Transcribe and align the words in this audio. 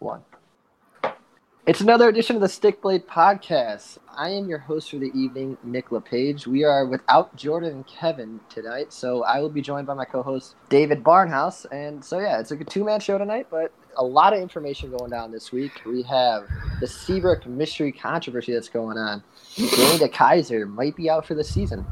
one. 0.00 0.22
It's 1.66 1.82
another 1.82 2.08
edition 2.08 2.34
of 2.34 2.42
the 2.42 2.48
Stick 2.48 2.80
Blade 2.80 3.06
Podcast. 3.06 3.98
I 4.16 4.30
am 4.30 4.48
your 4.48 4.58
host 4.58 4.90
for 4.90 4.96
the 4.96 5.12
evening, 5.14 5.58
Nick 5.62 5.92
LePage. 5.92 6.46
We 6.46 6.64
are 6.64 6.86
without 6.86 7.36
Jordan 7.36 7.70
and 7.70 7.86
Kevin 7.86 8.40
tonight, 8.48 8.92
so 8.94 9.22
I 9.24 9.40
will 9.40 9.50
be 9.50 9.60
joined 9.60 9.86
by 9.86 9.94
my 9.94 10.06
co-host 10.06 10.56
David 10.70 11.04
Barnhouse. 11.04 11.66
And 11.70 12.02
so 12.02 12.18
yeah, 12.18 12.40
it's 12.40 12.50
like 12.50 12.62
a 12.62 12.64
two-man 12.64 13.00
show 13.00 13.18
tonight, 13.18 13.48
but 13.50 13.72
a 13.96 14.02
lot 14.02 14.32
of 14.32 14.40
information 14.40 14.90
going 14.90 15.10
down 15.10 15.30
this 15.30 15.52
week. 15.52 15.72
We 15.84 16.02
have 16.04 16.48
the 16.80 16.88
Seabrook 16.88 17.46
mystery 17.46 17.92
controversy 17.92 18.54
that's 18.54 18.70
going 18.70 18.96
on. 18.96 19.22
Danny 19.54 19.98
DeKeyser 19.98 20.66
might 20.66 20.96
be 20.96 21.10
out 21.10 21.26
for 21.26 21.34
the 21.34 21.44
season. 21.44 21.86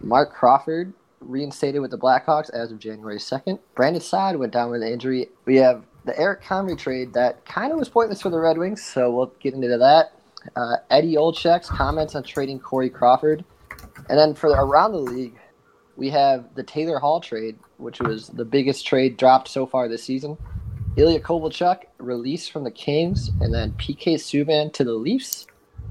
Marc 0.00 0.32
Crawford 0.32 0.94
reinstated 1.20 1.82
with 1.82 1.90
the 1.90 1.98
Blackhawks 1.98 2.50
as 2.50 2.72
of 2.72 2.78
January 2.78 3.18
2nd. 3.18 3.58
Brandon 3.74 4.00
Saad 4.00 4.36
went 4.36 4.52
down 4.52 4.70
with 4.70 4.82
an 4.82 4.88
injury. 4.88 5.28
We 5.44 5.56
have 5.56 5.84
the 6.04 6.18
Eric 6.18 6.42
Comrie 6.42 6.78
trade 6.78 7.14
that 7.14 7.44
kind 7.44 7.72
of 7.72 7.78
was 7.78 7.88
pointless 7.88 8.22
for 8.22 8.30
the 8.30 8.38
Red 8.38 8.58
Wings, 8.58 8.82
so 8.82 9.10
we'll 9.10 9.32
get 9.40 9.54
into 9.54 9.78
that. 9.78 10.12
Uh, 10.56 10.76
Eddie 10.90 11.14
Olczyk's 11.14 11.68
comments 11.68 12.14
on 12.14 12.22
trading 12.22 12.60
Corey 12.60 12.90
Crawford. 12.90 13.44
And 14.08 14.18
then 14.18 14.34
for 14.34 14.50
the, 14.50 14.56
around 14.56 14.92
the 14.92 14.98
league, 14.98 15.38
we 15.96 16.10
have 16.10 16.54
the 16.54 16.62
Taylor 16.62 16.98
Hall 16.98 17.20
trade, 17.20 17.58
which 17.78 18.00
was 18.00 18.28
the 18.28 18.44
biggest 18.44 18.86
trade 18.86 19.16
dropped 19.16 19.48
so 19.48 19.66
far 19.66 19.88
this 19.88 20.04
season. 20.04 20.36
Ilya 20.96 21.20
Kovalchuk 21.20 21.84
released 21.98 22.52
from 22.52 22.64
the 22.64 22.70
Kings, 22.70 23.30
and 23.40 23.52
then 23.52 23.72
PK 23.72 24.14
Subban 24.14 24.72
to 24.74 24.84
the 24.84 24.92
Leafs. 24.92 25.46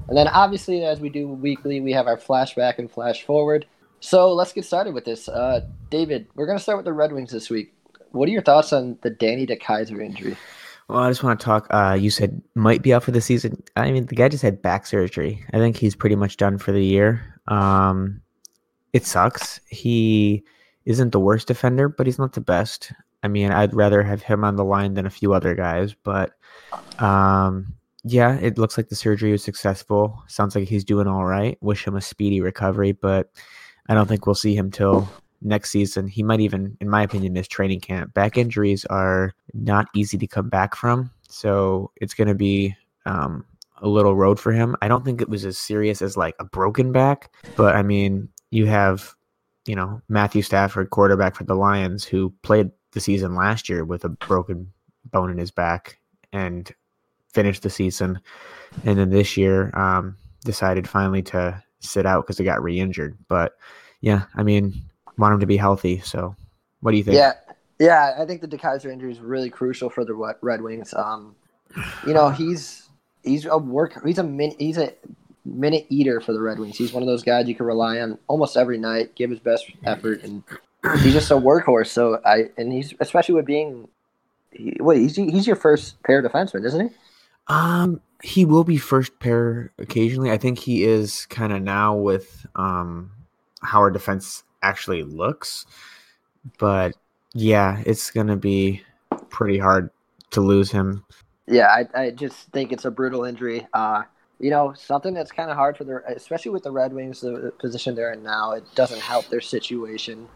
And 0.08 0.16
then 0.16 0.28
obviously, 0.28 0.84
as 0.84 1.00
we 1.00 1.08
do 1.08 1.28
weekly, 1.28 1.80
we 1.80 1.92
have 1.92 2.06
our 2.06 2.16
flashback 2.16 2.78
and 2.78 2.90
flash 2.90 3.22
forward. 3.22 3.66
So 4.00 4.32
let's 4.32 4.52
get 4.52 4.64
started 4.64 4.94
with 4.94 5.04
this. 5.04 5.28
Uh, 5.28 5.62
David, 5.90 6.26
we're 6.34 6.46
going 6.46 6.58
to 6.58 6.62
start 6.62 6.78
with 6.78 6.84
the 6.84 6.92
Red 6.92 7.12
Wings 7.12 7.32
this 7.32 7.48
week. 7.48 7.72
What 8.14 8.28
are 8.28 8.32
your 8.32 8.42
thoughts 8.42 8.72
on 8.72 8.98
the 9.02 9.10
Danny 9.10 9.46
DeKeyser 9.46 10.02
injury? 10.04 10.36
Well, 10.88 11.00
I 11.00 11.10
just 11.10 11.22
want 11.22 11.40
to 11.40 11.44
talk. 11.44 11.66
Uh, 11.70 11.96
you 11.98 12.10
said 12.10 12.42
might 12.54 12.82
be 12.82 12.92
out 12.92 13.02
for 13.02 13.10
the 13.10 13.20
season. 13.20 13.62
I 13.76 13.90
mean, 13.90 14.06
the 14.06 14.14
guy 14.14 14.28
just 14.28 14.42
had 14.42 14.62
back 14.62 14.86
surgery. 14.86 15.44
I 15.52 15.58
think 15.58 15.76
he's 15.76 15.96
pretty 15.96 16.16
much 16.16 16.36
done 16.36 16.58
for 16.58 16.72
the 16.72 16.84
year. 16.84 17.40
Um, 17.48 18.20
it 18.92 19.06
sucks. 19.06 19.60
He 19.68 20.44
isn't 20.84 21.10
the 21.10 21.20
worst 21.20 21.48
defender, 21.48 21.88
but 21.88 22.06
he's 22.06 22.18
not 22.18 22.34
the 22.34 22.40
best. 22.40 22.92
I 23.22 23.28
mean, 23.28 23.50
I'd 23.50 23.74
rather 23.74 24.02
have 24.02 24.22
him 24.22 24.44
on 24.44 24.56
the 24.56 24.64
line 24.64 24.94
than 24.94 25.06
a 25.06 25.10
few 25.10 25.32
other 25.32 25.54
guys. 25.54 25.94
But 25.94 26.32
um, 26.98 27.74
yeah, 28.04 28.36
it 28.36 28.58
looks 28.58 28.76
like 28.76 28.90
the 28.90 28.94
surgery 28.94 29.32
was 29.32 29.42
successful. 29.42 30.22
Sounds 30.28 30.54
like 30.54 30.68
he's 30.68 30.84
doing 30.84 31.06
all 31.06 31.24
right. 31.24 31.56
Wish 31.62 31.86
him 31.86 31.96
a 31.96 32.02
speedy 32.02 32.42
recovery, 32.42 32.92
but 32.92 33.30
I 33.88 33.94
don't 33.94 34.06
think 34.06 34.26
we'll 34.26 34.34
see 34.34 34.54
him 34.54 34.70
till 34.70 35.08
next 35.44 35.70
season. 35.70 36.08
He 36.08 36.22
might 36.22 36.40
even, 36.40 36.76
in 36.80 36.88
my 36.88 37.02
opinion, 37.02 37.34
miss 37.34 37.46
training 37.46 37.80
camp. 37.80 38.14
Back 38.14 38.36
injuries 38.36 38.84
are 38.86 39.32
not 39.52 39.86
easy 39.94 40.18
to 40.18 40.26
come 40.26 40.48
back 40.48 40.74
from, 40.74 41.10
so 41.28 41.92
it's 41.96 42.14
going 42.14 42.28
to 42.28 42.34
be 42.34 42.74
um, 43.06 43.44
a 43.82 43.88
little 43.88 44.16
road 44.16 44.40
for 44.40 44.52
him. 44.52 44.74
I 44.82 44.88
don't 44.88 45.04
think 45.04 45.20
it 45.20 45.28
was 45.28 45.44
as 45.44 45.58
serious 45.58 46.02
as 46.02 46.16
like 46.16 46.34
a 46.38 46.44
broken 46.44 46.90
back, 46.90 47.30
but 47.56 47.76
I 47.76 47.82
mean, 47.82 48.28
you 48.50 48.66
have, 48.66 49.14
you 49.66 49.76
know, 49.76 50.00
Matthew 50.08 50.42
Stafford, 50.42 50.90
quarterback 50.90 51.36
for 51.36 51.44
the 51.44 51.54
Lions, 51.54 52.04
who 52.04 52.32
played 52.42 52.70
the 52.92 53.00
season 53.00 53.34
last 53.34 53.68
year 53.68 53.84
with 53.84 54.04
a 54.04 54.08
broken 54.08 54.72
bone 55.10 55.30
in 55.30 55.38
his 55.38 55.50
back 55.50 55.98
and 56.32 56.72
finished 57.32 57.62
the 57.62 57.70
season, 57.70 58.20
and 58.84 58.98
then 58.98 59.10
this 59.10 59.36
year 59.36 59.76
um, 59.76 60.16
decided 60.44 60.88
finally 60.88 61.22
to 61.22 61.62
sit 61.80 62.06
out 62.06 62.24
because 62.24 62.38
he 62.38 62.44
got 62.44 62.62
re-injured. 62.62 63.18
But 63.28 63.52
yeah, 64.00 64.24
I 64.34 64.42
mean, 64.42 64.74
want 65.16 65.34
him 65.34 65.40
to 65.40 65.46
be 65.46 65.56
healthy. 65.56 66.00
So, 66.00 66.34
what 66.80 66.92
do 66.92 66.96
you 66.96 67.04
think? 67.04 67.16
Yeah, 67.16 67.32
yeah, 67.78 68.14
I 68.18 68.24
think 68.24 68.40
the 68.40 68.48
DeKeyser 68.48 68.92
injury 68.92 69.12
is 69.12 69.20
really 69.20 69.50
crucial 69.50 69.90
for 69.90 70.04
the 70.04 70.14
Red 70.40 70.62
Wings. 70.62 70.94
Um, 70.94 71.34
you 72.06 72.14
know, 72.14 72.30
he's 72.30 72.88
he's 73.22 73.46
a 73.46 73.58
work. 73.58 74.00
He's 74.04 74.18
a 74.18 74.22
min, 74.22 74.54
he's 74.58 74.78
a 74.78 74.92
minute 75.44 75.86
eater 75.88 76.20
for 76.20 76.32
the 76.32 76.40
Red 76.40 76.58
Wings. 76.58 76.76
He's 76.76 76.92
one 76.92 77.02
of 77.02 77.06
those 77.06 77.22
guys 77.22 77.48
you 77.48 77.54
can 77.54 77.66
rely 77.66 78.00
on 78.00 78.18
almost 78.28 78.56
every 78.56 78.78
night, 78.78 79.14
give 79.14 79.30
his 79.30 79.40
best 79.40 79.70
effort, 79.84 80.22
and 80.22 80.42
he's 81.02 81.12
just 81.12 81.30
a 81.30 81.34
workhorse. 81.34 81.88
So 81.88 82.20
I 82.24 82.50
and 82.56 82.72
he's 82.72 82.94
especially 83.00 83.34
with 83.34 83.46
being, 83.46 83.88
he, 84.52 84.76
wait, 84.80 84.98
he's 84.98 85.16
he's 85.16 85.46
your 85.46 85.56
first 85.56 86.02
pair 86.02 86.22
defenseman, 86.22 86.64
isn't 86.64 86.90
he? 86.90 86.96
Um, 87.48 88.00
he 88.22 88.44
will 88.44 88.64
be 88.64 88.78
first 88.78 89.18
pair 89.18 89.72
occasionally. 89.78 90.30
I 90.30 90.38
think 90.38 90.58
he 90.58 90.84
is 90.84 91.26
kind 91.26 91.52
of 91.52 91.62
now 91.62 91.96
with 91.96 92.46
um 92.54 93.10
how 93.62 93.80
our 93.80 93.90
defense 93.90 94.44
actually 94.64 95.02
looks. 95.02 95.66
But 96.58 96.96
yeah, 97.34 97.82
it's 97.86 98.10
gonna 98.10 98.36
be 98.36 98.82
pretty 99.28 99.58
hard 99.58 99.90
to 100.30 100.40
lose 100.40 100.70
him. 100.70 101.04
Yeah, 101.46 101.68
I, 101.68 102.02
I 102.02 102.10
just 102.10 102.50
think 102.52 102.72
it's 102.72 102.86
a 102.86 102.90
brutal 102.90 103.24
injury. 103.24 103.66
Uh, 103.72 104.02
you 104.40 104.50
know, 104.50 104.72
something 104.74 105.14
that's 105.14 105.30
kind 105.30 105.50
of 105.50 105.56
hard 105.56 105.76
for 105.76 105.84
the, 105.84 106.02
especially 106.08 106.50
with 106.50 106.62
the 106.64 106.70
Red 106.70 106.92
Wings, 106.92 107.20
the 107.20 107.52
position 107.58 107.94
they're 107.94 108.12
in 108.12 108.22
now. 108.22 108.52
It 108.52 108.64
doesn't 108.74 109.00
help 109.00 109.28
their 109.28 109.40
situation. 109.40 110.28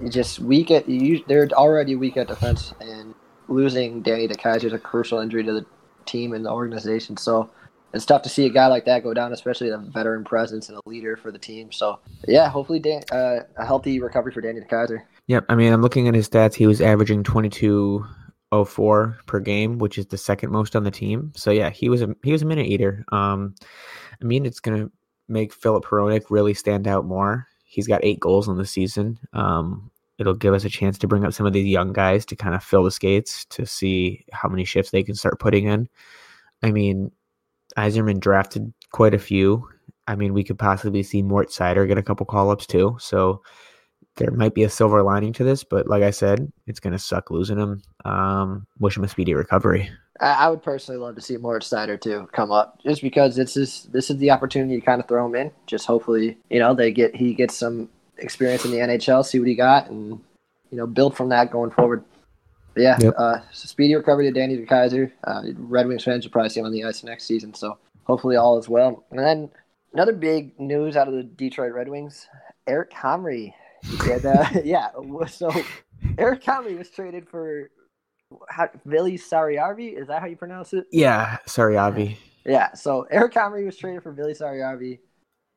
You 0.00 0.08
just 0.08 0.38
weak 0.38 0.70
at 0.70 0.88
you. 0.88 1.24
They're 1.26 1.48
already 1.52 1.96
weak 1.96 2.16
at 2.16 2.28
defense, 2.28 2.74
and 2.80 3.14
losing 3.48 4.02
Danny 4.02 4.28
DeKeyser 4.28 4.64
is 4.64 4.72
a 4.72 4.78
crucial 4.78 5.18
injury 5.18 5.44
to 5.44 5.52
the 5.52 5.66
team 6.06 6.32
and 6.32 6.44
the 6.44 6.50
organization. 6.50 7.16
So 7.16 7.50
it's 7.94 8.06
tough 8.06 8.22
to 8.22 8.28
see 8.28 8.46
a 8.46 8.50
guy 8.50 8.66
like 8.66 8.84
that 8.86 9.02
go 9.02 9.12
down, 9.12 9.32
especially 9.32 9.68
a 9.68 9.78
veteran 9.78 10.24
presence 10.24 10.68
and 10.68 10.78
a 10.78 10.88
leader 10.88 11.16
for 11.16 11.30
the 11.30 11.38
team. 11.38 11.70
So, 11.72 11.98
yeah, 12.26 12.48
hopefully 12.48 12.78
Dan, 12.78 13.02
uh, 13.12 13.40
a 13.56 13.66
healthy 13.66 14.00
recovery 14.00 14.32
for 14.32 14.40
Danny 14.40 14.60
DeKeyser. 14.60 15.02
Yep. 15.26 15.44
I 15.48 15.54
mean, 15.54 15.72
I'm 15.72 15.82
looking 15.82 16.08
at 16.08 16.14
his 16.14 16.28
stats. 16.28 16.54
He 16.54 16.66
was 16.66 16.80
averaging 16.80 17.22
22.04 17.22 19.16
per 19.26 19.40
game, 19.40 19.78
which 19.78 19.98
is 19.98 20.06
the 20.06 20.18
second 20.18 20.50
most 20.50 20.74
on 20.74 20.84
the 20.84 20.90
team. 20.90 21.32
So, 21.36 21.50
yeah, 21.50 21.70
he 21.70 21.88
was 21.88 22.02
a 22.02 22.14
he 22.22 22.32
was 22.32 22.42
a 22.42 22.46
minute 22.46 22.66
eater. 22.66 23.04
Um, 23.12 23.54
I 24.20 24.24
mean, 24.24 24.46
it's 24.46 24.60
gonna 24.60 24.90
make 25.28 25.52
Filip 25.52 25.84
Hronek 25.84 26.24
really 26.30 26.54
stand 26.54 26.88
out 26.88 27.04
more. 27.04 27.46
He's 27.64 27.86
got 27.86 28.04
eight 28.04 28.20
goals 28.20 28.48
in 28.48 28.56
the 28.56 28.66
season. 28.66 29.18
Um, 29.32 29.90
it'll 30.18 30.34
give 30.34 30.54
us 30.54 30.64
a 30.64 30.68
chance 30.68 30.98
to 30.98 31.08
bring 31.08 31.24
up 31.24 31.32
some 31.32 31.46
of 31.46 31.52
these 31.52 31.66
young 31.66 31.92
guys 31.92 32.24
to 32.26 32.36
kind 32.36 32.54
of 32.54 32.62
fill 32.62 32.84
the 32.84 32.90
skates 32.90 33.44
to 33.46 33.66
see 33.66 34.24
how 34.32 34.48
many 34.48 34.64
shifts 34.64 34.90
they 34.90 35.02
can 35.02 35.14
start 35.14 35.38
putting 35.38 35.66
in. 35.66 35.88
I 36.62 36.70
mean, 36.70 37.10
Yzerman 37.76 38.20
drafted 38.20 38.72
quite 38.90 39.14
a 39.14 39.18
few. 39.18 39.68
I 40.06 40.16
mean, 40.16 40.34
we 40.34 40.44
could 40.44 40.58
possibly 40.58 41.02
see 41.02 41.22
Moritz 41.22 41.56
Seider 41.56 41.86
get 41.86 41.98
a 41.98 42.02
couple 42.02 42.26
call 42.26 42.50
ups 42.50 42.66
too. 42.66 42.96
So 43.00 43.42
there 44.16 44.30
might 44.30 44.54
be 44.54 44.64
a 44.64 44.70
silver 44.70 45.02
lining 45.02 45.32
to 45.34 45.44
this, 45.44 45.64
but 45.64 45.86
like 45.86 46.02
I 46.02 46.10
said, 46.10 46.52
it's 46.66 46.80
going 46.80 46.92
to 46.92 46.98
suck 46.98 47.30
losing 47.30 47.58
him. 47.58 47.82
Um, 48.04 48.66
wish 48.78 48.96
him 48.96 49.04
a 49.04 49.08
speedy 49.08 49.34
recovery. 49.34 49.90
I 50.20 50.48
would 50.48 50.62
personally 50.62 51.00
love 51.00 51.16
to 51.16 51.20
see 51.20 51.36
Moritz 51.36 51.68
Seider 51.68 52.00
too 52.00 52.28
come 52.32 52.52
up, 52.52 52.80
just 52.82 53.02
because 53.02 53.34
this 53.34 53.56
is 53.56 53.88
this 53.92 54.08
is 54.08 54.18
the 54.18 54.30
opportunity 54.30 54.78
to 54.78 54.84
kind 54.84 55.00
of 55.00 55.08
throw 55.08 55.26
him 55.26 55.34
in. 55.34 55.50
Just 55.66 55.86
hopefully, 55.86 56.38
you 56.48 56.60
know, 56.60 56.74
they 56.74 56.92
get 56.92 57.16
he 57.16 57.34
gets 57.34 57.56
some 57.56 57.88
experience 58.18 58.64
in 58.64 58.70
the 58.70 58.76
NHL, 58.76 59.24
see 59.24 59.40
what 59.40 59.48
he 59.48 59.56
got, 59.56 59.90
and 59.90 60.20
you 60.70 60.78
know, 60.78 60.86
build 60.86 61.16
from 61.16 61.30
that 61.30 61.50
going 61.50 61.70
forward. 61.70 62.04
But 62.74 62.82
yeah, 62.82 62.98
yep. 63.00 63.14
uh, 63.18 63.38
speedy 63.52 63.94
recovery 63.94 64.26
to 64.26 64.32
Danny 64.32 64.56
DeKeyser. 64.56 65.12
Uh, 65.24 65.42
Red 65.56 65.86
Wings 65.86 66.04
fans 66.04 66.24
will 66.24 66.32
probably 66.32 66.48
see 66.48 66.60
him 66.60 66.66
on 66.66 66.72
the 66.72 66.84
ice 66.84 67.02
next 67.02 67.24
season, 67.24 67.52
so 67.52 67.78
hopefully 68.04 68.36
all 68.36 68.58
is 68.58 68.68
well. 68.68 69.04
And 69.10 69.18
then 69.18 69.50
another 69.92 70.12
big 70.12 70.58
news 70.58 70.96
out 70.96 71.08
of 71.08 71.14
the 71.14 71.22
Detroit 71.22 71.72
Red 71.72 71.88
Wings: 71.88 72.26
Eric 72.66 72.90
Comrie. 72.92 73.52
Uh, 74.00 74.48
yeah, 74.64 74.88
so 75.26 75.50
Eric 76.18 76.42
Comrie 76.42 76.78
was 76.78 76.88
traded 76.88 77.28
for 77.28 77.70
how, 78.48 78.68
Vili 78.86 79.18
Saarijarvi. 79.18 80.00
Is 80.00 80.08
that 80.08 80.20
how 80.20 80.26
you 80.26 80.36
pronounce 80.36 80.72
it? 80.72 80.86
Yeah, 80.90 81.38
Sariavi. 81.46 82.16
Yeah, 82.44 82.72
so 82.74 83.06
Eric 83.10 83.34
Comrie 83.34 83.66
was 83.66 83.76
traded 83.76 84.02
for 84.02 84.12
Vili 84.12 84.34
Sariavi. 84.34 84.98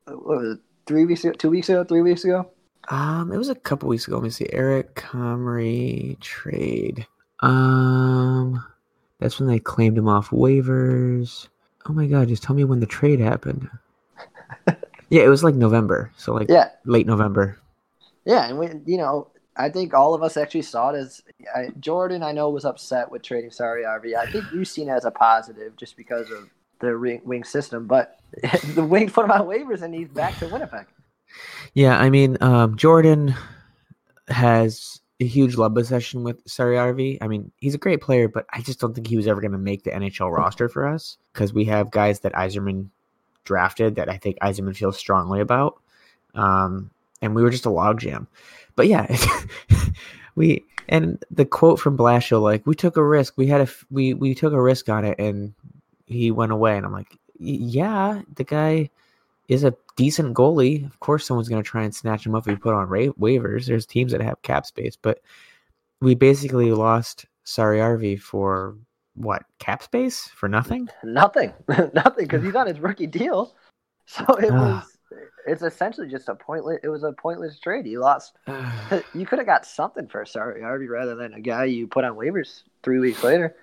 What 0.06 0.26
was 0.26 0.56
it? 0.56 0.60
Three 0.86 1.04
weeks 1.04 1.24
ago? 1.24 1.32
Two 1.32 1.50
weeks 1.50 1.68
ago? 1.68 1.82
Three 1.84 2.02
weeks 2.02 2.24
ago? 2.24 2.50
Um, 2.88 3.32
it 3.32 3.36
was 3.36 3.48
a 3.48 3.54
couple 3.54 3.88
weeks 3.88 4.06
ago. 4.06 4.16
Let 4.16 4.24
me 4.24 4.30
see. 4.30 4.46
Eric 4.52 4.94
Comrie 4.94 6.18
trade. 6.20 7.06
Um, 7.40 8.64
that's 9.18 9.38
when 9.38 9.48
they 9.48 9.58
claimed 9.58 9.98
him 9.98 10.08
off 10.08 10.30
waivers. 10.30 11.48
Oh 11.88 11.92
my 11.92 12.06
god! 12.06 12.28
Just 12.28 12.42
tell 12.42 12.56
me 12.56 12.64
when 12.64 12.80
the 12.80 12.86
trade 12.86 13.20
happened. 13.20 13.68
yeah, 14.66 15.22
it 15.22 15.28
was 15.28 15.44
like 15.44 15.54
November. 15.54 16.10
So 16.16 16.34
like 16.34 16.48
yeah, 16.48 16.70
late 16.84 17.06
November. 17.06 17.58
Yeah, 18.24 18.48
and 18.48 18.58
we, 18.58 18.68
you 18.86 18.98
know, 18.98 19.28
I 19.56 19.70
think 19.70 19.94
all 19.94 20.14
of 20.14 20.22
us 20.22 20.36
actually 20.36 20.62
saw 20.62 20.90
it 20.90 20.96
as 20.96 21.22
I, 21.54 21.68
Jordan. 21.80 22.22
I 22.22 22.32
know 22.32 22.50
was 22.50 22.64
upset 22.64 23.10
with 23.10 23.22
trading 23.22 23.50
Saarijarvi. 23.50 24.16
I 24.16 24.30
think 24.30 24.44
you've 24.52 24.68
seen 24.68 24.88
it 24.88 24.92
as 24.92 25.04
a 25.04 25.10
positive 25.10 25.76
just 25.76 25.96
because 25.96 26.30
of 26.30 26.48
the 26.80 27.20
wing 27.24 27.44
system. 27.44 27.86
But 27.86 28.18
the 28.74 28.84
wing 28.84 29.10
put 29.10 29.24
him 29.24 29.30
on 29.30 29.42
waivers, 29.42 29.82
and 29.82 29.94
he's 29.94 30.08
back 30.08 30.38
to 30.38 30.48
Winnipeg. 30.48 30.86
Yeah, 31.74 31.98
I 31.98 32.10
mean, 32.10 32.38
um, 32.40 32.76
Jordan 32.76 33.34
has 34.28 35.00
a 35.20 35.26
huge 35.26 35.56
love 35.56 35.74
possession 35.74 36.22
with 36.24 36.44
Saarijarvi. 36.44 37.18
I 37.20 37.28
mean, 37.28 37.50
he's 37.58 37.74
a 37.74 37.78
great 37.78 38.00
player, 38.00 38.28
but 38.28 38.46
I 38.52 38.60
just 38.60 38.80
don't 38.80 38.94
think 38.94 39.06
he 39.06 39.16
was 39.16 39.26
ever 39.26 39.40
going 39.40 39.52
to 39.52 39.58
make 39.58 39.84
the 39.84 39.90
NHL 39.90 40.34
roster 40.34 40.68
for 40.68 40.86
us 40.86 41.16
because 41.32 41.52
we 41.52 41.64
have 41.66 41.90
guys 41.90 42.20
that 42.20 42.32
Yzerman 42.32 42.88
drafted 43.44 43.94
that 43.94 44.10
I 44.10 44.18
think 44.18 44.38
Yzerman 44.40 44.76
feels 44.76 44.98
strongly 44.98 45.40
about. 45.40 45.80
Um, 46.34 46.90
and 47.22 47.34
we 47.34 47.42
were 47.42 47.50
just 47.50 47.66
a 47.66 47.70
logjam. 47.70 48.26
But 48.74 48.88
yeah, 48.88 49.06
we 50.34 50.64
and 50.88 51.22
the 51.30 51.46
quote 51.46 51.80
from 51.80 51.96
Blashill, 51.96 52.42
like, 52.42 52.66
"We 52.66 52.74
took 52.74 52.96
a 52.96 53.04
risk. 53.04 53.34
We 53.36 53.46
had 53.46 53.62
a 53.62 53.68
we 53.90 54.12
we 54.12 54.34
took 54.34 54.52
a 54.52 54.60
risk 54.60 54.88
on 54.90 55.04
it, 55.04 55.18
and 55.18 55.54
he 56.04 56.30
went 56.30 56.52
away." 56.52 56.76
And 56.76 56.84
I'm 56.84 56.92
like, 56.92 57.16
"Yeah, 57.38 58.20
the 58.34 58.44
guy 58.44 58.90
is 59.48 59.64
a 59.64 59.74
decent 59.96 60.34
goalie. 60.34 60.86
Of 60.86 61.00
course, 61.00 61.26
someone's 61.26 61.48
going 61.48 61.62
to 61.62 61.68
try 61.68 61.82
and 61.84 61.94
snatch 61.94 62.26
him 62.26 62.34
up 62.34 62.46
if 62.46 62.52
you 62.52 62.58
put 62.58 62.74
on 62.74 62.88
ra- 62.88 63.12
waivers. 63.18 63.66
There's 63.66 63.86
teams 63.86 64.12
that 64.12 64.20
have 64.20 64.42
cap 64.42 64.66
space, 64.66 64.96
but 64.96 65.20
we 66.00 66.14
basically 66.14 66.72
lost 66.72 67.26
Saarijarvi 67.46 68.20
for 68.20 68.76
what 69.14 69.44
cap 69.58 69.82
space 69.82 70.28
for 70.28 70.48
nothing? 70.48 70.88
Nothing, 71.04 71.52
nothing, 71.68 72.26
because 72.26 72.42
he's 72.42 72.54
on 72.54 72.66
his 72.66 72.80
rookie 72.80 73.06
deal. 73.06 73.54
So 74.06 74.24
it 74.36 74.50
ah. 74.52 74.84
was. 74.84 74.92
It's 75.46 75.62
essentially 75.62 76.08
just 76.08 76.28
a 76.28 76.34
pointless. 76.34 76.80
It 76.82 76.88
was 76.88 77.04
a 77.04 77.12
pointless 77.12 77.58
trade. 77.60 77.86
You 77.86 78.00
lost. 78.00 78.36
you 79.14 79.24
could 79.26 79.38
have 79.38 79.46
got 79.46 79.64
something 79.64 80.08
for 80.08 80.24
Saarijarvi 80.24 80.88
rather 80.88 81.14
than 81.14 81.34
a 81.34 81.40
guy 81.40 81.64
you 81.64 81.86
put 81.86 82.04
on 82.04 82.16
waivers 82.16 82.62
three 82.82 82.98
weeks 82.98 83.22
later. 83.22 83.54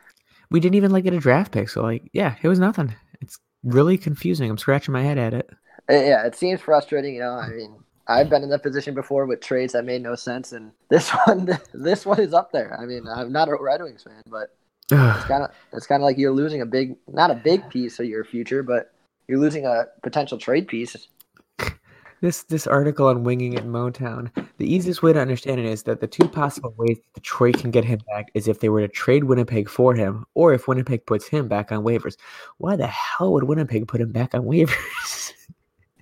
We 0.50 0.60
didn't 0.60 0.76
even 0.76 0.92
like 0.92 1.04
get 1.04 1.14
a 1.14 1.20
draft 1.20 1.52
pick, 1.52 1.70
so 1.70 1.82
like, 1.82 2.10
yeah, 2.14 2.36
it 2.42 2.48
was 2.48 2.60
nothing. 2.60 2.96
It's 3.22 3.38
really 3.64 3.98
confusing. 3.98 4.50
I'm 4.50 4.58
scratching 4.58 4.94
my 4.94 5.02
head 5.02 5.18
at 5.18 5.34
it. 5.34 5.50
Uh, 5.90 5.94
yeah, 5.94 6.26
it 6.26 6.36
seems 6.36 6.62
frustrating. 6.62 7.16
You 7.16 7.22
know, 7.22 7.34
I 7.34 7.50
mean, 7.50 7.76
I've 8.08 8.30
been 8.30 8.44
in 8.44 8.50
that 8.50 8.64
position 8.64 8.94
before 8.94 9.26
with 9.26 9.42
trades 9.42 9.74
that 9.74 9.86
made 9.86 10.02
no 10.02 10.16
sense, 10.16 10.52
and 10.52 10.72
this 10.90 11.10
one, 11.26 11.58
this 11.74 12.06
one 12.06 12.20
is 12.20 12.34
up 12.34 12.52
there. 12.52 12.80
I 12.80 12.86
mean, 12.86 13.06
I'm 13.08 13.32
not 13.32 13.50
a 13.50 13.56
Red 13.60 13.82
Wings 13.82 14.04
fan, 14.04 14.24
but 14.28 14.56
it's 14.92 15.26
kind 15.26 15.44
of 15.44 15.52
it's 15.72 15.88
kind 15.88 16.02
of 16.02 16.06
like 16.06 16.18
you're 16.18 16.32
losing 16.32 16.62
a 16.62 16.66
big, 16.66 16.96
not 17.08 17.32
a 17.32 17.36
big 17.36 17.70
piece 17.70 18.00
of 18.00 18.06
your 18.06 18.24
future, 18.24 18.64
but 18.64 18.94
you're 19.28 19.40
losing 19.40 19.66
a 19.66 19.86
potential 20.02 20.38
trade 20.38 20.68
piece. 20.68 20.96
This 22.22 22.44
this 22.44 22.68
article 22.68 23.08
on 23.08 23.26
winging 23.26 23.52
it 23.52 23.66
in 23.66 23.72
Motown. 23.74 24.32
The 24.58 24.74
easiest 24.74 25.04
way 25.04 25.12
to 25.12 25.20
understand 25.20 25.60
it 25.60 25.66
is 25.66 25.84
that 25.84 26.00
the 26.00 26.08
two 26.08 26.26
possible 26.26 26.74
ways 26.78 26.96
that 26.96 27.14
Detroit 27.16 27.58
can 27.58 27.70
get 27.70 27.84
him 27.84 28.00
back 28.08 28.32
is 28.34 28.48
if 28.48 28.62
they 28.62 28.70
were 28.70 28.80
to 28.80 28.88
trade 28.88 29.26
Winnipeg 29.26 29.68
for 29.68 29.94
him, 29.94 30.24
or 30.34 30.54
if 30.54 30.66
Winnipeg 30.66 31.06
puts 31.06 31.28
him 31.28 31.50
back 31.50 31.70
on 31.70 31.84
waivers. 31.84 32.16
Why 32.60 32.78
the 32.78 32.88
hell 32.88 33.34
would 33.34 33.44
Winnipeg 33.44 33.90
put 33.90 34.00
him 34.00 34.14
back 34.14 34.34
on 34.34 34.44
waivers? 34.44 35.34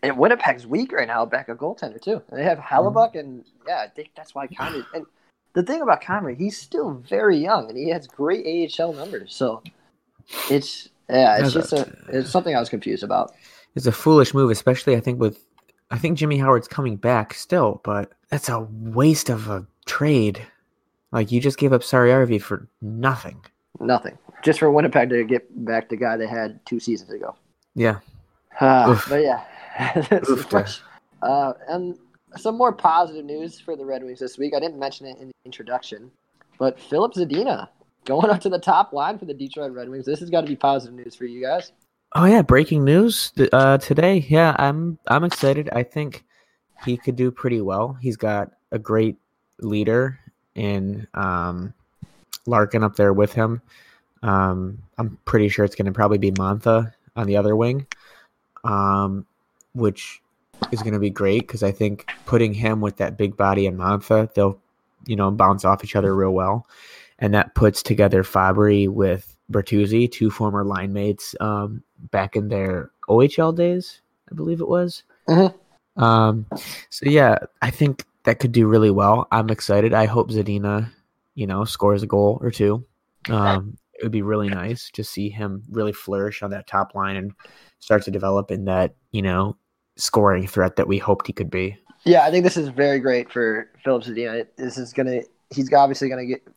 And 0.04 0.18
Winnipeg's 0.18 0.66
weak 0.66 0.92
right 0.92 1.08
now, 1.08 1.26
back 1.26 1.50
a 1.50 1.56
goaltender 1.56 2.02
too. 2.02 2.22
They 2.32 2.44
have 2.44 2.58
Hellebuyck, 2.58 3.16
and 3.16 3.46
yeah, 3.68 3.82
I 3.86 3.88
think 3.88 4.10
that's 4.16 4.34
why 4.34 4.48
Comrie. 4.48 4.86
And 4.94 5.06
the 5.54 5.64
thing 5.64 5.82
about 5.82 6.02
Comrie, 6.02 6.38
he's 6.38 6.58
still 6.58 6.94
very 6.94 7.38
young, 7.38 7.70
and 7.70 7.78
he 7.78 7.90
has 7.90 8.08
great 8.08 8.72
AHL 8.80 8.94
numbers. 8.94 9.36
So 9.36 9.62
it's 10.50 10.90
yeah, 11.10 11.38
it's 11.40 11.54
just 11.54 11.74
a 11.74 11.94
it's 12.08 12.32
something 12.32 12.56
I 12.56 12.60
was 12.60 12.70
confused 12.70 13.04
about. 13.04 13.34
It's 13.76 13.86
a 13.86 13.92
foolish 13.92 14.34
move, 14.34 14.50
especially 14.50 14.96
I 14.96 15.02
think 15.02 15.20
with 15.20 15.46
I 15.92 15.98
think 15.98 16.18
Jimmy 16.18 16.38
Howard's 16.38 16.68
coming 16.68 16.96
back 16.96 17.34
still, 17.34 17.82
but 17.84 18.12
that's 18.30 18.50
a 18.50 18.62
waste 18.72 19.30
of 19.30 19.50
a 19.50 19.68
trade. 19.86 20.42
Like 21.12 21.32
you 21.32 21.42
just 21.42 21.58
gave 21.58 21.74
up 21.74 21.82
Saarijarvi 21.82 22.42
for 22.42 22.68
nothing. 22.82 23.44
Nothing. 23.80 24.18
Just 24.42 24.60
for 24.60 24.72
Winnipeg 24.72 25.10
to 25.10 25.24
get 25.26 25.66
back 25.66 25.90
the 25.90 25.98
guy 25.98 26.16
they 26.18 26.28
had 26.28 26.66
two 26.66 26.80
seasons 26.80 27.12
ago. 27.12 27.36
Yeah. 27.76 28.00
Uh, 28.60 29.00
but 29.10 29.22
yeah. 29.22 29.44
uh, 31.22 31.54
and 31.70 31.98
some 32.38 32.58
more 32.58 32.72
positive 32.72 33.26
news 33.26 33.60
for 33.60 33.76
the 33.76 33.86
Red 33.86 34.04
Wings 34.04 34.20
this 34.20 34.38
week. 34.38 34.54
I 34.56 34.60
didn't 34.60 34.80
mention 34.80 35.08
it 35.08 35.18
in 35.18 35.28
the 35.28 35.34
introduction, 35.46 36.12
but 36.58 36.80
Filip 36.80 37.14
Zadina 37.14 37.68
going 38.06 38.30
up 38.30 38.42
to 38.42 38.50
the 38.50 38.60
top 38.60 38.94
line 38.94 39.18
for 39.18 39.26
the 39.26 39.34
Detroit 39.34 39.74
Red 39.74 39.90
Wings. 39.90 40.06
This 40.06 40.20
has 40.20 40.30
got 40.30 40.42
to 40.42 40.48
be 40.48 40.56
positive 40.56 40.96
news 40.96 41.16
for 41.16 41.26
you 41.26 41.42
guys. 41.42 41.72
Oh 42.14 42.26
yeah, 42.26 42.42
breaking 42.42 42.84
news 42.84 43.32
uh, 43.54 43.78
today. 43.78 44.26
Yeah, 44.28 44.56
I'm 44.60 45.00
I'm 45.08 45.24
excited. 45.24 45.70
I 45.72 45.84
think 45.84 46.26
he 46.84 46.98
could 46.98 47.16
do 47.16 47.32
pretty 47.32 47.62
well. 47.62 47.98
He's 48.02 48.18
got 48.18 48.52
a 48.72 48.80
great 48.80 49.18
leader 49.60 50.20
in 50.56 51.08
um, 51.14 51.74
Larkin 52.46 52.84
up 52.84 52.96
there 52.96 53.14
with 53.14 53.34
him. 53.34 53.62
Um, 54.24 54.80
I'm 54.98 55.18
pretty 55.26 55.50
sure 55.50 55.66
it's 55.66 55.76
going 55.76 55.86
to 55.86 55.92
probably 55.92 56.18
be 56.18 56.32
Mantha 56.32 56.94
on 57.16 57.28
the 57.28 57.38
other 57.38 57.56
wing, 57.56 57.88
um, 58.64 59.26
which 59.74 60.22
is 60.72 60.82
going 60.82 60.94
to 60.94 61.00
be 61.00 61.10
great 61.10 61.42
because 61.42 61.64
I 61.64 61.72
think 61.72 62.10
putting 62.26 62.54
him 62.54 62.82
with 62.82 62.98
that 62.98 63.18
big 63.18 63.36
body 63.36 63.66
and 63.66 63.78
Mantha, 63.78 64.34
they'll 64.34 64.60
you 65.06 65.16
know 65.16 65.32
bounce 65.32 65.66
off 65.66 65.84
each 65.84 65.96
other 65.96 66.16
real 66.16 66.32
well, 66.32 66.68
and 67.20 67.34
that 67.34 67.56
puts 67.56 67.84
together 67.84 68.24
Fabbri 68.24 68.88
with 68.88 69.36
Bertuzzi, 69.52 70.12
two 70.12 70.30
former 70.30 70.64
line 70.64 70.94
mates 70.94 71.36
um, 71.40 71.84
back 72.12 72.36
in 72.36 72.48
their 72.48 72.92
OHL 73.10 73.56
days, 73.56 74.02
I 74.32 74.36
believe 74.36 74.62
it 74.62 74.68
was. 74.68 75.04
Mm-hmm. 75.28 76.02
Um, 76.02 76.46
so 76.90 77.10
yeah, 77.10 77.38
I 77.62 77.70
think 77.70 78.06
that 78.24 78.40
could 78.40 78.52
do 78.52 78.68
really 78.68 78.92
well. 78.92 79.28
I'm 79.32 79.50
excited. 79.50 79.94
I 79.94 80.06
hope 80.06 80.32
Zadina, 80.32 80.90
you 81.36 81.48
know, 81.48 81.66
scores 81.66 82.04
a 82.04 82.08
goal 82.08 82.40
or 82.42 82.52
two. 82.52 82.86
Um, 83.30 83.78
it 83.94 84.04
would 84.04 84.12
be 84.12 84.22
really 84.22 84.50
nice 84.50 84.90
to 84.92 85.04
see 85.04 85.30
him 85.30 85.64
really 85.70 85.94
flourish 85.94 86.42
on 86.42 86.52
that 86.52 86.68
top 86.68 86.96
line 86.96 87.18
and 87.18 87.34
start 87.82 88.04
to 88.04 88.12
develop 88.12 88.50
in 88.50 88.66
that, 88.66 88.96
you 89.12 89.22
know, 89.22 89.58
scoring 89.98 90.48
threat 90.48 90.78
that 90.78 90.88
we 90.88 90.98
hoped 90.98 91.28
he 91.28 91.34
could 91.34 91.50
be. 91.50 91.78
Yeah, 92.06 92.24
I 92.24 92.32
think 92.32 92.44
this 92.44 92.58
is 92.58 92.70
very 92.70 93.00
great 93.00 93.32
for 93.32 93.70
Filip 93.84 94.04
Zadina. 94.04 94.48
This 94.58 94.78
is 94.78 94.94
gonna 94.94 95.22
he's 95.52 95.72
obviously 95.74 96.10
gonna 96.10 96.26
get 96.26 96.48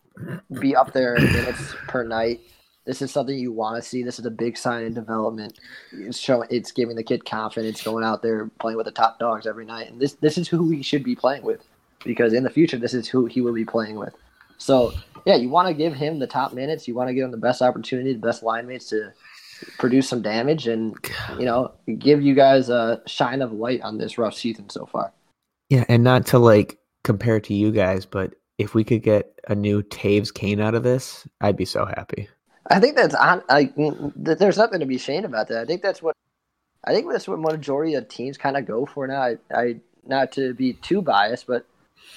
be 0.61 0.77
up 0.77 0.93
there 0.93 1.17
in 1.17 1.25
minutes 1.25 1.75
per 1.89 2.05
night. 2.05 2.41
This 2.87 3.03
is 3.03 3.11
something 3.11 3.37
you 3.37 3.53
want 3.53 3.83
to 3.83 3.89
see. 3.89 4.03
This 4.03 4.19
is 4.19 4.27
a 4.27 4.31
big 4.31 4.57
sign 4.57 4.85
in 4.85 4.95
development. 4.95 5.59
It's 5.93 6.19
showing, 6.19 6.49
it's 6.51 6.71
giving 6.71 6.97
the 6.97 7.03
kid 7.03 7.25
confidence, 7.25 7.83
going 7.83 8.05
out 8.05 8.23
there 8.23 8.51
playing 8.61 8.77
with 8.77 8.87
the 8.87 8.93
top 8.93 9.19
dogs 9.19 9.47
every 9.47 9.65
night, 9.65 9.91
and 9.91 10.01
this 10.01 10.15
this 10.15 10.39
is 10.39 10.49
who 10.49 10.71
he 10.71 10.83
should 10.83 11.03
be 11.03 11.17
playing 11.17 11.43
with, 11.43 11.63
because 12.05 12.33
in 12.33 12.45
the 12.45 12.51
future 12.51 12.79
this 12.79 12.95
is 12.95 13.09
who 13.09 13.27
he 13.27 13.41
will 13.41 13.55
be 13.55 13.65
playing 13.65 13.97
with. 13.97 14.15
So 14.59 14.93
yeah, 15.27 15.37
you 15.37 15.49
want 15.49 15.69
to 15.69 15.75
give 15.75 15.95
him 15.95 16.19
the 16.19 16.27
top 16.27 16.53
minutes. 16.53 16.87
You 16.87 16.95
want 16.95 17.09
to 17.09 17.15
give 17.15 17.25
him 17.25 17.31
the 17.31 17.37
best 17.37 17.61
opportunity, 17.61 18.13
the 18.13 18.19
best 18.19 18.43
line 18.43 18.67
mates 18.67 18.89
to 18.91 19.13
produce 19.79 20.09
some 20.09 20.23
damage, 20.23 20.67
and 20.67 20.97
you 21.39 21.45
know 21.45 21.73
give 21.99 22.23
you 22.23 22.35
guys 22.35 22.69
a 22.69 23.03
shine 23.07 23.43
of 23.43 23.53
light 23.53 23.81
on 23.83 23.99
this 23.99 24.19
rough 24.19 24.35
season 24.35 24.69
so 24.71 24.87
far. 24.87 25.13
Yeah, 25.71 25.85
and 25.89 26.05
not 26.05 26.27
to 26.27 26.39
like 26.39 26.79
compare 27.03 27.41
to 27.41 27.55
you 27.55 27.73
guys, 27.73 28.07
but 28.07 28.35
if 28.59 28.75
we 28.75 28.85
could 28.85 29.03
get 29.03 29.39
a 29.49 29.55
new 29.55 29.83
Toews 29.83 30.33
Kane 30.33 30.61
out 30.61 30.75
of 30.75 30.83
this, 30.83 31.27
I'd 31.41 31.57
be 31.57 31.65
so 31.65 31.85
happy. 31.85 32.29
I 32.71 32.81
think 32.81 32.97
that's 32.97 33.15
on. 33.15 33.43
Like, 33.49 33.75
there's 34.17 34.59
nothing 34.59 34.81
to 34.81 34.87
be 34.87 34.97
ashamed 34.97 35.25
about 35.25 35.49
that. 35.49 35.59
I 35.59 35.65
think 35.65 35.83
that's 35.83 36.03
what 36.03 36.17
I 36.85 36.93
think 36.93 37.11
that's 37.11 37.29
what 37.29 37.39
majority 37.39 37.95
of 37.95 38.09
teams 38.09 38.39
kind 38.39 38.57
of 38.57 38.67
go 38.67 38.87
for 38.87 39.07
now. 39.07 39.23
I, 39.23 39.37
I 39.55 39.77
not 40.07 40.33
to 40.33 40.55
be 40.55 40.75
too 40.75 41.03
biased, 41.03 41.47
but 41.47 41.67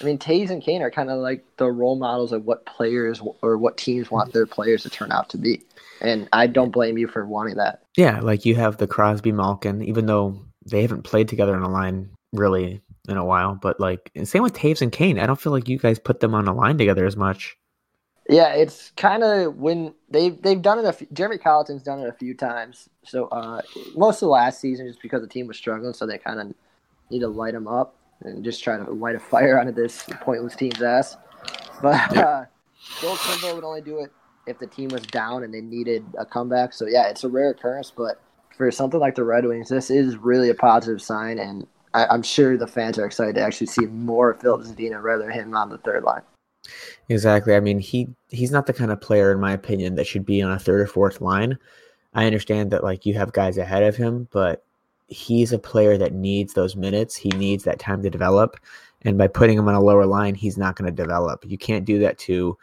I 0.00 0.04
mean 0.04 0.18
Toews 0.18 0.50
and 0.50 0.62
Kane 0.62 0.82
are 0.82 0.90
kind 0.90 1.10
of 1.10 1.18
like 1.18 1.44
the 1.56 1.70
role 1.70 1.96
models 1.96 2.32
of 2.32 2.44
what 2.44 2.66
players 2.66 3.20
or 3.42 3.58
what 3.58 3.76
teams 3.76 4.10
want 4.10 4.32
their 4.32 4.46
players 4.46 4.82
to 4.84 4.90
turn 4.90 5.12
out 5.12 5.28
to 5.30 5.38
be, 5.38 5.62
and 6.00 6.28
I 6.32 6.46
don't 6.46 6.70
blame 6.70 6.98
you 6.98 7.08
for 7.08 7.26
wanting 7.26 7.56
that. 7.56 7.82
Yeah, 7.96 8.20
like 8.20 8.44
you 8.44 8.54
have 8.56 8.76
the 8.76 8.86
Crosby 8.86 9.32
Malkin, 9.32 9.82
even 9.82 10.06
though 10.06 10.40
they 10.66 10.82
haven't 10.82 11.02
played 11.02 11.28
together 11.28 11.56
in 11.56 11.62
a 11.62 11.70
line 11.70 12.10
really 12.32 12.80
in 13.08 13.16
a 13.16 13.24
while, 13.24 13.54
but 13.54 13.80
like 13.80 14.10
same 14.24 14.42
with 14.42 14.54
Toews 14.54 14.82
and 14.82 14.92
Kane. 14.92 15.18
I 15.18 15.26
don't 15.26 15.40
feel 15.40 15.52
like 15.52 15.68
you 15.68 15.78
guys 15.78 15.98
put 15.98 16.20
them 16.20 16.34
on 16.34 16.46
a 16.46 16.54
line 16.54 16.78
together 16.78 17.06
as 17.06 17.16
much. 17.16 17.56
Yeah, 18.28 18.52
it's 18.52 18.92
kind 18.96 19.22
of 19.22 19.56
when 19.56 19.94
they've 20.10 20.40
they've 20.42 20.60
done 20.60 20.78
it. 20.78 20.84
A 20.84 20.92
few, 20.92 21.06
Jeremy 21.12 21.38
Colliton's 21.38 21.82
done 21.82 22.00
it 22.00 22.08
a 22.08 22.12
few 22.12 22.34
times. 22.34 22.88
So 23.02 23.26
uh, 23.28 23.62
most 23.96 24.16
of 24.16 24.20
the 24.20 24.28
last 24.28 24.60
season, 24.60 24.86
just 24.86 25.00
because 25.00 25.22
the 25.22 25.28
team 25.28 25.46
was 25.46 25.56
struggling, 25.56 25.94
so 25.94 26.06
they 26.06 26.18
kind 26.18 26.38
of 26.38 26.54
need 27.10 27.20
to 27.20 27.28
light 27.28 27.54
them 27.54 27.66
up 27.66 27.97
and 28.22 28.44
just 28.44 28.62
try 28.62 28.76
to 28.76 28.90
light 28.90 29.14
a 29.14 29.20
fire 29.20 29.58
onto 29.58 29.72
this 29.72 30.04
pointless 30.20 30.56
team's 30.56 30.82
ass. 30.82 31.16
But 31.80 32.16
uh, 32.16 32.44
Joel 33.00 33.54
would 33.54 33.64
only 33.64 33.80
do 33.80 34.00
it 34.00 34.12
if 34.46 34.58
the 34.58 34.66
team 34.66 34.88
was 34.88 35.02
down 35.02 35.44
and 35.44 35.52
they 35.52 35.60
needed 35.60 36.04
a 36.18 36.24
comeback. 36.24 36.72
So 36.72 36.86
yeah, 36.86 37.08
it's 37.08 37.24
a 37.24 37.28
rare 37.28 37.50
occurrence, 37.50 37.92
but 37.94 38.20
for 38.56 38.70
something 38.70 38.98
like 38.98 39.14
the 39.14 39.24
Red 39.24 39.46
Wings, 39.46 39.68
this 39.68 39.90
is 39.90 40.16
really 40.16 40.50
a 40.50 40.54
positive 40.54 41.00
sign, 41.00 41.38
and 41.38 41.66
I, 41.94 42.12
am 42.12 42.22
sure 42.22 42.56
the 42.56 42.66
fans 42.66 42.98
are 42.98 43.06
excited 43.06 43.36
to 43.36 43.40
actually 43.40 43.68
see 43.68 43.86
more 43.86 44.30
of 44.30 44.40
Filip 44.40 44.62
Zadina 44.62 45.00
rather 45.00 45.22
than 45.22 45.32
him 45.32 45.54
on 45.54 45.70
the 45.70 45.78
third 45.78 46.02
line. 46.02 46.22
Exactly. 47.08 47.54
I 47.54 47.60
mean, 47.60 47.78
he 47.78 48.08
he's 48.28 48.50
not 48.50 48.66
the 48.66 48.72
kind 48.72 48.90
of 48.90 49.00
player, 49.00 49.32
in 49.32 49.40
my 49.40 49.52
opinion, 49.52 49.94
that 49.94 50.06
should 50.06 50.26
be 50.26 50.42
on 50.42 50.50
a 50.50 50.58
third 50.58 50.80
or 50.80 50.86
fourth 50.86 51.20
line. 51.20 51.56
I 52.14 52.26
understand 52.26 52.72
that 52.72 52.82
like 52.82 53.06
you 53.06 53.14
have 53.14 53.32
guys 53.32 53.56
ahead 53.56 53.84
of 53.84 53.96
him, 53.96 54.28
but 54.32 54.64
he's 55.08 55.52
a 55.52 55.58
player 55.58 55.96
that 55.98 56.12
needs 56.12 56.54
those 56.54 56.76
minutes. 56.76 57.16
He 57.16 57.30
needs 57.30 57.64
that 57.64 57.78
time 57.78 58.02
to 58.02 58.10
develop, 58.10 58.58
and 59.02 59.18
by 59.18 59.26
putting 59.26 59.58
him 59.58 59.68
on 59.68 59.74
a 59.74 59.82
lower 59.82 60.06
line, 60.06 60.34
he's 60.34 60.58
not 60.58 60.76
going 60.76 60.90
to 60.90 61.02
develop. 61.02 61.44
You 61.46 61.58
can't 61.58 61.84
do 61.84 61.98
that 62.00 62.18
to 62.18 62.56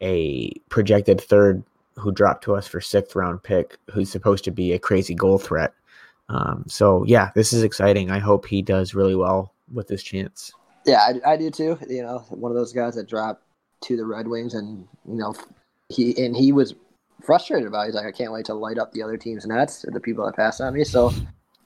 a 0.00 0.52
projected 0.68 1.20
third 1.20 1.62
who 1.96 2.12
dropped 2.12 2.44
to 2.44 2.54
us 2.54 2.66
for 2.66 2.80
sixth 2.80 3.16
round 3.16 3.42
pick, 3.42 3.76
who's 3.90 4.10
supposed 4.10 4.44
to 4.44 4.50
be 4.50 4.72
a 4.72 4.78
crazy 4.78 5.14
goal 5.14 5.38
threat. 5.38 5.72
Um, 6.28 6.64
so 6.68 7.04
yeah, 7.04 7.30
this 7.34 7.52
is 7.52 7.62
exciting. 7.62 8.10
I 8.10 8.18
hope 8.18 8.46
he 8.46 8.62
does 8.62 8.94
really 8.94 9.16
well 9.16 9.54
with 9.72 9.88
this 9.88 10.02
chance. 10.02 10.52
Yeah, 10.84 11.00
I, 11.00 11.32
I 11.32 11.36
do 11.36 11.50
too. 11.50 11.78
You 11.88 12.02
know, 12.02 12.24
one 12.30 12.52
of 12.52 12.56
those 12.56 12.72
guys 12.72 12.94
that 12.94 13.08
dropped 13.08 13.42
to 13.82 13.96
the 13.96 14.04
Red 14.04 14.28
Wings, 14.28 14.54
and 14.54 14.86
you 15.06 15.16
know, 15.16 15.34
he 15.88 16.24
and 16.24 16.36
he 16.36 16.52
was 16.52 16.74
frustrated 17.22 17.66
about. 17.66 17.82
It. 17.82 17.86
He's 17.86 17.94
like, 17.94 18.06
I 18.06 18.12
can't 18.12 18.32
wait 18.32 18.46
to 18.46 18.54
light 18.54 18.78
up 18.78 18.92
the 18.92 19.02
other 19.02 19.16
team's 19.16 19.46
nets 19.46 19.84
the 19.88 20.00
people 20.00 20.24
that 20.26 20.36
pass 20.36 20.60
on 20.60 20.74
me. 20.74 20.84
So, 20.84 21.12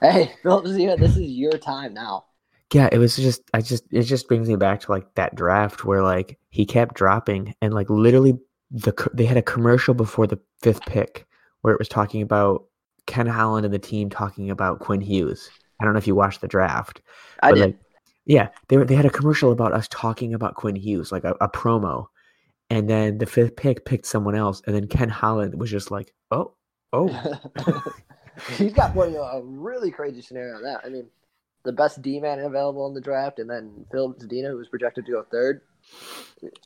hey, 0.03 0.33
Filip, 0.43 0.65
this 0.99 1.17
is 1.17 1.31
your 1.31 1.53
time 1.53 1.95
now. 1.95 2.27
Yeah, 2.73 2.89
it 2.91 2.99
was 2.99 3.17
just 3.17 3.43
I 3.53 3.61
just 3.61 3.85
it 3.91 4.03
just 4.03 4.29
brings 4.29 4.49
me 4.49 4.57
back 4.57 4.81
to 4.81 4.91
like 4.91 5.15
that 5.15 5.35
draft 5.35 5.85
where 5.85 6.03
like 6.03 6.39
he 6.51 6.65
kept 6.65 6.95
dropping 6.95 7.55
and 7.61 7.75
like 7.75 7.91
literally 7.91 8.39
the 8.71 8.95
they 9.13 9.27
had 9.27 9.37
a 9.37 9.43
commercial 9.43 9.93
before 9.93 10.27
the 10.27 10.41
fifth 10.63 10.81
pick 10.87 11.27
where 11.61 11.75
it 11.75 11.79
was 11.79 11.89
talking 11.89 12.23
about 12.23 12.65
Ken 13.07 13.27
Holland 13.27 13.67
and 13.67 13.75
the 13.75 13.79
team 13.79 14.09
talking 14.09 14.51
about 14.51 14.81
Quinn 14.81 15.03
Hughes. 15.03 15.51
I 15.81 15.85
don't 15.85 15.93
know 15.93 15.99
if 15.99 16.07
you 16.07 16.15
watched 16.15 16.41
the 16.41 16.49
draft. 16.49 17.03
I 17.43 17.51
but 17.51 17.55
did. 17.57 17.61
like 17.61 17.77
yeah, 18.25 18.49
they 18.69 18.79
were 18.79 18.85
they 18.85 18.95
had 18.95 19.05
a 19.05 19.11
commercial 19.11 19.53
about 19.53 19.73
us 19.75 19.89
talking 19.89 20.33
about 20.33 20.55
Quinn 20.55 20.77
Hughes, 20.77 21.13
like 21.13 21.25
a, 21.25 21.35
a 21.41 21.49
promo. 21.49 22.07
And 22.71 22.89
then 22.89 23.19
the 23.19 23.27
fifth 23.27 23.57
pick 23.57 23.85
picked 23.85 24.07
someone 24.07 24.35
else, 24.35 24.63
and 24.67 24.75
then 24.75 24.87
Ken 24.87 25.11
Holland 25.11 25.61
was 25.61 25.71
just 25.71 25.91
like, 25.91 26.15
"Oh, 26.31 26.55
oh, 26.93 27.39
He's 28.57 28.73
got 28.73 28.93
plenty 28.93 29.17
of 29.17 29.43
a 29.43 29.45
really 29.45 29.91
crazy 29.91 30.23
scenario 30.23 30.57
on 30.57 30.63
that. 30.63 30.81
I 30.85 30.89
mean, 30.89 31.07
the 31.65 31.73
best 31.73 32.03
D 32.03 32.21
man 32.21 32.39
available 32.41 32.87
in 32.87 32.95
the 32.95 33.01
draft, 33.01 33.39
and 33.39 33.49
then 33.49 33.87
Phil 33.91 34.15
Zadina, 34.15 34.51
who 34.51 34.57
was 34.57 34.69
projected 34.69 35.07
to 35.07 35.13
go 35.13 35.25
third. 35.31 35.61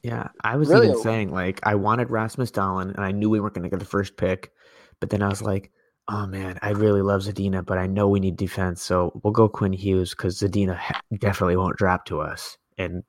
Yeah, 0.03 0.29
I 0.43 0.57
was 0.57 0.69
Really 0.69 0.89
even 0.89 1.01
saying 1.01 1.31
like 1.33 1.61
I 1.65 1.75
wanted 1.75 2.11
Rasmus 2.11 2.51
Dahlin, 2.51 2.95
and 2.95 3.05
I 3.05 3.13
knew 3.13 3.31
we 3.31 3.41
weren't 3.41 3.55
going 3.55 3.65
to 3.65 3.71
get 3.71 3.79
the 3.79 3.85
first 3.85 4.17
pick, 4.17 4.53
but 5.01 5.11
then 5.11 5.23
I 5.23 5.29
was 5.29 5.43
like, 5.43 5.71
oh 6.09 6.27
man, 6.27 6.59
I 6.63 6.71
really 6.71 7.03
love 7.03 7.23
Zadina, 7.23 7.65
but 7.65 7.79
I 7.79 7.87
know 7.87 8.09
we 8.09 8.21
need 8.21 8.37
defense, 8.37 8.83
so 8.83 9.19
we'll 9.23 9.33
go 9.33 9.49
Quinn 9.49 9.73
Hughes 9.73 10.11
because 10.11 10.41
Zadina 10.41 10.79
definitely 11.19 11.57
won't 11.57 11.77
drop 11.77 12.05
to 12.07 12.21
us. 12.21 12.57
And 12.79 13.03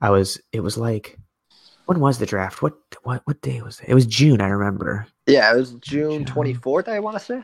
I 0.00 0.10
was, 0.10 0.40
it 0.52 0.60
was 0.60 0.78
like, 0.78 1.18
when 1.86 2.00
was 2.00 2.18
the 2.18 2.26
draft? 2.26 2.62
What 2.62 2.74
what 3.02 3.22
what 3.24 3.40
day 3.42 3.60
was 3.60 3.80
it? 3.80 3.88
It 3.88 3.94
was 3.94 4.06
June, 4.06 4.40
I 4.40 4.48
remember. 4.48 5.06
Yeah, 5.26 5.52
it 5.52 5.56
was 5.56 5.72
June 5.74 6.24
June. 6.24 6.24
twenty 6.24 6.54
fourth. 6.54 6.88
I 6.88 7.00
want 7.00 7.18
to 7.18 7.24
say. 7.24 7.42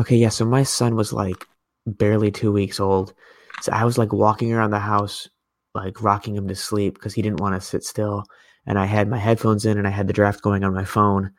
Okay, 0.00 0.16
yeah, 0.16 0.30
so 0.30 0.46
my 0.46 0.62
son 0.62 0.96
was 0.96 1.12
like 1.12 1.46
barely 1.86 2.30
two 2.30 2.52
weeks 2.52 2.80
old, 2.80 3.12
so 3.60 3.70
I 3.70 3.84
was 3.84 3.98
like 3.98 4.14
walking 4.14 4.50
around 4.50 4.70
the 4.70 4.78
house, 4.78 5.28
like 5.74 6.02
rocking 6.02 6.34
him 6.34 6.48
to 6.48 6.54
sleep 6.54 6.94
because 6.94 7.12
he 7.12 7.20
didn't 7.20 7.40
want 7.40 7.54
to 7.54 7.60
sit 7.60 7.84
still. 7.84 8.24
And 8.66 8.78
I 8.78 8.86
had 8.86 9.08
my 9.08 9.18
headphones 9.18 9.66
in 9.66 9.76
and 9.76 9.86
I 9.86 9.90
had 9.90 10.06
the 10.06 10.14
draft 10.14 10.40
going 10.40 10.64
on 10.64 10.72
my 10.72 10.86
phone, 10.86 11.32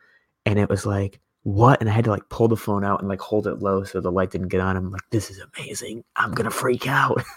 and 0.46 0.60
it 0.60 0.68
was 0.68 0.86
like, 0.86 1.18
what? 1.42 1.80
And 1.80 1.90
I 1.90 1.92
had 1.92 2.04
to 2.04 2.12
like 2.12 2.28
pull 2.28 2.46
the 2.46 2.56
phone 2.56 2.84
out 2.84 3.00
and 3.00 3.08
like 3.08 3.20
hold 3.20 3.48
it 3.48 3.58
low 3.58 3.82
so 3.82 4.00
the 4.00 4.12
light 4.12 4.30
didn't 4.30 4.46
get 4.46 4.60
on. 4.60 4.76
I'm 4.76 4.92
like, 4.92 5.02
this 5.10 5.28
is 5.28 5.42
amazing. 5.56 6.04
I'm 6.14 6.30
gonna 6.32 6.50
freak 6.50 6.86
out. 6.86 7.22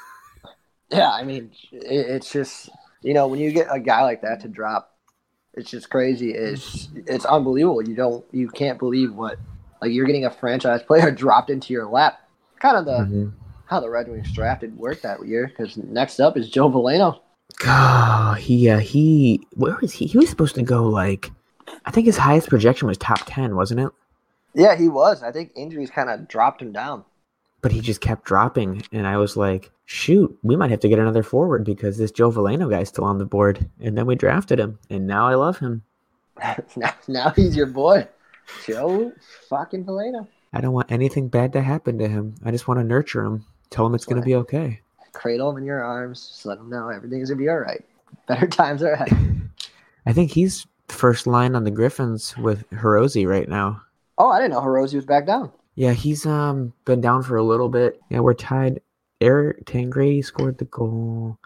Yeah, 0.92 1.10
I 1.10 1.24
mean, 1.24 1.50
it, 1.72 1.82
it's 1.82 2.32
just 2.32 2.70
you 3.02 3.16
know 3.16 3.26
when 3.26 3.40
you 3.40 3.52
get 3.52 3.66
a 3.72 3.80
guy 3.80 4.04
like 4.04 4.22
that 4.22 4.42
to 4.42 4.48
drop, 4.48 4.96
it's 5.56 5.72
just 5.72 5.90
crazy. 5.90 6.30
It's 6.36 6.90
it's 7.08 7.26
unbelievable. 7.26 7.82
You 7.82 7.96
don't 7.96 8.24
you 8.32 8.48
can't 8.48 8.78
believe 8.78 9.12
what 9.12 9.40
like 9.86 9.94
you're 9.94 10.06
getting 10.06 10.26
a 10.26 10.32
franchise 10.32 10.82
player 10.84 11.12
dropped 11.24 11.50
into 11.50 11.74
your 11.74 11.86
lap. 11.88 12.20
Kind 12.60 12.78
of 12.78 12.86
the 12.86 12.92
Mhm. 13.16 13.32
how 13.68 13.80
the 13.80 13.90
Red 13.90 14.08
Wings 14.10 14.32
drafted 14.32 14.78
worked 14.78 15.04
that 15.04 15.26
year. 15.26 15.48
Because 15.48 15.78
next 15.78 16.20
up 16.20 16.38
is 16.38 16.50
Joe 16.50 16.70
Veleno. 16.70 17.20
Oh, 17.66 18.36
he 18.40 18.70
uh, 18.70 18.80
he 18.80 19.42
where 19.54 19.78
was 19.82 19.94
he? 19.94 20.06
He 20.08 20.18
was 20.18 20.30
supposed 20.30 20.56
to 20.56 20.64
go 20.64 20.84
like, 20.86 21.32
I 21.86 21.92
think 21.92 22.06
his 22.06 22.18
highest 22.18 22.50
projection 22.50 22.88
was 22.88 22.98
top 22.98 23.20
ten, 23.26 23.56
wasn't 23.56 23.80
it? 23.82 23.90
Yeah, 24.54 24.76
he 24.76 24.88
was. 24.88 25.22
I 25.24 25.32
think 25.32 25.52
injuries 25.56 25.90
kind 25.92 26.10
of 26.10 26.28
dropped 26.28 26.62
him 26.62 26.72
down. 26.72 27.04
but 27.62 27.72
he 27.72 27.82
just 27.82 28.00
kept 28.00 28.26
dropping 28.26 28.84
and 28.92 29.08
i 29.08 29.18
was 29.18 29.36
like 29.36 29.72
shoot 29.86 30.30
we 30.44 30.56
might 30.56 30.70
have 30.70 30.80
to 30.82 30.88
get 30.88 31.00
another 31.00 31.24
forward 31.24 31.64
because 31.66 31.98
this 31.98 32.12
joe 32.12 32.30
veleno 32.32 32.70
guy's 32.70 32.90
still 32.90 33.04
on 33.06 33.18
the 33.18 33.26
board 33.26 33.68
and 33.80 33.98
then 33.98 34.06
we 34.06 34.14
drafted 34.16 34.60
him 34.60 34.78
and 34.92 35.08
now 35.08 35.26
i 35.28 35.34
love 35.34 35.58
him 35.58 35.82
now, 36.76 36.94
now 37.08 37.30
he's 37.36 37.56
your 37.56 37.66
boy, 37.66 38.08
Joe 38.66 39.12
fucking 39.50 39.86
Veleno. 39.86 40.28
i 40.54 40.62
don't 40.62 40.74
want 40.74 40.92
anything 40.92 41.28
bad 41.28 41.54
to 41.54 41.62
happen 41.62 41.98
to 41.98 42.08
him 42.08 42.36
i 42.44 42.52
just 42.52 42.68
want 42.68 42.80
to 42.80 42.84
nurture 42.84 43.24
him 43.24 43.46
tell 43.70 43.86
him 43.86 43.96
it's 43.96 44.06
going 44.06 44.22
to 44.22 44.26
be 44.26 44.36
okay 44.36 44.80
Cradle 45.14 45.50
him 45.50 45.58
in 45.58 45.64
your 45.64 45.82
arms. 45.82 46.28
Just 46.28 46.46
let 46.46 46.58
him 46.58 46.70
know 46.70 46.90
everything's 46.90 47.30
gonna 47.30 47.40
be 47.42 47.48
all 47.48 47.58
right. 47.60 47.82
Better 48.28 48.48
times 48.48 48.84
are 48.84 48.92
ahead. 48.92 49.50
i 50.06 50.12
think 50.14 50.30
he's 50.32 50.68
first 50.90 51.26
line 51.26 51.56
on 51.56 51.64
the 51.64 51.72
griffins 51.72 52.38
with 52.38 52.70
hirose 52.72 53.26
right 53.28 53.48
now 53.50 53.82
Oh, 54.18 54.30
I 54.30 54.40
didn't 54.40 54.52
know 54.52 54.62
Hirose 54.62 54.94
was 54.94 55.06
back 55.06 55.26
down. 55.26 55.52
yeah 55.76 55.94
he's 55.94 56.26
um 56.26 56.74
been 56.86 57.00
down 57.02 57.24
for 57.24 57.38
a 57.38 57.44
little 57.44 57.70
bit 57.70 58.00
yeah 58.10 58.20
we're 58.20 58.34
tied 58.34 58.82
eric 59.22 59.66
tangradi 59.66 60.24
scored 60.24 60.58
the 60.58 60.66
goal 60.66 61.38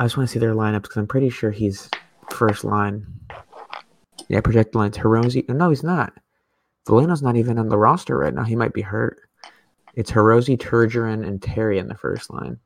i 0.00 0.04
just 0.04 0.16
want 0.16 0.28
to 0.28 0.32
see 0.32 0.38
their 0.40 0.54
lineups 0.54 0.82
because 0.82 0.96
i'm 0.96 1.06
pretty 1.06 1.30
sure 1.30 1.50
he's 1.52 1.88
first 2.30 2.64
line 2.64 3.06
Yeah, 4.28 4.40
projected 4.40 4.74
lines. 4.74 4.96
Hirose. 4.98 5.48
No, 5.48 5.68
he's 5.70 5.84
not. 5.84 6.12
Veleno's 6.86 7.22
not 7.22 7.36
even 7.36 7.58
on 7.58 7.68
the 7.68 7.78
roster 7.78 8.16
right 8.16 8.34
now. 8.34 8.44
He 8.44 8.56
might 8.56 8.72
be 8.72 8.82
hurt. 8.82 9.20
It's 9.94 10.10
Hirose, 10.10 10.56
Turgeon, 10.58 11.26
and 11.26 11.42
Terry 11.42 11.78
in 11.78 11.88
the 11.88 11.94
first 11.94 12.30
line. 12.30 12.58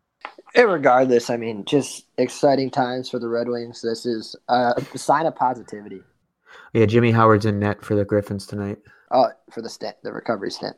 Regardless, 0.57 1.31
I 1.31 1.37
mean, 1.37 1.65
just 1.65 2.07
exciting 2.19 2.71
times 2.71 3.09
for 3.09 3.19
the 3.21 3.29
Red 3.29 3.49
Wings. 3.49 3.83
This 3.83 4.05
is 4.05 4.35
a 4.49 4.75
sign 4.97 5.27
of 5.27 5.37
positivity. 5.37 6.03
Yeah, 6.73 6.87
Jimmy 6.87 7.13
Howard's 7.13 7.47
in 7.47 7.61
net 7.61 7.85
for 7.85 7.95
the 7.95 8.05
Griffins 8.05 8.47
tonight. 8.47 8.79
Oh, 9.13 9.29
for 9.53 9.63
the 9.63 9.69
stint, 9.69 9.97
the 10.03 10.13
recovery 10.13 10.51
stint. 10.51 10.77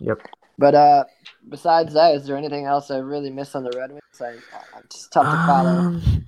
Yep. 0.00 0.22
But 0.58 0.74
uh, 0.74 1.04
besides 1.48 1.94
that, 1.94 2.14
is 2.14 2.26
there 2.26 2.36
anything 2.36 2.64
else 2.64 2.90
I 2.90 2.98
really 2.98 3.30
missed 3.30 3.54
on 3.54 3.62
the 3.62 3.72
Red 3.76 3.90
Wings? 3.90 4.02
I, 4.20 4.26
I, 4.26 4.80
it's 4.84 5.08
tough 5.08 5.24
to 5.24 5.46
follow. 5.46 5.70
Um, 5.70 6.26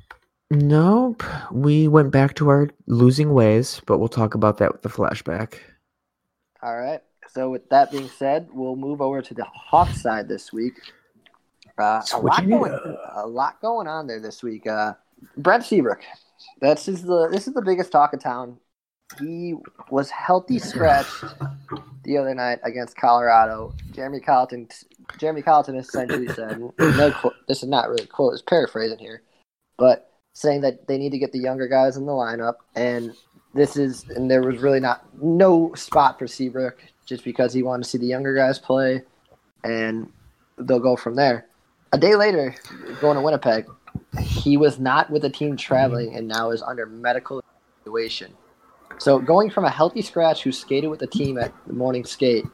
nope. 0.51 1.23
We 1.51 1.89
went 1.89 2.13
back 2.13 2.35
to 2.37 2.49
our 2.49 2.69
losing 2.87 3.33
ways, 3.33 3.81
but 3.87 3.99
we'll 3.99 4.09
talk 4.09 4.35
about 4.35 4.59
that 4.59 4.73
with 4.73 4.83
the 4.83 4.89
flashback. 4.89 5.59
All 6.63 6.77
right. 6.77 7.01
So 7.29 7.51
with 7.51 7.69
that 7.71 7.91
being 7.91 8.09
said, 8.09 8.49
we'll 8.53 8.77
move 8.77 9.01
over 9.01 9.23
to 9.23 9.35
the 9.35 9.45
Hawks 9.45 10.03
side 10.03 10.29
this 10.29 10.53
week. 10.53 10.75
Uh, 11.79 12.03
a 12.13 12.19
lot 12.19 12.49
going, 12.49 12.73
a 13.13 13.27
lot 13.27 13.61
going 13.61 13.87
on 13.87 14.07
there 14.07 14.21
this 14.21 14.43
week. 14.43 14.67
Uh, 14.67 14.95
Brent 15.37 15.65
Seabrook. 15.65 16.01
This 16.61 16.89
is 16.89 17.03
the 17.03 17.29
this 17.29 17.47
is 17.47 17.55
the 17.55 17.63
biggest 17.63 17.93
talk 17.93 18.13
of 18.13 18.21
town. 18.21 18.59
He 19.19 19.55
was 19.91 20.11
healthy 20.11 20.59
scratched 20.59 21.25
the 22.05 22.19
other 22.19 22.35
night 22.35 22.59
against 22.63 22.97
Colorado. 22.97 23.75
Jeremy 23.93 24.21
Colliton 24.21 24.69
Jeremy 25.19 25.43
Colliton 25.43 25.77
essentially 25.77 26.29
said, 26.29 26.59
no, 26.79 27.33
this 27.47 27.63
is 27.63 27.69
not 27.69 27.89
really 27.89 28.05
a 28.05 28.07
quote, 28.07 28.35
it's 28.35 28.43
paraphrasing 28.43 28.99
here, 28.99 29.23
but 29.79 30.11
saying 30.35 30.61
that 30.61 30.87
they 30.87 30.99
need 30.99 31.11
to 31.11 31.19
get 31.19 31.33
the 31.33 31.39
younger 31.39 31.67
guys 31.67 31.97
in 31.97 32.07
the 32.07 32.13
lineup, 32.13 32.55
and 32.75 33.15
this 33.55 33.77
is, 33.77 34.05
and 34.11 34.31
there 34.31 34.43
was 34.43 34.59
really 34.59 34.81
not 34.81 35.05
no 35.23 35.73
spot 35.75 36.19
for 36.19 36.27
Seabrook 36.27 36.83
just 37.07 37.25
because 37.25 37.53
he 37.53 37.63
wanted 37.63 37.85
to 37.85 37.89
see 37.89 37.99
the 37.99 38.07
younger 38.07 38.35
guys 38.35 38.59
play, 38.59 39.03
and 39.65 40.13
they'll 40.59 40.79
go 40.79 40.97
from 40.97 41.15
there. 41.15 41.47
A 41.93 41.99
day 41.99 42.15
later, 42.15 42.55
going 43.01 43.17
to 43.17 43.23
Winnipeg, 43.23 43.67
he 44.21 44.57
was 44.57 44.79
not 44.79 45.11
with 45.11 45.23
the 45.23 45.31
team 45.31 45.57
traveling, 45.57 46.15
and 46.15 46.29
now 46.29 46.51
is 46.51 46.63
under 46.63 46.87
medical 46.87 47.43
evaluation. 47.83 48.33
So 48.99 49.19
going 49.19 49.49
from 49.49 49.65
a 49.65 49.71
healthy 49.71 50.03
scratch 50.03 50.43
who 50.43 50.53
skated 50.53 50.91
with 50.91 51.01
the 51.01 51.07
team 51.07 51.39
at 51.39 51.53
the 51.67 51.73
morning 51.73 52.05
skate 52.05 52.45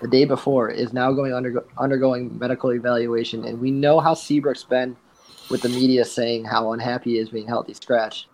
the 0.00 0.08
day 0.08 0.24
before 0.24 0.70
is 0.70 0.92
now 0.92 1.12
going 1.12 1.32
undergo, 1.32 1.64
undergoing 1.78 2.38
medical 2.38 2.70
evaluation, 2.70 3.44
and 3.44 3.60
we 3.60 3.70
know 3.70 4.00
how 4.00 4.14
Seabrook's 4.14 4.64
been 4.64 4.96
with 5.50 5.62
the 5.62 5.68
media 5.68 6.04
saying 6.04 6.44
how 6.44 6.72
unhappy 6.72 7.12
he 7.12 7.18
is 7.18 7.30
being 7.30 7.46
healthy 7.46 7.74
scratch. 7.74 8.28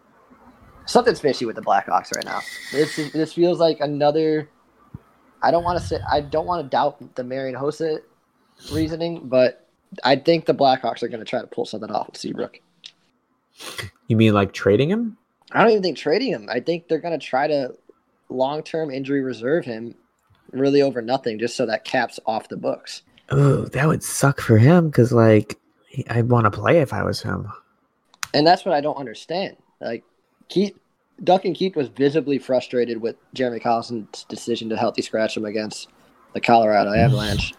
Something's 0.90 1.20
fishy 1.20 1.44
with 1.44 1.54
the 1.54 1.62
Blackhawks 1.62 2.12
right 2.16 2.24
now. 2.24 2.40
This 2.72 2.98
is, 2.98 3.12
this 3.12 3.32
feels 3.34 3.60
like 3.60 3.78
another. 3.78 4.50
I 5.40 5.52
don't 5.52 5.62
want 5.62 5.80
to 5.80 5.86
say 5.86 6.00
I 6.10 6.20
don't 6.20 6.46
want 6.46 6.64
to 6.64 6.68
doubt 6.68 7.14
the 7.14 7.22
Marian 7.22 7.54
Hossa 7.54 8.00
reasoning, 8.72 9.28
but 9.28 9.68
I 10.02 10.16
think 10.16 10.46
the 10.46 10.54
Blackhawks 10.54 11.04
are 11.04 11.08
going 11.08 11.20
to 11.20 11.24
try 11.24 11.40
to 11.40 11.46
pull 11.46 11.64
something 11.64 11.90
off 11.92 12.08
with 12.08 12.16
Seabrook. 12.16 12.60
You 14.08 14.16
mean 14.16 14.34
like 14.34 14.52
trading 14.52 14.90
him? 14.90 15.16
I 15.52 15.62
don't 15.62 15.70
even 15.70 15.82
think 15.84 15.96
trading 15.96 16.32
him. 16.32 16.48
I 16.50 16.58
think 16.58 16.88
they're 16.88 16.98
going 16.98 17.18
to 17.18 17.24
try 17.24 17.46
to 17.46 17.72
long 18.28 18.64
term 18.64 18.90
injury 18.90 19.20
reserve 19.20 19.64
him 19.64 19.94
really 20.50 20.82
over 20.82 21.00
nothing 21.00 21.38
just 21.38 21.56
so 21.56 21.66
that 21.66 21.84
cap's 21.84 22.18
off 22.26 22.48
the 22.48 22.56
books. 22.56 23.02
Oh, 23.28 23.66
that 23.66 23.86
would 23.86 24.02
suck 24.02 24.40
for 24.40 24.58
him 24.58 24.88
because, 24.88 25.12
like, 25.12 25.56
I'd 26.08 26.28
want 26.28 26.46
to 26.46 26.50
play 26.50 26.80
if 26.80 26.92
I 26.92 27.04
was 27.04 27.22
him. 27.22 27.48
And 28.34 28.44
that's 28.44 28.64
what 28.64 28.74
I 28.74 28.80
don't 28.80 28.96
understand. 28.96 29.56
Like 29.80 30.02
Keith 30.50 30.76
Duncan 31.22 31.54
Keith 31.54 31.76
was 31.76 31.88
visibly 31.88 32.38
frustrated 32.38 33.00
with 33.00 33.16
Jeremy 33.34 33.60
Colliton's 33.60 34.24
decision 34.28 34.68
to 34.70 34.76
healthy 34.76 35.02
scratch 35.02 35.36
him 35.36 35.44
against 35.44 35.88
the 36.32 36.40
Colorado 36.40 36.92
Avalanche. 36.92 37.52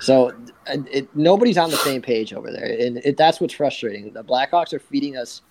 So 0.00 0.32
it, 0.66 1.14
nobody's 1.14 1.58
on 1.58 1.70
the 1.70 1.76
same 1.76 2.02
page 2.02 2.32
over 2.32 2.50
there, 2.50 2.64
and 2.64 2.98
it, 2.98 3.16
that's 3.16 3.40
what's 3.40 3.54
frustrating. 3.54 4.12
The 4.12 4.24
Blackhawks 4.24 4.72
are 4.72 4.78
feeding 4.78 5.16
us. 5.16 5.42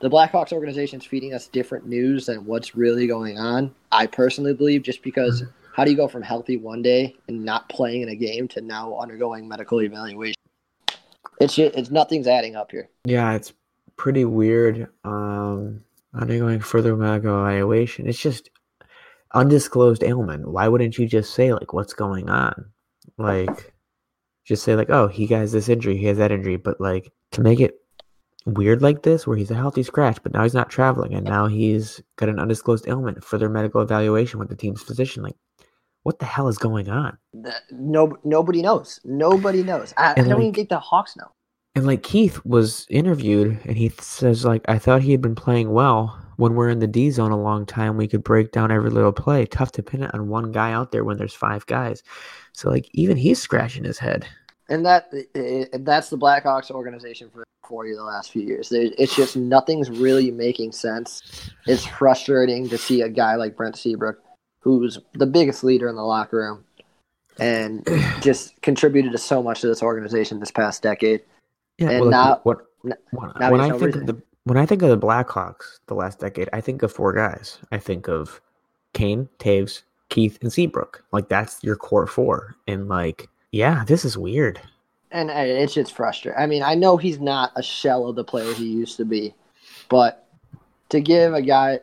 The 0.00 0.10
Blackhawks 0.10 0.52
organization 0.52 1.00
is 1.00 1.06
feeding 1.06 1.32
us 1.32 1.48
different 1.48 1.86
news 1.86 2.26
than 2.26 2.44
what's 2.44 2.76
really 2.76 3.06
going 3.06 3.38
on. 3.38 3.74
I 3.92 4.06
personally 4.06 4.54
believe 4.54 4.82
just 4.82 5.02
because 5.02 5.42
how 5.74 5.84
do 5.84 5.90
you 5.90 5.96
go 5.96 6.06
from 6.06 6.22
healthy 6.22 6.56
one 6.56 6.82
day 6.82 7.16
and 7.28 7.44
not 7.44 7.68
playing 7.68 8.02
in 8.02 8.10
a 8.10 8.14
game 8.14 8.46
to 8.48 8.60
now 8.60 8.96
undergoing 8.98 9.48
medical 9.48 9.82
evaluation? 9.82 10.34
It's 11.40 11.54
ju- 11.54 11.70
it's 11.74 11.90
nothing's 11.90 12.26
adding 12.26 12.56
up 12.56 12.70
here. 12.70 12.88
Yeah, 13.04 13.32
it's 13.32 13.52
pretty 13.96 14.24
weird. 14.24 14.88
Um, 15.04 15.82
undergoing 16.16 16.60
further 16.60 16.96
medical 16.96 17.38
evaluation. 17.38 18.08
It's 18.08 18.18
just 18.18 18.50
undisclosed 19.34 20.02
ailment. 20.02 20.48
Why 20.48 20.68
wouldn't 20.68 20.98
you 20.98 21.06
just 21.06 21.34
say 21.34 21.52
like 21.52 21.72
what's 21.72 21.94
going 21.94 22.30
on? 22.30 22.70
Like, 23.18 23.74
just 24.44 24.62
say 24.62 24.76
like, 24.76 24.90
oh, 24.90 25.08
he 25.08 25.26
has 25.28 25.52
this 25.52 25.68
injury, 25.68 25.96
he 25.96 26.06
has 26.06 26.18
that 26.18 26.32
injury, 26.32 26.56
but 26.56 26.80
like 26.80 27.12
to 27.32 27.40
make 27.40 27.60
it 27.60 27.74
weird 28.46 28.80
like 28.80 29.02
this, 29.02 29.26
where 29.26 29.36
he's 29.36 29.50
a 29.50 29.56
healthy 29.56 29.82
scratch, 29.82 30.22
but 30.22 30.32
now 30.32 30.42
he's 30.42 30.54
not 30.54 30.70
traveling, 30.70 31.14
and 31.14 31.24
now 31.24 31.46
he's 31.46 32.00
got 32.16 32.28
an 32.28 32.38
undisclosed 32.38 32.86
ailment, 32.86 33.24
further 33.24 33.48
medical 33.48 33.80
evaluation 33.80 34.38
with 34.38 34.48
the 34.48 34.56
team's 34.56 34.82
physician. 34.82 35.22
Like, 35.22 35.36
what 36.04 36.20
the 36.20 36.26
hell 36.26 36.46
is 36.46 36.58
going 36.58 36.88
on? 36.88 37.18
No, 37.72 38.16
nobody 38.22 38.62
knows. 38.62 39.00
Nobody 39.04 39.64
knows. 39.64 39.92
I, 39.96 40.12
I 40.12 40.14
don't 40.14 40.28
like, 40.28 40.38
even 40.38 40.54
think 40.54 40.68
the 40.68 40.78
Hawks 40.78 41.16
know. 41.16 41.32
And 41.76 41.86
like 41.86 42.02
Keith 42.02 42.40
was 42.46 42.86
interviewed, 42.88 43.60
and 43.66 43.76
he 43.76 43.90
says 44.00 44.46
like, 44.46 44.64
I 44.66 44.78
thought 44.78 45.02
he 45.02 45.12
had 45.12 45.20
been 45.20 45.34
playing 45.34 45.70
well. 45.70 46.18
When 46.36 46.54
we're 46.54 46.70
in 46.70 46.78
the 46.78 46.86
D 46.86 47.10
zone 47.10 47.32
a 47.32 47.40
long 47.40 47.66
time, 47.66 47.98
we 47.98 48.08
could 48.08 48.24
break 48.24 48.50
down 48.50 48.72
every 48.72 48.88
little 48.88 49.12
play. 49.12 49.44
Tough 49.44 49.72
to 49.72 49.82
pin 49.82 50.02
it 50.02 50.14
on 50.14 50.28
one 50.28 50.52
guy 50.52 50.72
out 50.72 50.90
there 50.90 51.04
when 51.04 51.18
there's 51.18 51.34
five 51.34 51.66
guys. 51.66 52.02
So 52.52 52.70
like 52.70 52.88
even 52.94 53.18
he's 53.18 53.40
scratching 53.40 53.84
his 53.84 53.98
head. 53.98 54.26
And 54.70 54.86
that 54.86 55.10
that's 55.72 56.08
the 56.08 56.16
Blackhawks 56.16 56.70
organization 56.70 57.28
for 57.30 57.44
for 57.68 57.86
you 57.86 57.94
the 57.94 58.04
last 58.04 58.32
few 58.32 58.42
years. 58.42 58.72
It's 58.72 59.14
just 59.14 59.36
nothing's 59.36 59.90
really 59.90 60.30
making 60.30 60.72
sense. 60.72 61.50
It's 61.66 61.84
frustrating 61.84 62.70
to 62.70 62.78
see 62.78 63.02
a 63.02 63.08
guy 63.10 63.34
like 63.34 63.54
Brent 63.54 63.76
Seabrook 63.76 64.22
who's 64.60 64.98
the 65.12 65.26
biggest 65.26 65.62
leader 65.62 65.88
in 65.88 65.96
the 65.96 66.02
locker 66.02 66.38
room 66.38 66.64
and 67.38 67.86
just 68.22 68.60
contributed 68.62 69.12
to 69.12 69.18
so 69.18 69.42
much 69.42 69.60
to 69.60 69.66
this 69.66 69.82
organization 69.82 70.40
this 70.40 70.50
past 70.50 70.82
decade. 70.82 71.20
Yeah, 71.78 71.90
and 71.90 72.00
well, 72.00 72.10
now, 72.10 72.40
what, 72.42 72.66
what 73.10 73.38
now 73.40 73.50
when 73.50 73.60
I 73.60 73.76
think 73.76 73.96
of 73.96 74.06
the 74.06 74.22
when 74.44 74.56
I 74.56 74.64
think 74.64 74.82
of 74.82 74.88
the 74.88 75.06
Blackhawks 75.06 75.80
the 75.86 75.94
last 75.94 76.20
decade, 76.20 76.48
I 76.52 76.60
think 76.60 76.82
of 76.82 76.92
four 76.92 77.12
guys. 77.12 77.58
I 77.72 77.78
think 77.78 78.08
of 78.08 78.40
Kane, 78.92 79.28
Toews, 79.38 79.82
Keith, 80.08 80.38
and 80.40 80.52
Seabrook. 80.52 81.04
Like 81.12 81.28
that's 81.28 81.62
your 81.62 81.76
core 81.76 82.06
four. 82.06 82.56
And 82.66 82.88
like, 82.88 83.28
yeah, 83.50 83.84
this 83.84 84.04
is 84.04 84.16
weird. 84.16 84.60
And 85.10 85.30
it's 85.30 85.74
just 85.74 85.94
frustrating. 85.94 86.40
I 86.40 86.46
mean, 86.46 86.62
I 86.62 86.74
know 86.74 86.96
he's 86.96 87.20
not 87.20 87.52
a 87.56 87.62
shell 87.62 88.08
of 88.08 88.16
the 88.16 88.24
player 88.24 88.52
he 88.54 88.66
used 88.66 88.96
to 88.96 89.04
be, 89.04 89.34
but 89.88 90.26
to 90.88 91.00
give 91.00 91.34
a 91.34 91.42
guy 91.42 91.80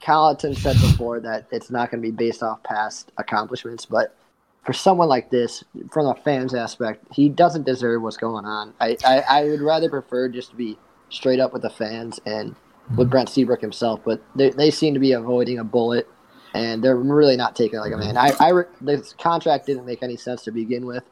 Colliton 0.00 0.54
said 0.54 0.76
before 0.80 1.20
that 1.20 1.46
it's 1.50 1.70
not 1.70 1.90
going 1.90 2.02
to 2.02 2.08
be 2.08 2.14
based 2.14 2.42
off 2.42 2.62
past 2.62 3.12
accomplishments, 3.18 3.84
but 3.86 4.16
for 4.64 4.72
someone 4.72 5.08
like 5.08 5.30
this, 5.30 5.64
from 5.90 6.06
a 6.06 6.14
fan's 6.16 6.54
aspect, 6.54 7.04
he 7.12 7.28
doesn't 7.28 7.64
deserve 7.64 8.02
what's 8.02 8.16
going 8.16 8.44
on. 8.44 8.74
I, 8.80 8.96
I, 9.04 9.20
I 9.20 9.44
would 9.44 9.60
rather 9.60 9.88
prefer 9.88 10.28
just 10.28 10.50
to 10.50 10.56
be 10.56 10.78
straight 11.08 11.40
up 11.40 11.52
with 11.52 11.62
the 11.62 11.70
fans 11.70 12.20
and 12.26 12.54
with 12.90 13.06
mm-hmm. 13.06 13.10
Brent 13.10 13.28
Seabrook 13.28 13.60
himself, 13.60 14.00
but 14.04 14.22
they, 14.34 14.50
they 14.50 14.70
seem 14.70 14.94
to 14.94 15.00
be 15.00 15.12
avoiding 15.12 15.58
a 15.58 15.64
bullet, 15.64 16.08
and 16.54 16.82
they're 16.82 16.96
really 16.96 17.36
not 17.36 17.56
taking 17.56 17.78
it 17.78 17.82
like 17.82 17.92
a 17.92 17.96
man. 17.96 18.16
I, 18.16 18.32
I 18.40 18.62
this 18.80 19.14
contract 19.14 19.66
didn't 19.66 19.86
make 19.86 20.02
any 20.02 20.16
sense 20.16 20.42
to 20.44 20.50
begin 20.50 20.84
with 20.84 21.04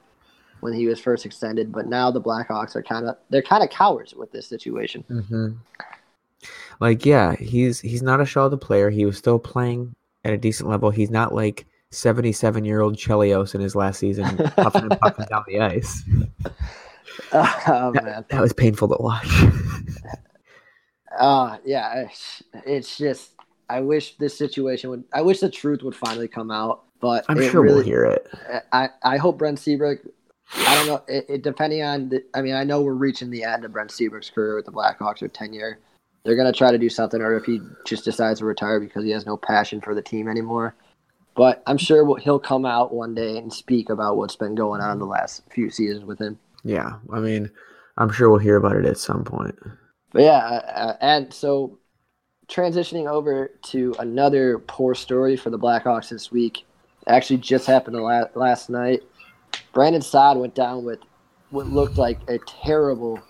when 0.60 0.72
he 0.72 0.86
was 0.86 1.00
first 1.00 1.24
extended, 1.24 1.72
but 1.72 1.86
now 1.86 2.10
the 2.10 2.20
Blackhawks 2.20 2.74
are 2.74 2.82
kind 2.82 3.06
of 3.06 3.16
they're 3.30 3.42
kind 3.42 3.62
of 3.62 3.70
cowards 3.70 4.14
with 4.14 4.32
this 4.32 4.46
situation. 4.46 5.04
Mm-hmm. 5.08 5.48
Like, 6.80 7.06
yeah, 7.06 7.34
he's 7.36 7.80
he's 7.80 8.02
not 8.02 8.20
a 8.20 8.26
shell 8.26 8.50
the 8.50 8.58
player. 8.58 8.90
He 8.90 9.06
was 9.06 9.16
still 9.16 9.38
playing 9.38 9.94
at 10.24 10.32
a 10.32 10.38
decent 10.38 10.68
level. 10.68 10.90
He's 10.90 11.10
not 11.10 11.34
like 11.34 11.66
seventy-seven 11.90 12.64
year 12.64 12.80
old 12.80 12.96
Chelios 12.96 13.54
in 13.54 13.60
his 13.60 13.74
last 13.74 13.98
season, 13.98 14.24
puffing 14.56 14.82
and 14.82 15.00
puffing 15.00 15.26
down 15.30 15.44
the 15.46 15.60
ice. 15.60 16.02
Oh, 17.32 17.92
that, 17.94 18.28
that, 18.28 18.40
was 18.40 18.52
painful 18.52 18.88
to 18.88 18.96
watch. 19.00 19.26
uh 21.18 21.58
yeah, 21.64 22.04
it's, 22.04 22.42
it's, 22.64 22.96
just 22.96 23.32
I 23.68 23.80
wish 23.80 24.16
this 24.18 24.38
situation 24.38 24.90
would. 24.90 25.04
I 25.12 25.20
wish 25.20 25.40
the 25.40 25.50
truth 25.50 25.82
would 25.82 25.96
finally 25.96 26.28
come 26.28 26.52
out, 26.52 26.84
but 27.00 27.24
I'm 27.28 27.42
sure 27.42 27.62
really, 27.62 27.74
we'll 27.74 27.84
hear 27.84 28.04
it. 28.04 28.28
I 28.72 28.90
I 29.02 29.16
hope 29.16 29.36
Brent 29.36 29.58
Seabrook. 29.58 29.98
I 30.54 30.74
don't 30.76 30.86
know. 30.86 31.02
It, 31.08 31.26
it 31.28 31.42
depending 31.42 31.82
on. 31.82 32.08
The, 32.10 32.24
I 32.34 32.40
mean, 32.40 32.54
I 32.54 32.62
know 32.62 32.82
we're 32.82 32.92
reaching 32.92 33.30
the 33.30 33.42
end 33.42 33.64
of 33.64 33.72
Brent 33.72 33.90
Seabrook's 33.90 34.30
career 34.30 34.54
with 34.54 34.66
the 34.66 34.72
Blackhawks 34.72 35.20
or 35.20 35.28
tenure 35.28 35.80
they're 36.28 36.36
going 36.36 36.52
to 36.52 36.56
try 36.56 36.70
to 36.70 36.78
do 36.78 36.90
something, 36.90 37.22
or 37.22 37.36
if 37.36 37.44
he 37.44 37.60
just 37.86 38.04
decides 38.04 38.40
to 38.40 38.44
retire 38.44 38.80
because 38.80 39.02
he 39.02 39.10
has 39.10 39.24
no 39.24 39.36
passion 39.36 39.80
for 39.80 39.94
the 39.94 40.02
team 40.02 40.28
anymore. 40.28 40.74
But 41.38 41.62
I'm 41.68 41.78
sure 41.78 42.18
he'll 42.18 42.40
come 42.40 42.66
out 42.66 42.92
one 42.92 43.14
day 43.14 43.38
and 43.38 43.52
speak 43.52 43.90
about 43.90 44.16
what's 44.16 44.34
been 44.34 44.56
going 44.56 44.80
on 44.80 44.98
the 44.98 45.06
last 45.06 45.42
few 45.52 45.70
seasons 45.70 46.04
with 46.04 46.18
him. 46.18 46.36
Yeah, 46.64 46.96
I 47.12 47.20
mean, 47.20 47.48
I'm 47.96 48.10
sure 48.10 48.28
we'll 48.28 48.40
hear 48.40 48.56
about 48.56 48.74
it 48.74 48.84
at 48.84 48.98
some 48.98 49.22
point. 49.22 49.56
But 50.12 50.22
yeah, 50.22 50.38
uh, 50.38 50.62
uh 50.66 50.96
and 51.00 51.32
so 51.32 51.78
transitioning 52.48 53.08
over 53.08 53.52
to 53.66 53.94
another 54.00 54.58
poor 54.58 54.96
story 54.96 55.36
for 55.36 55.50
the 55.50 55.58
Blackhawks 55.60 56.08
this 56.08 56.32
week. 56.32 56.66
Actually, 57.06 57.36
just 57.36 57.68
happened 57.68 57.96
last 58.34 58.68
night. 58.68 59.04
Brandon 59.72 60.02
Saad 60.02 60.38
went 60.38 60.56
down 60.56 60.82
with 60.82 60.98
what 61.50 61.68
looked 61.68 61.98
like 61.98 62.18
a 62.26 62.38
terrible 62.38 63.20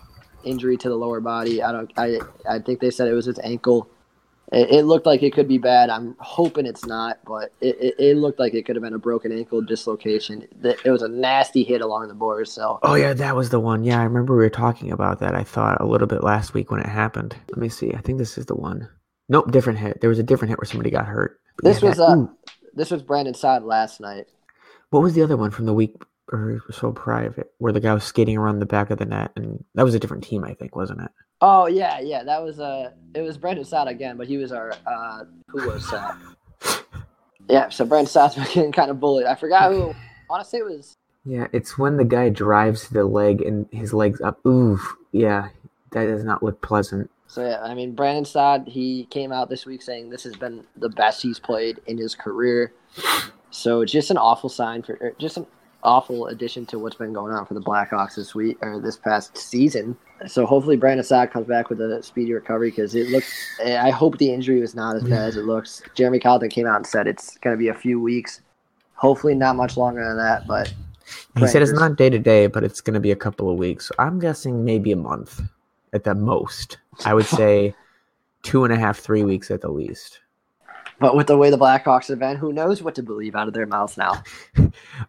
injury 0.43 0.77
to 0.77 0.89
the 0.89 0.95
lower 0.95 1.21
body. 1.21 1.61
I 1.61 1.71
don't. 1.71 1.91
I 1.95 2.17
I 2.49 2.57
think 2.57 2.79
they 2.79 2.89
said 2.89 3.07
it 3.07 3.13
was 3.13 3.27
his 3.27 3.37
ankle. 3.43 3.87
It, 4.51 4.71
it 4.71 4.83
looked 4.83 5.05
like 5.05 5.21
it 5.21 5.33
could 5.33 5.47
be 5.47 5.57
bad. 5.57 5.89
I'm 5.89 6.15
hoping 6.19 6.65
it's 6.65 6.85
not, 6.85 7.19
but 7.25 7.51
it, 7.61 7.77
it, 7.79 7.95
it, 7.99 8.17
looked 8.17 8.39
like 8.39 8.53
it 8.53 8.65
could 8.65 8.75
have 8.75 8.83
been 8.83 8.93
a 8.93 8.99
broken 8.99 9.31
ankle 9.31 9.61
dislocation. 9.61 10.47
It 10.63 10.89
was 10.89 11.03
a 11.03 11.07
nasty 11.07 11.63
hit 11.63 11.81
along 11.81 12.07
the 12.07 12.15
boards. 12.15 12.51
So. 12.51 12.79
Oh 12.81 12.95
yeah, 12.95 13.13
that 13.13 13.35
was 13.35 13.49
the 13.49 13.59
one. 13.59 13.83
Yeah, 13.83 13.99
I 13.99 14.03
remember 14.03 14.33
we 14.33 14.43
were 14.43 14.49
talking 14.49 14.91
about 14.91 15.19
that. 15.19 15.35
I 15.35 15.43
thought 15.43 15.79
a 15.79 15.85
little 15.85 16.07
bit 16.07 16.23
last 16.23 16.53
week 16.53 16.71
when 16.71 16.79
it 16.79 16.87
happened. 16.87 17.35
Let 17.49 17.57
me 17.57 17.69
see. 17.69 17.93
I 17.93 18.01
think 18.01 18.17
this 18.17 18.37
is 18.37 18.47
the 18.47 18.55
one. 18.55 18.89
Nope, 19.27 19.51
different 19.51 19.77
hit. 19.77 20.01
There 20.01 20.09
was 20.09 20.19
a 20.19 20.23
different 20.23 20.49
hit 20.49 20.59
where 20.59 20.65
somebody 20.65 20.89
got 20.89 21.05
hurt. 21.05 21.39
This 21.61 21.81
yeah, 21.81 21.89
was 21.89 21.97
that, 21.97 22.03
uh, 22.03 22.27
this 22.73 22.89
was 22.89 23.03
Brandon 23.03 23.35
Saad 23.35 23.63
last 23.63 24.01
night. 24.01 24.25
What 24.89 25.03
was 25.03 25.13
the 25.13 25.21
other 25.21 25.37
one 25.37 25.51
from 25.51 25.65
the 25.65 25.73
week 25.73 25.93
or 26.31 26.61
so 26.71 26.91
private 26.91 27.51
where 27.57 27.73
the 27.73 27.79
guy 27.79 27.93
was 27.93 28.03
skating 28.03 28.37
around 28.37 28.59
the 28.59 28.65
back 28.65 28.89
of 28.89 28.97
the 28.99 29.05
net 29.05 29.31
and 29.35 29.63
that 29.75 29.83
was 29.83 29.95
a 29.95 29.99
different 29.99 30.23
team 30.23 30.43
i 30.43 30.53
think 30.53 30.75
wasn't 30.75 31.01
it 31.01 31.09
oh 31.41 31.67
yeah 31.67 31.99
yeah 31.99 32.23
that 32.23 32.43
was 32.43 32.59
uh 32.59 32.91
it 33.13 33.21
was 33.21 33.37
brandon 33.37 33.65
Saad 33.65 33.87
again 33.87 34.17
but 34.17 34.27
he 34.27 34.37
was 34.37 34.51
our 34.51 34.73
uh 34.85 35.23
who 35.47 35.67
was 35.69 35.89
that? 35.91 36.17
Yeah 37.49 37.69
so 37.69 37.85
brandon 37.85 38.09
Saad's 38.09 38.35
been 38.35 38.43
getting 38.53 38.71
kind 38.71 38.91
of 38.91 38.99
bullied. 38.99 39.25
I 39.25 39.35
forgot 39.35 39.71
who 39.71 39.89
i 39.91 39.95
want 40.29 40.43
to 40.43 40.49
say 40.49 40.59
it 40.59 40.65
was 40.65 40.97
yeah 41.25 41.47
it's 41.51 41.77
when 41.77 41.97
the 41.97 42.05
guy 42.05 42.29
drives 42.29 42.89
the 42.89 43.03
leg 43.05 43.41
and 43.41 43.67
his 43.71 43.93
legs 43.93 44.21
up. 44.21 44.45
Ooh 44.45 44.79
yeah 45.11 45.49
that 45.91 46.05
does 46.05 46.23
not 46.23 46.43
look 46.43 46.61
pleasant. 46.61 47.09
So 47.27 47.45
yeah 47.45 47.61
i 47.63 47.73
mean 47.73 47.95
brandon 47.95 48.25
Saad 48.25 48.67
he 48.67 49.05
came 49.05 49.31
out 49.31 49.49
this 49.49 49.65
week 49.65 49.81
saying 49.81 50.09
this 50.09 50.23
has 50.23 50.35
been 50.35 50.63
the 50.75 50.89
best 50.89 51.21
he's 51.21 51.39
played 51.39 51.79
in 51.87 51.97
his 51.97 52.15
career. 52.15 52.73
So 53.51 53.81
it's 53.81 53.91
just 53.91 54.11
an 54.11 54.17
awful 54.17 54.49
sign 54.49 54.83
for 54.83 54.93
er, 55.01 55.15
just 55.17 55.37
an 55.37 55.47
awful 55.83 56.27
addition 56.27 56.65
to 56.67 56.79
what's 56.79 56.95
been 56.95 57.13
going 57.13 57.33
on 57.33 57.45
for 57.45 57.53
the 57.53 57.61
Blackhawks 57.61 58.15
this 58.15 58.35
week 58.35 58.57
or 58.61 58.79
this 58.79 58.97
past 58.97 59.37
season. 59.37 59.97
So 60.27 60.45
hopefully 60.45 60.75
Brandon 60.75 61.03
Saad 61.03 61.31
comes 61.31 61.47
back 61.47 61.69
with 61.69 61.79
a 61.79 62.03
speedy 62.03 62.33
recovery 62.33 62.71
because 62.71 62.93
it 62.95 63.07
looks. 63.09 63.31
Eh, 63.61 63.79
I 63.79 63.89
hope 63.89 64.17
the 64.17 64.33
injury 64.33 64.59
was 64.59 64.75
not 64.75 64.95
as 64.95 65.03
bad 65.03 65.29
as 65.29 65.37
it 65.37 65.45
looks. 65.45 65.81
Jeremy 65.95 66.19
Colliton 66.19 66.49
came 66.49 66.67
out 66.67 66.75
and 66.75 66.85
said 66.85 67.07
it's 67.07 67.37
going 67.37 67.55
to 67.55 67.59
be 67.59 67.69
a 67.69 67.73
few 67.73 68.01
weeks. 68.01 68.41
Hopefully 68.95 69.33
not 69.33 69.55
much 69.55 69.77
longer 69.77 70.05
than 70.05 70.17
that, 70.17 70.45
but 70.45 70.73
he 71.37 71.47
said 71.47 71.61
it's 71.61 71.71
not 71.71 71.95
day 71.95 72.09
to 72.09 72.19
day, 72.19 72.47
but 72.47 72.63
it's 72.63 72.81
going 72.81 72.95
to 72.95 72.99
be 72.99 73.11
a 73.11 73.15
couple 73.15 73.49
of 73.49 73.57
weeks. 73.57 73.87
So 73.87 73.95
I'm 73.97 74.19
guessing 74.19 74.65
maybe 74.65 74.91
a 74.91 74.97
month 74.97 75.41
at 75.93 76.03
the 76.03 76.15
most. 76.15 76.77
I 77.05 77.13
would 77.13 77.25
say 77.25 77.73
two 78.43 78.63
and 78.63 78.73
a 78.73 78.77
half, 78.77 78.99
three 78.99 79.23
weeks 79.23 79.49
at 79.51 79.61
the 79.61 79.69
least. 79.69 80.19
But 80.99 81.15
with 81.15 81.27
the 81.27 81.37
way 81.37 81.49
the 81.49 81.57
Blackhawks 81.57 82.09
have 82.09 82.19
been, 82.19 82.35
who 82.35 82.51
knows 82.51 82.83
what 82.83 82.93
to 82.95 83.03
believe 83.03 83.35
out 83.35 83.47
of 83.47 83.53
their 83.53 83.65
mouths 83.65 83.95
now? 83.95 84.21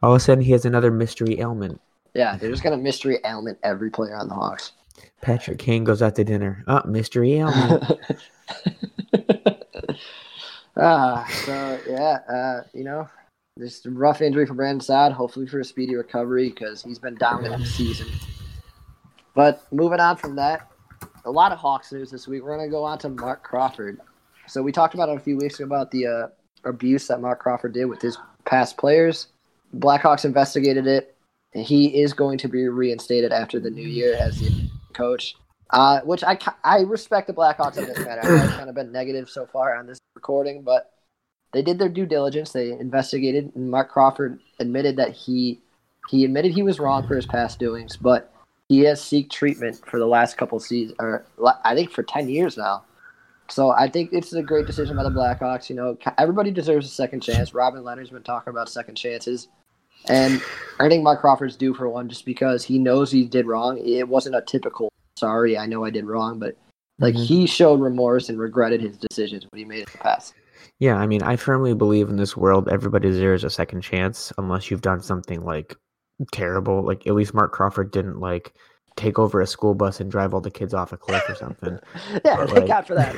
All 0.02 0.12
of 0.12 0.16
a 0.16 0.20
sudden, 0.20 0.44
he 0.44 0.52
has 0.52 0.64
another 0.64 0.92
mystery 0.92 1.40
ailment. 1.40 1.80
Yeah, 2.14 2.36
they're 2.36 2.50
just 2.50 2.62
gonna 2.62 2.76
mystery 2.76 3.18
ailment 3.24 3.58
every 3.62 3.90
player 3.90 4.16
on 4.16 4.28
the 4.28 4.34
Hawks. 4.34 4.72
Patrick 5.20 5.58
Kane 5.58 5.84
goes 5.84 6.02
out 6.02 6.16
to 6.16 6.24
dinner. 6.24 6.64
Oh, 6.66 6.82
mystery 6.86 7.34
ailment. 7.34 7.84
uh, 10.76 11.26
so 11.44 11.78
yeah, 11.88 12.18
uh, 12.28 12.62
you 12.72 12.84
know, 12.84 13.08
just 13.58 13.86
a 13.86 13.90
rough 13.90 14.22
injury 14.22 14.46
for 14.46 14.54
Brandon 14.54 14.80
Saad. 14.80 15.12
Hopefully 15.12 15.46
for 15.46 15.60
a 15.60 15.64
speedy 15.64 15.94
recovery 15.94 16.48
because 16.50 16.82
he's 16.82 16.98
been 16.98 17.16
down 17.16 17.44
in 17.44 17.58
the 17.60 17.66
season. 17.66 18.08
But 19.34 19.62
moving 19.72 20.00
on 20.00 20.16
from 20.16 20.36
that, 20.36 20.70
a 21.24 21.30
lot 21.30 21.52
of 21.52 21.58
Hawks 21.58 21.92
news 21.92 22.10
this 22.10 22.26
week. 22.26 22.42
We're 22.42 22.56
gonna 22.56 22.68
go 22.68 22.84
on 22.84 22.98
to 23.00 23.08
Marc 23.08 23.42
Crawford. 23.42 24.00
So 24.46 24.62
we 24.62 24.72
talked 24.72 24.94
about 24.94 25.08
it 25.08 25.16
a 25.16 25.20
few 25.20 25.36
weeks 25.36 25.60
ago 25.60 25.66
about 25.66 25.90
the 25.90 26.06
uh, 26.06 26.28
abuse 26.64 27.06
that 27.06 27.20
Marc 27.20 27.40
Crawford 27.40 27.74
did 27.74 27.84
with 27.84 28.02
his 28.02 28.18
past 28.44 28.76
players. 28.76 29.28
Blackhawks 29.76 30.24
investigated 30.24 30.86
it, 30.86 31.14
and 31.54 31.64
he 31.64 32.00
is 32.00 32.12
going 32.12 32.38
to 32.38 32.48
be 32.48 32.66
reinstated 32.66 33.32
after 33.32 33.60
the 33.60 33.70
new 33.70 33.86
year 33.86 34.16
as 34.18 34.40
the 34.40 34.68
coach. 34.92 35.34
Uh, 35.72 36.00
which 36.00 36.24
I, 36.24 36.36
I 36.64 36.80
respect 36.80 37.28
the 37.28 37.32
Blackhawks 37.32 37.78
in 37.78 37.84
this 37.86 37.98
matter. 38.00 38.22
I've 38.24 38.50
kind 38.50 38.68
of 38.68 38.74
been 38.74 38.90
negative 38.90 39.30
so 39.30 39.46
far 39.46 39.76
on 39.76 39.86
this 39.86 40.00
recording, 40.16 40.62
but 40.62 40.92
they 41.52 41.62
did 41.62 41.78
their 41.78 41.88
due 41.88 42.06
diligence. 42.06 42.50
They 42.50 42.72
investigated, 42.72 43.52
and 43.54 43.70
Marc 43.70 43.90
Crawford 43.90 44.40
admitted 44.58 44.96
that 44.96 45.12
he 45.12 45.60
he 46.08 46.24
admitted 46.24 46.52
he 46.52 46.64
was 46.64 46.80
wrong 46.80 47.06
for 47.06 47.14
his 47.14 47.26
past 47.26 47.60
doings, 47.60 47.96
but 47.96 48.32
he 48.68 48.80
has 48.80 49.00
seek 49.00 49.30
treatment 49.30 49.80
for 49.86 50.00
the 50.00 50.06
last 50.06 50.36
couple 50.36 50.58
seasons, 50.58 50.96
or 50.98 51.24
I 51.64 51.74
think 51.76 51.92
for 51.92 52.02
ten 52.02 52.28
years 52.28 52.56
now. 52.56 52.84
So 53.48 53.70
I 53.70 53.88
think 53.88 54.10
it's 54.12 54.32
a 54.32 54.42
great 54.42 54.66
decision 54.66 54.96
by 54.96 55.02
the 55.02 55.10
Blackhawks. 55.10 55.68
You 55.68 55.76
know, 55.76 55.98
everybody 56.18 56.50
deserves 56.50 56.86
a 56.86 56.90
second 56.90 57.20
chance. 57.20 57.54
Robin 57.54 57.82
Lehner's 57.82 58.10
been 58.10 58.22
talking 58.22 58.50
about 58.50 58.68
second 58.68 58.94
chances, 58.94 59.48
and 60.08 60.42
I 60.78 60.88
think 60.88 61.02
Marc 61.04 61.20
Crawford's 61.20 61.56
due 61.56 61.74
for 61.74 61.88
one 61.88 62.08
just 62.08 62.24
because 62.24 62.64
he 62.64 62.78
knows 62.78 63.10
he 63.10 63.24
did 63.24 63.46
wrong. 63.46 63.78
It 63.78 64.08
wasn't 64.08 64.36
a 64.36 64.42
typical 64.42 64.90
sorry, 65.18 65.58
I 65.58 65.66
know 65.66 65.84
I 65.84 65.90
did 65.90 66.06
wrong, 66.06 66.38
but 66.38 66.56
like 66.98 67.14
Mhm. 67.14 67.26
he 67.26 67.46
showed 67.46 67.80
remorse 67.80 68.28
and 68.30 68.38
regretted 68.38 68.80
his 68.80 68.96
decisions 68.96 69.46
when 69.50 69.58
he 69.58 69.64
made 69.64 69.80
in 69.80 69.86
the 69.92 69.98
past. 69.98 70.34
Yeah, 70.78 70.96
I 70.96 71.06
mean, 71.06 71.22
I 71.22 71.36
firmly 71.36 71.74
believe 71.74 72.08
in 72.08 72.16
this 72.16 72.36
world, 72.36 72.68
everybody 72.70 73.08
deserves 73.10 73.44
a 73.44 73.50
second 73.50 73.82
chance 73.82 74.32
unless 74.38 74.70
you've 74.70 74.80
done 74.80 75.00
something 75.02 75.44
like 75.44 75.76
terrible. 76.32 76.82
Like, 76.82 77.06
at 77.06 77.14
least 77.14 77.34
Marc 77.34 77.52
Crawford 77.52 77.90
didn't 77.90 78.18
like 78.20 78.54
take 78.96 79.18
over 79.18 79.40
a 79.42 79.46
school 79.46 79.74
bus 79.74 80.00
and 80.00 80.10
drive 80.10 80.32
all 80.32 80.40
the 80.40 80.50
kids 80.50 80.72
off 80.74 80.92
a 80.92 80.96
cliff 80.96 81.22
or 81.28 81.34
something. 81.34 81.78
yeah, 82.24 82.36
But, 82.36 82.46
thank 82.50 82.52
like- 82.60 82.66
God 82.66 82.86
for 82.86 82.94
that. 82.94 83.14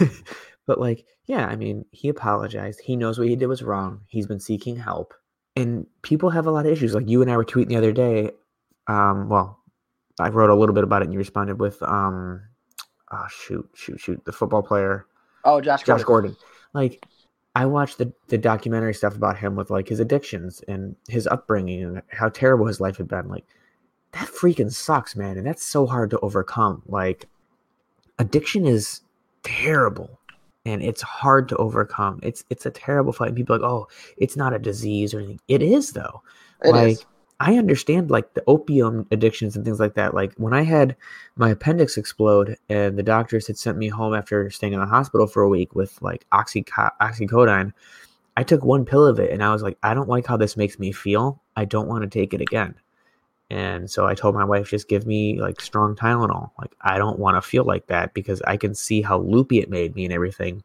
but 0.66 0.80
like, 0.80 1.04
yeah, 1.26 1.46
I 1.46 1.54
mean, 1.56 1.84
he 1.92 2.08
apologized. 2.08 2.80
He 2.82 2.96
knows 2.96 3.18
what 3.18 3.28
he 3.28 3.36
did 3.36 3.46
was 3.46 3.62
wrong. 3.62 4.00
He's 4.08 4.26
been 4.26 4.40
seeking 4.40 4.76
help. 4.76 5.14
And 5.54 5.86
people 6.02 6.30
have 6.30 6.46
a 6.46 6.50
lot 6.50 6.66
of 6.66 6.72
issues. 6.72 6.94
Like 6.94 7.08
you 7.08 7.22
and 7.22 7.30
I 7.30 7.36
were 7.36 7.44
tweeting 7.44 7.68
the 7.68 7.76
other 7.76 7.92
day. 7.92 8.30
Um, 8.86 9.28
well, 9.28 9.60
I 10.18 10.28
wrote 10.28 10.50
a 10.50 10.54
little 10.54 10.74
bit 10.74 10.84
about 10.84 11.02
it 11.02 11.06
and 11.06 11.12
you 11.12 11.18
responded 11.18 11.58
with 11.60 11.82
um 11.82 12.42
oh 13.10 13.26
shoot, 13.30 13.68
shoot, 13.74 14.00
shoot, 14.00 14.24
the 14.24 14.32
football 14.32 14.62
player 14.62 15.06
Oh, 15.44 15.60
Josh, 15.60 15.82
Josh 15.82 16.04
Gordon. 16.04 16.32
Gordon. 16.32 16.36
Like 16.72 17.04
I 17.54 17.66
watched 17.66 17.98
the, 17.98 18.12
the 18.28 18.38
documentary 18.38 18.94
stuff 18.94 19.16
about 19.16 19.38
him 19.38 19.56
with 19.56 19.70
like 19.70 19.88
his 19.88 20.00
addictions 20.00 20.62
and 20.68 20.96
his 21.08 21.26
upbringing 21.26 21.82
and 21.82 22.02
how 22.08 22.28
terrible 22.28 22.66
his 22.66 22.80
life 22.80 22.96
had 22.96 23.08
been. 23.08 23.28
Like 23.28 23.44
that 24.12 24.28
freaking 24.28 24.72
sucks, 24.72 25.16
man. 25.16 25.36
And 25.36 25.46
that's 25.46 25.64
so 25.64 25.86
hard 25.86 26.10
to 26.10 26.20
overcome. 26.20 26.82
Like 26.86 27.28
addiction 28.18 28.66
is 28.66 29.00
terrible 29.42 30.18
and 30.64 30.82
it's 30.82 31.02
hard 31.02 31.48
to 31.48 31.56
overcome. 31.56 32.20
It's 32.22 32.44
it's 32.50 32.66
a 32.66 32.70
terrible 32.70 33.12
fight. 33.12 33.34
People 33.34 33.56
are 33.56 33.58
like, 33.58 33.68
oh, 33.68 33.88
it's 34.16 34.36
not 34.36 34.54
a 34.54 34.58
disease 34.58 35.14
or 35.14 35.18
anything. 35.18 35.40
It 35.48 35.62
is 35.62 35.92
though. 35.92 36.22
It 36.64 36.68
is. 36.68 36.72
like 36.72 37.06
I 37.40 37.56
understand 37.58 38.08
like 38.08 38.34
the 38.34 38.44
opium 38.46 39.06
addictions 39.10 39.56
and 39.56 39.64
things 39.64 39.80
like 39.80 39.94
that. 39.94 40.14
Like 40.14 40.32
when 40.34 40.52
I 40.54 40.62
had 40.62 40.96
my 41.34 41.50
appendix 41.50 41.96
explode 41.96 42.56
and 42.68 42.96
the 42.96 43.02
doctors 43.02 43.48
had 43.48 43.58
sent 43.58 43.78
me 43.78 43.88
home 43.88 44.14
after 44.14 44.48
staying 44.50 44.74
in 44.74 44.80
the 44.80 44.86
hospital 44.86 45.26
for 45.26 45.42
a 45.42 45.48
week 45.48 45.74
with 45.74 46.00
like 46.00 46.24
oxyco- 46.30 46.92
oxycodone, 47.00 47.72
I 48.36 48.44
took 48.44 48.64
one 48.64 48.84
pill 48.84 49.04
of 49.04 49.18
it 49.18 49.32
and 49.32 49.42
I 49.42 49.52
was 49.52 49.62
like, 49.62 49.76
I 49.82 49.92
don't 49.92 50.08
like 50.08 50.26
how 50.26 50.36
this 50.36 50.56
makes 50.56 50.78
me 50.78 50.92
feel. 50.92 51.42
I 51.56 51.64
don't 51.64 51.88
want 51.88 52.02
to 52.02 52.08
take 52.08 52.32
it 52.32 52.40
again. 52.40 52.76
And 53.52 53.90
so 53.90 54.06
I 54.06 54.14
told 54.14 54.34
my 54.34 54.44
wife, 54.44 54.70
just 54.70 54.88
give 54.88 55.06
me 55.06 55.38
like 55.38 55.60
strong 55.60 55.94
Tylenol. 55.94 56.50
Like 56.58 56.74
I 56.80 56.96
don't 56.96 57.18
want 57.18 57.36
to 57.36 57.42
feel 57.42 57.64
like 57.64 57.86
that 57.88 58.14
because 58.14 58.40
I 58.46 58.56
can 58.56 58.74
see 58.74 59.02
how 59.02 59.18
loopy 59.18 59.58
it 59.58 59.68
made 59.68 59.94
me 59.94 60.04
and 60.04 60.14
everything. 60.14 60.62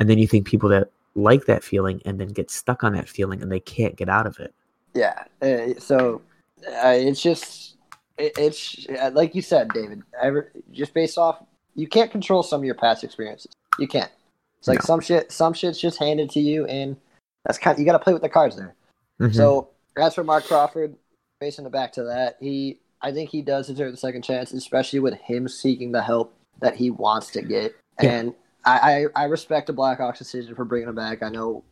And 0.00 0.10
then 0.10 0.18
you 0.18 0.26
think 0.26 0.44
people 0.44 0.68
that 0.70 0.90
like 1.14 1.44
that 1.46 1.62
feeling 1.62 2.02
and 2.04 2.18
then 2.20 2.26
get 2.28 2.50
stuck 2.50 2.82
on 2.82 2.92
that 2.94 3.08
feeling 3.08 3.40
and 3.40 3.52
they 3.52 3.60
can't 3.60 3.94
get 3.94 4.08
out 4.08 4.26
of 4.26 4.40
it. 4.40 4.52
Yeah. 4.94 5.22
Uh, 5.40 5.78
so 5.78 6.22
uh, 6.66 6.88
it's 6.96 7.22
just 7.22 7.76
it, 8.18 8.32
it's 8.36 8.84
uh, 9.00 9.12
like 9.14 9.36
you 9.36 9.42
said, 9.42 9.68
David. 9.68 10.02
Ever, 10.20 10.50
just 10.72 10.92
based 10.92 11.16
off, 11.18 11.40
you 11.76 11.86
can't 11.86 12.10
control 12.10 12.42
some 12.42 12.60
of 12.60 12.64
your 12.64 12.74
past 12.74 13.04
experiences. 13.04 13.52
You 13.78 13.86
can't. 13.86 14.10
It's 14.58 14.66
like 14.66 14.80
No. 14.80 14.86
some 14.86 15.00
shit. 15.00 15.30
Some 15.30 15.52
shit's 15.52 15.80
just 15.80 15.98
handed 16.00 16.30
to 16.30 16.40
you, 16.40 16.64
and 16.66 16.96
that's 17.44 17.58
kind. 17.58 17.76
of, 17.76 17.78
you 17.78 17.86
got 17.86 17.92
to 17.92 17.98
play 18.00 18.12
with 18.12 18.22
the 18.22 18.28
cards 18.28 18.56
there. 18.56 18.74
Mhm. 19.20 19.34
So 19.34 19.68
as 19.96 20.14
for 20.16 20.24
Marc 20.24 20.44
Crawford, 20.46 20.96
facing 21.44 21.66
it 21.66 21.72
back 21.72 21.92
to 21.92 22.04
that, 22.04 22.36
he 22.40 22.78
I 23.02 23.12
think 23.12 23.28
he 23.28 23.42
does 23.42 23.66
deserve 23.66 23.92
the 23.92 23.98
second 23.98 24.22
chance, 24.22 24.52
especially 24.52 25.00
with 25.00 25.12
him 25.14 25.46
seeking 25.46 25.92
the 25.92 26.00
help 26.02 26.34
that 26.60 26.74
he 26.74 26.90
wants 26.90 27.30
to 27.32 27.42
get. 27.42 27.74
Yeah. 28.02 28.10
And 28.12 28.34
I, 28.64 29.06
I 29.14 29.22
I 29.22 29.24
respect 29.26 29.66
the 29.66 29.74
Blackhawks 29.74 30.16
decision 30.18 30.54
for 30.54 30.64
bringing 30.64 30.88
him 30.88 30.94
back. 30.94 31.22
I 31.22 31.28
know 31.28 31.62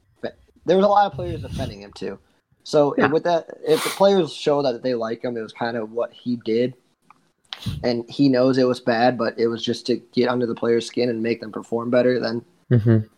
there 0.66 0.76
was 0.76 0.84
a 0.84 0.88
lot 0.88 1.06
of 1.06 1.14
players 1.14 1.40
defending 1.40 1.80
him 1.80 1.92
too. 1.94 2.18
So 2.64 2.94
Yeah. 2.98 3.06
with 3.06 3.24
that, 3.24 3.46
if 3.66 3.82
the 3.82 3.90
players 3.90 4.32
show 4.32 4.60
that 4.62 4.82
they 4.82 4.94
like 4.94 5.24
him, 5.24 5.36
it 5.38 5.42
was 5.42 5.52
kind 5.54 5.76
of 5.76 5.90
what 5.92 6.12
he 6.12 6.36
did, 6.44 6.74
and 7.82 8.08
he 8.10 8.28
knows 8.28 8.58
it 8.58 8.68
was 8.68 8.78
bad, 8.78 9.16
but 9.16 9.36
it 9.38 9.46
was 9.48 9.64
just 9.64 9.86
to 9.86 9.96
get 10.12 10.28
under 10.28 10.44
the 10.46 10.54
player's 10.54 10.86
skin 10.86 11.08
and 11.08 11.22
make 11.22 11.40
them 11.40 11.50
perform 11.50 11.88
better. 11.90 12.20
Then 12.20 12.44
Mhm. 12.70 13.08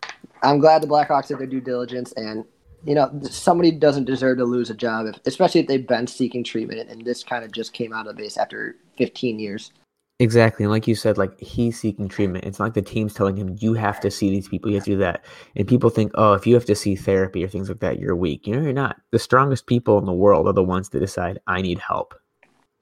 I'm 0.42 0.58
glad 0.60 0.82
the 0.82 0.86
Blackhawks 0.86 1.26
did 1.28 1.38
their 1.40 1.46
due 1.48 1.60
diligence, 1.60 2.12
and 2.12 2.44
you 2.84 2.94
know 2.94 3.10
somebody 3.30 3.70
doesn't 3.70 4.04
deserve 4.04 4.38
to 4.38 4.44
lose 4.44 4.70
a 4.70 4.74
job, 4.74 5.06
if, 5.06 5.20
especially 5.26 5.60
if 5.60 5.66
they've 5.66 5.86
been 5.86 6.06
seeking 6.06 6.44
treatment, 6.44 6.90
and 6.90 7.04
this 7.04 7.22
kind 7.22 7.44
of 7.44 7.52
just 7.52 7.72
came 7.72 7.92
out 7.92 8.06
of 8.06 8.16
the 8.16 8.22
base 8.22 8.36
after 8.36 8.76
15 8.98 9.38
years. 9.38 9.72
Exactly. 10.20 10.64
And 10.64 10.70
like 10.70 10.86
you 10.86 10.94
said, 10.94 11.18
like 11.18 11.38
he's 11.40 11.80
seeking 11.80 12.08
treatment. 12.08 12.44
It's 12.44 12.60
not 12.60 12.66
like 12.66 12.74
the 12.74 12.82
team's 12.82 13.14
telling 13.14 13.36
him, 13.36 13.56
you 13.58 13.74
have 13.74 13.98
to 13.98 14.12
see 14.12 14.30
these 14.30 14.46
people, 14.46 14.70
you 14.70 14.76
have 14.76 14.84
to 14.84 14.92
do 14.92 14.98
that. 14.98 15.24
And 15.56 15.66
people 15.66 15.90
think, 15.90 16.12
oh, 16.14 16.34
if 16.34 16.46
you 16.46 16.54
have 16.54 16.64
to 16.66 16.76
see 16.76 16.94
therapy 16.94 17.42
or 17.42 17.48
things 17.48 17.68
like 17.68 17.80
that, 17.80 17.98
you're 17.98 18.14
weak. 18.14 18.46
You 18.46 18.54
know, 18.54 18.62
you're 18.62 18.72
not. 18.72 18.96
The 19.10 19.18
strongest 19.18 19.66
people 19.66 19.98
in 19.98 20.04
the 20.04 20.12
world 20.12 20.46
are 20.46 20.52
the 20.52 20.62
ones 20.62 20.90
that 20.90 21.00
decide, 21.00 21.40
I 21.48 21.62
need 21.62 21.80
help. 21.80 22.14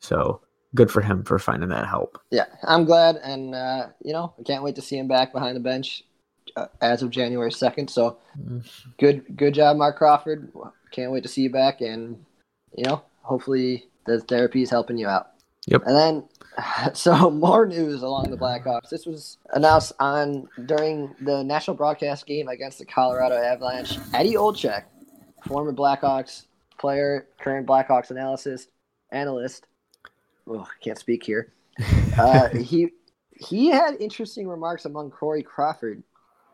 So 0.00 0.42
good 0.74 0.90
for 0.90 1.00
him 1.00 1.24
for 1.24 1.38
finding 1.38 1.68
that 1.70 1.86
help. 1.86 2.18
Yeah, 2.30 2.46
I'm 2.64 2.84
glad, 2.84 3.16
and 3.16 3.54
uh, 3.54 3.88
you 4.02 4.12
know 4.12 4.34
I 4.38 4.42
can't 4.42 4.62
wait 4.62 4.74
to 4.76 4.82
see 4.82 4.98
him 4.98 5.08
back 5.08 5.32
behind 5.32 5.56
the 5.56 5.60
bench 5.60 6.04
uh, 6.56 6.66
as 6.80 7.02
of 7.02 7.10
January 7.10 7.50
2nd. 7.50 7.90
So 7.90 8.18
good, 8.98 9.24
good 9.36 9.54
job, 9.54 9.76
Marc 9.76 9.96
Crawford. 9.96 10.52
Can't 10.90 11.12
wait 11.12 11.22
to 11.22 11.28
see 11.28 11.42
you 11.42 11.50
back, 11.50 11.80
and 11.80 12.24
you 12.76 12.84
know 12.84 13.02
hopefully 13.22 13.88
the 14.06 14.20
therapy 14.20 14.62
is 14.62 14.70
helping 14.70 14.98
you 14.98 15.08
out. 15.08 15.30
Yep. 15.66 15.82
And 15.86 15.96
then, 15.96 16.24
so 16.94 17.30
more 17.30 17.66
news 17.66 18.02
along 18.02 18.30
the 18.30 18.36
Blackhawks. 18.36 18.88
This 18.90 19.06
was 19.06 19.38
announced 19.50 19.92
on 20.00 20.48
during 20.66 21.14
the 21.20 21.42
national 21.42 21.76
broadcast 21.76 22.26
game 22.26 22.48
against 22.48 22.78
the 22.78 22.84
Colorado 22.84 23.36
Avalanche. 23.36 23.98
Eddie 24.12 24.34
Olczyk, 24.34 24.84
former 25.46 25.72
Blackhawks 25.72 26.46
player, 26.78 27.28
current 27.40 27.66
Blackhawks 27.66 28.10
analysis 28.10 28.66
analyst. 29.12 29.66
Oh, 30.48 30.66
can't 30.82 30.98
speak 30.98 31.24
here. 31.24 31.52
Uh, 32.18 32.50
he 32.50 32.90
he 33.30 33.68
had 33.68 33.94
interesting 33.98 34.46
remarks 34.46 34.84
among 34.84 35.10
Corey 35.10 35.42
Crawford. 35.42 36.02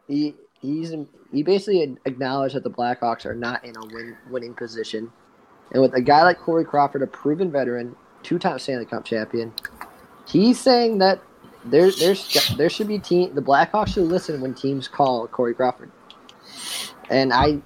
He 0.08 0.34
he's 0.60 0.94
he 1.32 1.42
basically 1.42 1.96
acknowledged 2.04 2.54
that 2.54 2.64
the 2.64 2.70
Blackhawks 2.70 3.26
are 3.26 3.34
not 3.34 3.64
in 3.64 3.76
a 3.76 3.86
win, 3.86 4.16
winning 4.30 4.54
position, 4.54 5.12
and 5.72 5.82
with 5.82 5.94
a 5.94 6.00
guy 6.00 6.22
like 6.22 6.38
Corey 6.38 6.64
Crawford, 6.64 7.02
a 7.02 7.06
proven 7.06 7.52
veteran, 7.52 7.94
two-time 8.22 8.58
Stanley 8.58 8.86
Cup 8.86 9.04
champion, 9.04 9.52
he's 10.26 10.58
saying 10.58 10.98
that 10.98 11.20
there 11.64 11.90
there's 11.90 12.54
there 12.56 12.70
should 12.70 12.88
be 12.88 12.98
team 12.98 13.34
the 13.34 13.42
Blackhawks 13.42 13.94
should 13.94 14.04
listen 14.04 14.40
when 14.40 14.54
teams 14.54 14.88
call 14.88 15.26
Corey 15.28 15.54
Crawford. 15.54 15.90
And 17.10 17.32
I, 17.32 17.58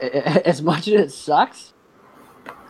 as 0.00 0.62
much 0.62 0.88
as 0.88 1.00
it 1.00 1.12
sucks, 1.12 1.72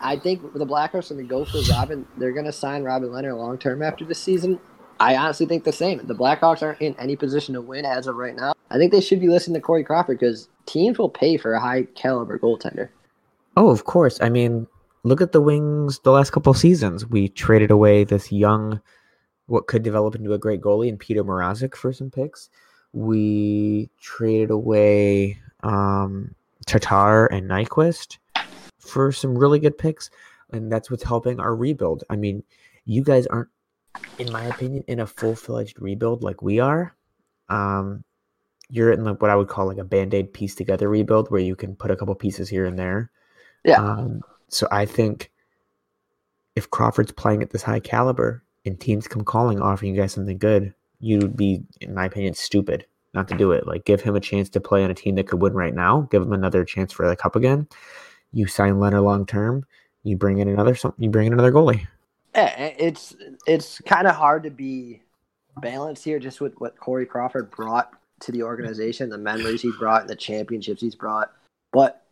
I 0.00 0.16
think 0.18 0.52
the 0.52 0.66
Blackhawks 0.66 1.10
are 1.10 1.14
going 1.14 1.26
to 1.26 1.30
go 1.30 1.44
for 1.44 1.60
Robin. 1.72 2.06
They're 2.16 2.32
going 2.32 2.46
to 2.46 2.52
sign 2.52 2.82
Robin 2.82 3.08
Lehner 3.10 3.36
long 3.36 3.58
term 3.58 3.82
after 3.82 4.04
this 4.04 4.18
season. 4.20 4.60
I 4.98 5.16
honestly 5.16 5.46
think 5.46 5.64
the 5.64 5.72
same. 5.72 6.06
The 6.06 6.14
Blackhawks 6.14 6.62
aren't 6.62 6.80
in 6.80 6.96
any 6.98 7.16
position 7.16 7.54
to 7.54 7.60
win 7.60 7.84
as 7.84 8.06
of 8.06 8.16
right 8.16 8.34
now. 8.34 8.55
I 8.70 8.78
think 8.78 8.92
they 8.92 9.00
should 9.00 9.20
be 9.20 9.28
listening 9.28 9.54
to 9.54 9.60
Corey 9.60 9.84
Crawford 9.84 10.18
because 10.18 10.48
teams 10.66 10.98
will 10.98 11.08
pay 11.08 11.36
for 11.36 11.54
a 11.54 11.60
high 11.60 11.84
caliber 11.94 12.38
goaltender. 12.38 12.88
Oh, 13.56 13.70
of 13.70 13.84
course. 13.84 14.18
I 14.20 14.28
mean, 14.28 14.66
look 15.04 15.20
at 15.20 15.32
the 15.32 15.40
Wings 15.40 16.00
the 16.00 16.10
last 16.10 16.30
couple 16.30 16.52
seasons. 16.52 17.06
We 17.06 17.28
traded 17.28 17.70
away 17.70 18.04
this 18.04 18.32
young, 18.32 18.80
what 19.46 19.66
could 19.66 19.82
develop 19.82 20.14
into 20.14 20.32
a 20.32 20.38
great 20.38 20.60
goalie 20.60 20.88
in 20.88 20.98
Petr 20.98 21.24
Mrazek 21.24 21.74
for 21.74 21.92
some 21.92 22.10
picks. 22.10 22.50
We 22.92 23.88
traded 24.00 24.50
away 24.50 25.38
um, 25.62 26.34
Tatar 26.66 27.26
and 27.26 27.48
Nyquist 27.48 28.18
for 28.78 29.12
some 29.12 29.38
really 29.38 29.58
good 29.58 29.78
picks, 29.78 30.10
and 30.52 30.70
that's 30.70 30.90
what's 30.90 31.02
helping 31.04 31.40
our 31.40 31.54
rebuild. 31.54 32.04
I 32.10 32.16
mean, 32.16 32.42
you 32.84 33.02
guys 33.02 33.26
aren't, 33.26 33.48
in 34.18 34.32
my 34.32 34.44
opinion, 34.44 34.84
in 34.88 35.00
a 35.00 35.06
full 35.06 35.34
fledged 35.34 35.80
rebuild 35.80 36.22
like 36.22 36.42
we 36.42 36.58
are. 36.60 36.94
Um, 37.48 38.04
you're 38.70 38.92
in 38.92 39.04
like 39.04 39.22
what 39.22 39.30
I 39.30 39.36
would 39.36 39.48
call 39.48 39.66
like 39.66 39.78
a 39.78 39.84
band 39.84 40.14
aid 40.14 40.32
piece 40.32 40.54
together 40.54 40.88
rebuild 40.88 41.30
where 41.30 41.40
you 41.40 41.54
can 41.56 41.76
put 41.76 41.90
a 41.90 41.96
couple 41.96 42.14
pieces 42.14 42.48
here 42.48 42.66
and 42.66 42.78
there. 42.78 43.10
Yeah. 43.64 43.82
Um, 43.82 44.22
so 44.48 44.66
I 44.70 44.86
think 44.86 45.30
if 46.54 46.70
Crawford's 46.70 47.12
playing 47.12 47.42
at 47.42 47.50
this 47.50 47.62
high 47.62 47.80
caliber 47.80 48.42
and 48.64 48.78
teams 48.78 49.06
come 49.06 49.24
calling 49.24 49.60
offering 49.60 49.94
you 49.94 50.00
guys 50.00 50.12
something 50.12 50.38
good, 50.38 50.74
you'd 51.00 51.36
be, 51.36 51.62
in 51.80 51.94
my 51.94 52.06
opinion, 52.06 52.34
stupid 52.34 52.86
not 53.14 53.28
to 53.28 53.36
do 53.36 53.52
it. 53.52 53.66
Like 53.66 53.84
give 53.84 54.00
him 54.00 54.14
a 54.14 54.20
chance 54.20 54.48
to 54.50 54.60
play 54.60 54.84
on 54.84 54.90
a 54.90 54.94
team 54.94 55.14
that 55.16 55.26
could 55.28 55.40
win 55.40 55.54
right 55.54 55.74
now. 55.74 56.02
Give 56.10 56.22
him 56.22 56.32
another 56.32 56.64
chance 56.64 56.92
for 56.92 57.08
the 57.08 57.16
cup 57.16 57.34
again. 57.36 57.66
You 58.32 58.46
sign 58.46 58.74
Lehner 58.74 59.02
long 59.02 59.26
term. 59.26 59.64
You 60.04 60.16
bring 60.16 60.38
in 60.38 60.48
another 60.48 60.74
some. 60.74 60.94
You 60.98 61.10
bring 61.10 61.26
in 61.26 61.32
another 61.32 61.50
goalie. 61.50 61.86
It's 62.34 63.16
it's 63.46 63.80
kind 63.80 64.06
of 64.06 64.14
hard 64.14 64.42
to 64.42 64.50
be 64.50 65.02
balanced 65.56 66.04
here, 66.04 66.18
just 66.18 66.40
with 66.40 66.52
what 66.58 66.78
Corey 66.78 67.06
Crawford 67.06 67.50
brought 67.50 67.92
to 68.20 68.32
the 68.32 68.42
organization, 68.42 69.10
the 69.10 69.18
memories 69.18 69.62
he 69.62 69.72
brought, 69.78 70.02
and 70.02 70.10
the 70.10 70.16
championships 70.16 70.80
he's 70.80 70.94
brought. 70.94 71.30
But 71.72 72.02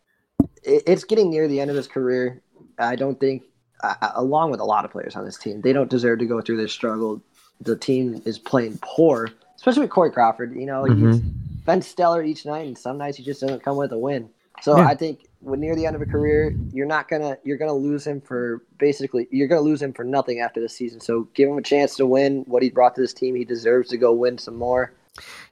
it, 0.63 0.83
it's 0.85 1.03
getting 1.03 1.29
near 1.29 1.47
the 1.47 1.59
end 1.59 1.69
of 1.71 1.77
his 1.77 1.87
career. 1.87 2.41
I 2.77 2.95
don't 2.95 3.19
think, 3.19 3.43
uh, 3.83 3.95
along 4.15 4.51
with 4.51 4.59
a 4.59 4.65
lot 4.65 4.85
of 4.85 4.91
players 4.91 5.15
on 5.15 5.25
this 5.25 5.37
team, 5.37 5.61
they 5.61 5.73
don't 5.73 5.89
deserve 5.89 6.19
to 6.19 6.25
go 6.25 6.41
through 6.41 6.57
this 6.57 6.71
struggle. 6.71 7.21
The 7.61 7.75
team 7.75 8.21
is 8.25 8.37
playing 8.37 8.79
poor, 8.81 9.29
especially 9.55 9.81
with 9.81 9.91
Corey 9.91 10.11
Crawford. 10.11 10.55
You 10.55 10.65
know, 10.65 10.83
he's 10.83 11.21
Mhm. 11.21 11.65
been 11.65 11.81
stellar 11.81 12.23
each 12.23 12.45
night, 12.45 12.67
and 12.67 12.77
some 12.77 12.97
nights 12.97 13.17
he 13.17 13.23
just 13.23 13.41
doesn't 13.41 13.63
come 13.63 13.77
with 13.77 13.91
a 13.91 13.97
win. 13.97 14.29
So 14.61 14.77
Yeah. 14.77 14.85
I 14.85 14.95
think 14.95 15.27
when 15.41 15.59
near 15.59 15.75
the 15.75 15.85
end 15.85 15.95
of 15.95 16.01
a 16.01 16.05
career, 16.05 16.55
you're 16.71 16.85
not 16.85 17.07
gonna 17.09 17.37
you're 17.43 17.57
gonna 17.57 17.73
lose 17.73 18.05
him 18.05 18.21
for 18.21 18.61
basically 18.77 19.27
you're 19.31 19.47
gonna 19.47 19.61
lose 19.61 19.81
him 19.81 19.91
for 19.93 20.03
nothing 20.03 20.39
after 20.39 20.61
the 20.61 20.69
season. 20.69 20.99
So 20.99 21.27
give 21.33 21.49
him 21.49 21.57
a 21.57 21.61
chance 21.61 21.95
to 21.97 22.05
win 22.05 22.43
what 22.47 22.63
he 22.63 22.69
brought 22.69 22.95
to 22.95 23.01
this 23.01 23.13
team. 23.13 23.35
He 23.35 23.43
deserves 23.45 23.89
to 23.89 23.97
go 23.97 24.13
win 24.13 24.37
some 24.37 24.55
more. 24.55 24.93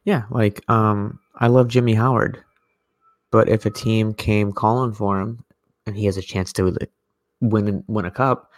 Yeah, 0.03 0.23
like 0.29 0.63
um, 0.69 1.19
I 1.35 1.47
love 1.47 1.67
Jimmy 1.67 1.93
Howard, 1.93 2.43
but 3.31 3.49
if 3.49 3.65
a 3.65 3.69
team 3.69 4.13
came 4.13 4.51
calling 4.51 4.93
for 4.93 5.19
him 5.19 5.43
and 5.85 5.95
he 5.95 6.05
has 6.05 6.17
a 6.17 6.21
chance 6.21 6.51
to 6.53 6.75
win 7.41 7.83
win 7.87 8.05
a 8.05 8.11
cup, 8.11 8.51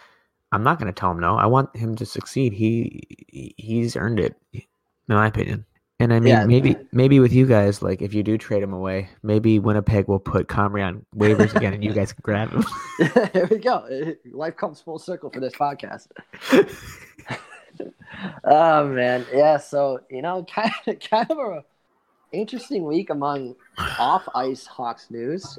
I'm 0.52 0.64
not 0.64 0.80
going 0.80 0.92
to 0.92 1.00
tell 1.00 1.12
him 1.12 1.20
no. 1.20 1.38
I 1.38 1.46
want 1.46 1.76
him 1.76 1.96
to 1.96 2.06
succeed. 2.06 2.54
He 2.54 3.54
he's 3.58 3.96
earned 3.96 4.20
it, 4.20 4.36
in 4.54 4.62
my 5.08 5.28
opinion. 5.28 5.66
And 6.00 6.14
I 6.14 6.20
mean, 6.20 6.34
Yeah. 6.34 6.46
maybe 6.46 6.76
maybe 6.92 7.20
with 7.22 7.32
you 7.32 7.46
guys, 7.46 7.82
like 7.82 8.02
if 8.02 8.14
you 8.14 8.22
do 8.22 8.38
trade 8.38 8.62
him 8.62 8.74
away, 8.74 9.10
maybe 9.24 9.60
Winnipeg 9.60 10.08
will 10.10 10.20
put 10.20 10.48
Comrie 10.48 10.86
on 10.86 11.06
waivers 11.16 11.56
again, 11.56 11.74
and 11.74 11.84
you 11.84 11.94
guys 11.94 12.12
can 12.12 12.22
grab 12.22 12.50
him. 12.52 12.66
there 13.34 13.48
we 13.50 13.60
go. 13.60 13.88
Life 14.34 14.58
comes 14.58 14.82
full 14.82 15.00
circle 15.00 15.30
for 15.30 15.40
this 15.40 15.54
podcast. 15.54 16.08
oh 18.44 18.88
man, 18.88 19.26
yeah. 19.34 19.58
So 19.58 20.00
you 20.10 20.22
know, 20.22 20.44
kind 20.50 20.72
of, 20.88 21.00
kind 21.00 21.30
of 21.32 21.38
a 21.38 21.64
interesting 22.32 22.86
week 22.86 23.10
among 23.10 23.56
off 24.00 24.28
ice 24.36 24.66
Hawks 24.66 25.08
news. 25.10 25.58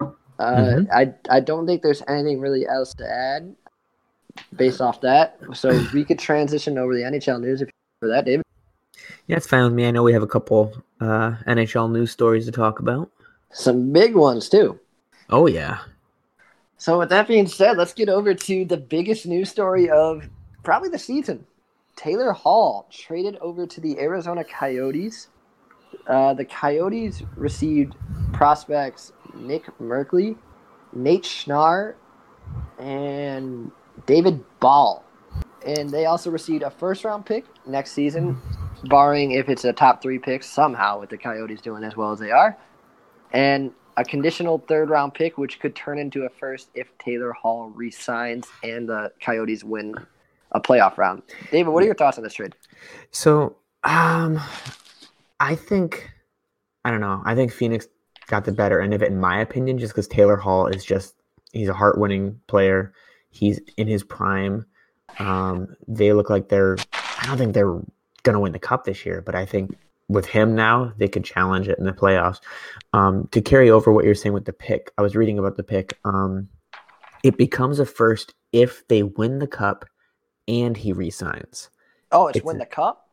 Uh, 0.00 0.06
Mhm. 0.38 0.88
I 0.92 1.14
I 1.30 1.40
don't 1.40 1.66
think 1.66 1.82
there's 1.82 2.02
anything 2.06 2.40
really 2.40 2.66
else 2.66 2.94
to 2.94 3.04
add 3.10 3.54
based 4.54 4.80
off 4.80 5.00
that. 5.00 5.38
So 5.52 5.70
we 5.92 6.04
could 6.04 6.18
transition 6.18 6.78
over 6.78 6.92
to 6.92 6.98
the 6.98 7.04
NHL 7.04 7.40
news 7.40 7.60
if 7.62 7.68
for 8.00 8.08
that, 8.08 8.24
David. 8.24 8.44
yeah, 9.26 9.36
it's 9.36 9.46
fine 9.48 9.64
with 9.64 9.72
me. 9.72 9.86
I 9.86 9.90
know 9.90 10.02
we 10.04 10.12
have 10.12 10.22
a 10.22 10.28
couple 10.28 10.72
uh, 11.00 11.34
NHL 11.46 11.90
news 11.90 12.12
stories 12.12 12.44
to 12.46 12.52
talk 12.52 12.78
about. 12.78 13.10
Some 13.52 13.92
big 13.92 14.14
ones 14.14 14.48
too. 14.48 14.78
Oh 15.30 15.46
yeah, 15.46 15.78
So 16.76 16.98
with 17.00 17.08
that 17.10 17.26
being 17.26 17.46
said, 17.48 17.76
let's 17.76 17.92
get 17.92 18.08
over 18.08 18.32
to 18.32 18.64
the 18.64 18.76
biggest 18.76 19.26
news 19.26 19.50
story 19.50 19.90
of 19.90 20.28
probably 20.62 20.88
the 20.88 20.98
season. 20.98 21.44
Taylor 21.98 22.30
Hall 22.30 22.86
traded 22.92 23.36
over 23.40 23.66
to 23.66 23.80
the 23.80 23.98
Arizona 23.98 24.44
Coyotes. 24.44 25.28
Uh, 26.06 26.32
the 26.32 26.44
Coyotes 26.44 27.24
received 27.34 27.96
prospects 28.32 29.12
Nick 29.34 29.64
Merkley, 29.80 30.38
Nate 30.92 31.24
Schnarr, 31.24 31.96
and 32.78 33.72
David 34.06 34.44
Bahl. 34.60 35.04
And 35.66 35.90
they 35.90 36.06
also 36.06 36.30
received 36.30 36.62
a 36.62 36.70
first 36.70 37.04
round 37.04 37.26
pick 37.26 37.44
next 37.66 37.92
season, 37.92 38.40
barring 38.84 39.32
if 39.32 39.48
it's 39.48 39.64
a 39.64 39.72
top 39.72 40.00
three 40.00 40.20
pick 40.20 40.44
somehow 40.44 41.00
with 41.00 41.10
the 41.10 41.18
Coyotes 41.18 41.60
doing 41.60 41.82
as 41.82 41.96
well 41.96 42.12
as 42.12 42.20
they 42.20 42.30
are. 42.30 42.56
And 43.32 43.72
a 43.96 44.04
conditional 44.04 44.62
third 44.68 44.88
round 44.88 45.14
pick, 45.14 45.36
which 45.36 45.58
could 45.58 45.74
turn 45.74 45.98
into 45.98 46.22
a 46.22 46.28
first 46.28 46.70
if 46.74 46.96
Taylor 46.98 47.32
Hall 47.32 47.72
resigns 47.74 48.46
and 48.62 48.88
the 48.88 49.10
Coyotes 49.20 49.64
win 49.64 49.96
a 50.52 50.60
playoff 50.60 50.96
round. 50.98 51.22
David, 51.50 51.70
what 51.70 51.82
are 51.82 51.86
your 51.86 51.94
thoughts 51.94 52.18
on 52.18 52.24
this 52.24 52.34
trade? 52.34 52.54
So, 53.10 53.56
um, 53.84 54.40
I 55.40 55.54
think 55.54 56.10
I 56.84 56.90
don't 56.90 57.00
know. 57.00 57.22
I 57.24 57.34
think 57.34 57.52
Phoenix 57.52 57.86
got 58.28 58.44
the 58.44 58.52
better 58.52 58.80
end 58.80 58.94
of 58.94 59.02
it, 59.02 59.10
in 59.10 59.20
my 59.20 59.40
opinion, 59.40 59.78
just 59.78 59.92
because 59.92 60.08
Taylor 60.08 60.36
Hall 60.36 60.66
is 60.66 60.84
just 60.84 61.14
he's 61.52 61.68
a 61.68 61.74
Hart-winning 61.74 62.40
player. 62.46 62.92
He's 63.30 63.60
in 63.76 63.86
his 63.86 64.02
prime. 64.02 64.66
Um, 65.18 65.76
they 65.86 66.12
look 66.12 66.30
like 66.30 66.48
they're. 66.48 66.76
I 66.92 67.26
don't 67.26 67.38
think 67.38 67.54
they're 67.54 67.80
gonna 68.22 68.40
win 68.40 68.52
the 68.52 68.58
cup 68.58 68.84
this 68.84 69.04
year, 69.04 69.22
but 69.22 69.34
I 69.34 69.44
think 69.44 69.76
with 70.08 70.26
him 70.26 70.54
now, 70.54 70.92
they 70.96 71.08
could 71.08 71.24
challenge 71.24 71.68
it 71.68 71.78
in 71.78 71.84
the 71.84 71.92
playoffs. 71.92 72.40
Um, 72.92 73.28
to 73.32 73.40
carry 73.40 73.70
over 73.70 73.92
what 73.92 74.04
you're 74.04 74.14
saying 74.14 74.32
with 74.32 74.46
the 74.46 74.52
pick, 74.52 74.92
I 74.96 75.02
was 75.02 75.14
reading 75.14 75.38
about 75.38 75.56
the 75.56 75.62
pick. 75.62 75.98
Um, 76.04 76.48
it 77.22 77.36
becomes 77.36 77.78
a 77.78 77.86
first 77.86 78.34
if 78.52 78.86
they 78.88 79.02
win 79.02 79.38
the 79.38 79.46
cup 79.46 79.84
and 80.48 80.76
he 80.76 80.92
resigns. 80.92 81.70
Oh, 82.10 82.26
it's, 82.28 82.38
It's 82.38 82.44
win 82.46 82.56
a- 82.56 82.60
the 82.60 82.66
cup. 82.66 83.08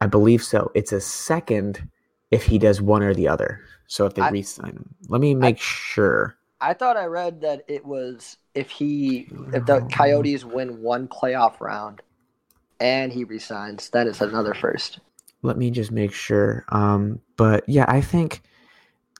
I 0.00 0.06
believe 0.06 0.42
so. 0.42 0.70
It's 0.74 0.92
a 0.92 1.00
second 1.00 1.88
if 2.30 2.44
he 2.44 2.58
does 2.58 2.82
one 2.82 3.02
or 3.02 3.14
the 3.14 3.28
other. 3.28 3.60
So 3.86 4.04
if 4.04 4.14
they 4.14 4.22
I- 4.22 4.30
re-sign 4.30 4.72
him, 4.72 4.94
let 5.08 5.20
me 5.20 5.34
make 5.34 5.58
sure. 5.58 6.36
I 6.60 6.74
thought 6.74 6.96
I 6.96 7.04
read 7.04 7.40
that 7.42 7.62
it 7.68 7.84
was 7.84 8.38
if 8.54 8.70
he 8.70 9.28
if 9.52 9.66
the 9.66 9.86
Coyotes 9.92 10.44
win 10.44 10.80
one 10.82 11.06
playoff 11.06 11.60
round 11.60 12.00
and 12.80 13.12
he 13.12 13.24
resigns, 13.24 13.90
then 13.90 14.08
it's 14.08 14.20
another 14.22 14.54
first. 14.54 14.98
Let 15.42 15.58
me 15.58 15.70
just 15.70 15.92
make 15.92 16.12
sure. 16.12 16.64
Um, 16.70 17.20
but 17.36 17.66
yeah, 17.68 17.84
I 17.88 18.00
think 18.00 18.40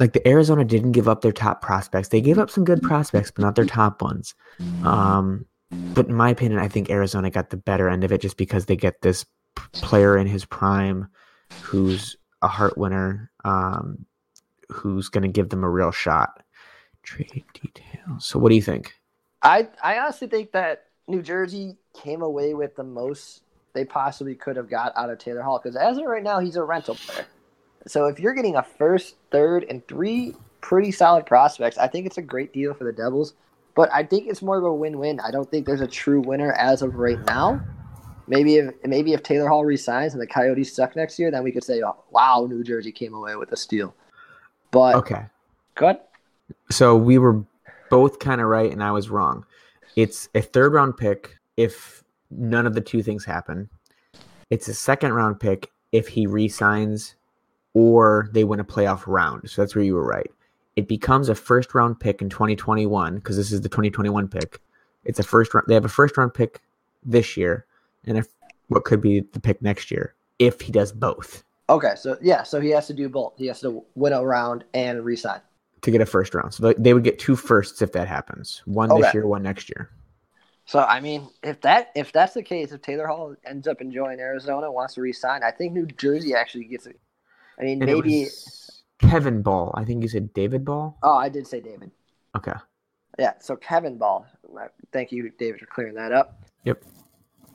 like 0.00 0.14
the 0.14 0.26
Arizona 0.26 0.64
didn't 0.64 0.92
give 0.92 1.08
up 1.08 1.20
their 1.20 1.30
top 1.32 1.60
prospects. 1.60 2.08
They 2.08 2.22
gave 2.22 2.38
up 2.38 2.50
some 2.50 2.64
good 2.64 2.80
prospects, 2.82 3.30
but 3.30 3.42
not 3.42 3.54
their 3.54 3.66
top 3.66 4.00
ones. 4.02 4.34
Um, 4.82 5.44
but 5.70 6.06
in 6.06 6.14
my 6.14 6.30
opinion, 6.30 6.60
I 6.60 6.68
think 6.68 6.90
Arizona 6.90 7.30
got 7.30 7.50
the 7.50 7.56
better 7.56 7.88
end 7.88 8.04
of 8.04 8.12
it 8.12 8.20
just 8.20 8.36
because 8.36 8.66
they 8.66 8.76
get 8.76 9.02
this 9.02 9.24
player 9.72 10.16
in 10.16 10.26
his 10.26 10.44
prime 10.44 11.08
who's 11.62 12.16
a 12.42 12.48
Hart 12.48 12.76
winner, 12.76 13.30
um, 13.44 14.06
who's 14.68 15.08
going 15.08 15.22
to 15.22 15.28
give 15.28 15.48
them 15.48 15.64
a 15.64 15.70
real 15.70 15.90
shot. 15.90 16.42
Trade 17.02 17.44
details. 17.54 18.26
So, 18.26 18.38
what 18.38 18.48
do 18.48 18.56
you 18.56 18.62
think? 18.62 18.94
I 19.42 19.68
I 19.82 19.98
honestly 19.98 20.26
think 20.26 20.52
that 20.52 20.86
New 21.06 21.22
Jersey 21.22 21.76
came 21.94 22.22
away 22.22 22.54
with 22.54 22.74
the 22.74 22.82
most 22.82 23.42
they 23.74 23.84
possibly 23.84 24.34
could 24.34 24.56
have 24.56 24.68
got 24.68 24.92
out 24.96 25.10
of 25.10 25.18
Taylor 25.18 25.42
Hall 25.42 25.60
because 25.62 25.76
as 25.76 25.98
of 25.98 26.04
right 26.04 26.22
now 26.22 26.40
he's 26.40 26.56
a 26.56 26.64
rental 26.64 26.94
player. 26.94 27.26
So 27.86 28.06
if 28.06 28.18
you're 28.18 28.34
getting 28.34 28.56
a 28.56 28.62
first, 28.62 29.16
third, 29.30 29.64
and 29.64 29.86
three 29.86 30.34
pretty 30.60 30.90
solid 30.90 31.26
prospects, 31.26 31.78
I 31.78 31.86
think 31.86 32.06
it's 32.06 32.18
a 32.18 32.22
great 32.22 32.52
deal 32.52 32.74
for 32.74 32.84
the 32.84 32.92
Devils. 32.92 33.34
But 33.76 33.92
I 33.92 34.02
think 34.02 34.26
it's 34.26 34.42
more 34.42 34.56
of 34.56 34.64
a 34.64 34.74
win-win. 34.74 35.20
I 35.20 35.30
don't 35.30 35.48
think 35.48 35.66
there's 35.66 35.82
a 35.82 35.86
true 35.86 36.20
winner 36.20 36.52
as 36.52 36.82
of 36.82 36.94
right 36.96 37.22
now. 37.26 37.60
Maybe 38.26 38.56
if 38.56 38.74
maybe 38.84 39.12
if 39.12 39.22
Taylor 39.22 39.48
Hall 39.48 39.64
resigns 39.64 40.14
and 40.14 40.20
the 40.20 40.26
Coyotes 40.26 40.74
suck 40.74 40.96
next 40.96 41.18
year, 41.18 41.30
then 41.30 41.44
we 41.44 41.52
could 41.52 41.62
say, 41.62 41.80
oh, 41.84 42.02
"Wow, 42.10 42.48
New 42.50 42.64
Jersey 42.64 42.90
came 42.90 43.14
away 43.14 43.36
with 43.36 43.52
a 43.52 43.56
steal." 43.56 43.94
But 44.72 44.96
Okay. 44.96 45.26
good. 45.76 45.98
So 46.70 46.96
we 46.96 47.18
were 47.18 47.44
both 47.88 48.18
kind 48.18 48.40
of 48.40 48.48
right, 48.48 48.72
and 48.72 48.82
I 48.82 48.90
was 48.90 49.10
wrong. 49.10 49.44
It's 49.94 50.28
a 50.34 50.40
third 50.40 50.72
round 50.72 50.96
pick 50.96 51.38
if 51.56 52.02
none 52.30 52.66
of 52.66 52.74
the 52.74 52.80
two 52.80 53.02
things 53.02 53.24
happen. 53.24 53.68
It's 54.50 54.66
a 54.68 54.74
second 54.74 55.12
round 55.12 55.38
pick 55.38 55.70
if 55.92 56.08
he 56.08 56.26
resigns 56.26 57.14
or 57.74 58.28
they 58.32 58.42
win 58.42 58.58
a 58.58 58.64
playoff 58.64 59.04
round. 59.06 59.48
So 59.50 59.62
that's 59.62 59.74
where 59.74 59.84
you 59.84 59.94
were 59.94 60.06
right. 60.06 60.30
It 60.76 60.88
becomes 60.88 61.30
a 61.30 61.34
first 61.34 61.74
round 61.74 61.98
pick 61.98 62.20
in 62.20 62.28
2021 62.28 63.16
because 63.16 63.36
this 63.36 63.50
is 63.50 63.62
the 63.62 63.68
2021 63.68 64.28
pick. 64.28 64.60
It's 65.04 65.18
a 65.18 65.22
first 65.22 65.54
round. 65.54 65.66
They 65.68 65.74
have 65.74 65.86
a 65.86 65.88
first 65.90 66.16
round 66.18 66.34
pick 66.34 66.60
this 67.02 67.36
year, 67.36 67.64
and 68.04 68.18
if 68.18 68.26
what 68.68 68.84
could 68.84 69.00
be 69.00 69.20
the 69.32 69.40
pick 69.40 69.62
next 69.62 69.90
year 69.90 70.14
if 70.38 70.60
he 70.60 70.70
does 70.72 70.92
both 70.92 71.42
Okay, 71.70 71.94
so 71.96 72.16
yeah, 72.20 72.42
so 72.44 72.60
he 72.60 72.68
has 72.70 72.86
to 72.88 72.92
do 72.94 73.08
both. 73.08 73.32
He 73.36 73.46
has 73.46 73.60
to 73.62 73.82
win 73.96 74.12
a 74.12 74.24
round 74.24 74.64
and 74.74 75.04
resign. 75.04 75.40
to 75.82 75.90
get 75.90 76.00
a 76.00 76.06
first 76.06 76.34
round. 76.34 76.52
So 76.54 76.72
they- 76.72 76.94
would 76.94 77.04
get 77.04 77.18
two 77.18 77.36
firsts 77.36 77.80
if 77.82 77.92
that 77.92 78.06
happens. 78.08 78.62
One 78.66 78.90
Okay. 78.90 79.02
this 79.02 79.14
year, 79.14 79.26
one 79.26 79.42
next 79.42 79.68
year. 79.68 79.90
So 80.64 80.80
I 80.80 81.00
mean, 81.00 81.28
if 81.42 81.60
that 81.62 81.90
if 81.94 82.12
that's 82.12 82.34
the 82.34 82.42
case, 82.42 82.72
if 82.72 82.82
Taylor 82.82 83.06
Hall 83.06 83.34
ends 83.44 83.66
up 83.68 83.80
enjoying 83.80 84.18
Arizona, 84.20 84.70
wants 84.70 84.94
to 84.94 85.00
resign, 85.00 85.42
I 85.42 85.50
think 85.52 85.72
New 85.72 85.86
Jersey 85.86 86.34
actually 86.34 86.64
gets 86.64 86.86
it. 86.86 86.98
I 87.58 87.62
mean, 87.64 87.80
And 87.82 87.90
it 87.90 87.94
maybe. 87.96 88.24
was 88.24 88.75
Kevin 88.98 89.42
Bahl. 89.42 89.72
I 89.76 89.84
think 89.84 90.02
you 90.02 90.08
said 90.08 90.32
David 90.32 90.64
Bahl. 90.64 90.98
Oh, 91.02 91.16
I 91.16 91.28
did 91.28 91.46
say 91.46 91.60
David. 91.60 91.90
Okay. 92.36 92.52
Yeah, 93.18 93.32
so 93.40 93.56
Kevin 93.56 93.98
Bahl. 93.98 94.26
Uh, 94.58 94.68
thank 94.92 95.12
you, 95.12 95.30
David, 95.38 95.60
for 95.60 95.66
clearing 95.66 95.94
that 95.94 96.12
up. 96.12 96.42
Yep. 96.64 96.82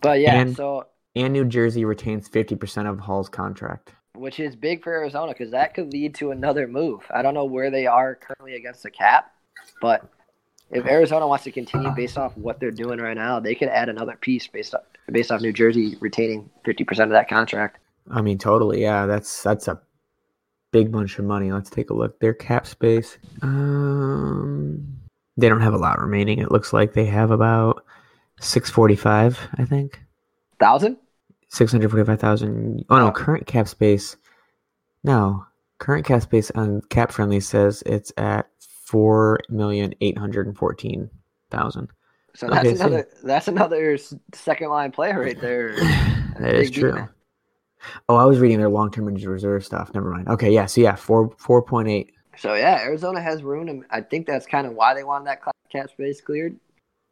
But 0.01 0.19
yeah, 0.19 0.35
And- 0.35 0.55
so 0.55 0.87
And 1.15 1.33
New 1.33 1.45
Jersey 1.45 1.83
retains 1.85 2.29
50% 2.29 2.89
of 2.89 2.99
Hall's 2.99 3.29
contract. 3.29 3.93
which 4.15 4.39
is 4.39 4.55
big 4.55 4.83
for 4.83 4.91
Arizona 4.93 5.31
because 5.33 5.51
that 5.51 5.73
could 5.73 5.91
lead 5.91 6.13
to 6.15 6.31
another 6.31 6.67
move. 6.67 7.01
I 7.13 7.21
don't 7.21 7.33
know 7.33 7.45
where 7.45 7.71
they 7.71 7.85
are 7.87 8.15
currently 8.15 8.55
against 8.55 8.83
the 8.83 8.91
cap, 8.91 9.31
but 9.81 10.05
if 10.69 10.85
Arizona 10.85 11.27
wants 11.27 11.43
to 11.45 11.51
continue 11.51 11.89
based 11.91 12.17
off 12.17 12.37
what 12.37 12.59
they're 12.59 12.71
doing 12.71 12.99
right 12.99 13.15
now, 13.17 13.39
they 13.39 13.55
could 13.55 13.69
add 13.69 13.89
another 13.89 14.15
piece 14.19 14.47
based 14.47 14.75
off 14.75 14.81
based 15.11 15.31
off 15.31 15.41
New 15.41 15.51
Jersey 15.53 15.97
retaining 15.99 16.49
fifty 16.63 16.83
percent 16.83 17.09
of 17.09 17.13
that 17.13 17.27
contract. 17.29 17.79
I 18.09 18.21
mean, 18.21 18.37
totally. 18.37 18.81
Yeah, 18.81 19.05
that's 19.05 19.41
that's 19.43 19.67
a 19.67 19.81
big 20.71 20.91
bunch 20.91 21.19
of 21.19 21.25
money. 21.25 21.51
Let's 21.51 21.69
take 21.69 21.89
a 21.89 21.93
look. 21.93 22.19
Their 22.19 22.33
cap 22.33 22.65
space. 22.65 23.17
Um, 23.41 24.97
they 25.37 25.49
don't 25.49 25.61
have 25.61 25.73
a 25.73 25.77
lot 25.77 25.99
remaining. 25.99 26.39
It 26.39 26.51
looks 26.51 26.73
like 26.73 26.93
they 26.93 27.05
have 27.05 27.31
about 27.31 27.83
645, 28.39 29.39
I 29.57 29.65
think. 29.65 29.99
Thousand? 30.59 30.97
645,000. 31.49 32.85
Oh 32.89 32.97
no, 32.97 33.07
Oh. 33.07 33.11
current 33.11 33.45
cap 33.47 33.67
space. 33.67 34.15
No, 35.03 35.45
current 35.79 36.05
cap 36.05 36.21
space 36.21 36.51
on 36.51 36.81
Cap 36.89 37.11
Friendly 37.11 37.39
says 37.41 37.83
it's 37.85 38.13
at 38.17 38.47
4,814,000. 38.91 41.87
So 42.33 42.47
that's 42.47 42.59
Okay, 42.59 42.75
so- 42.75 42.85
another 42.85 43.07
that's 43.23 43.47
another 43.49 43.97
second 44.33 44.69
line 44.69 44.91
player 44.91 45.19
right 45.19 45.39
there. 45.41 45.75
That 46.39 46.55
is 46.55 46.71
true. 46.71 46.91
defense. 46.93 47.11
Oh, 48.09 48.15
I 48.15 48.25
was 48.25 48.39
reading 48.39 48.59
their 48.59 48.69
long-term 48.69 49.07
injured 49.07 49.29
reserve 49.29 49.65
stuff. 49.65 49.91
Never 49.93 50.09
mind. 50.11 50.27
Okay, 50.27 50.51
yeah. 50.51 50.65
So 50.65 50.81
yeah, 50.81 50.95
four 50.95 51.33
four 51.37 51.61
point 51.61 51.87
eight 51.89 52.13
So 52.37 52.53
yeah, 52.53 52.79
Arizona 52.81 53.21
has 53.21 53.43
room, 53.43 53.67
and 53.67 53.85
I 53.89 54.01
think 54.01 54.27
that's 54.27 54.45
kind 54.45 54.65
of 54.67 54.73
why 54.73 54.93
they 54.93 55.03
wanted 55.03 55.27
that 55.27 55.41
cap 55.71 55.89
space 55.89 56.21
cleared. 56.21 56.55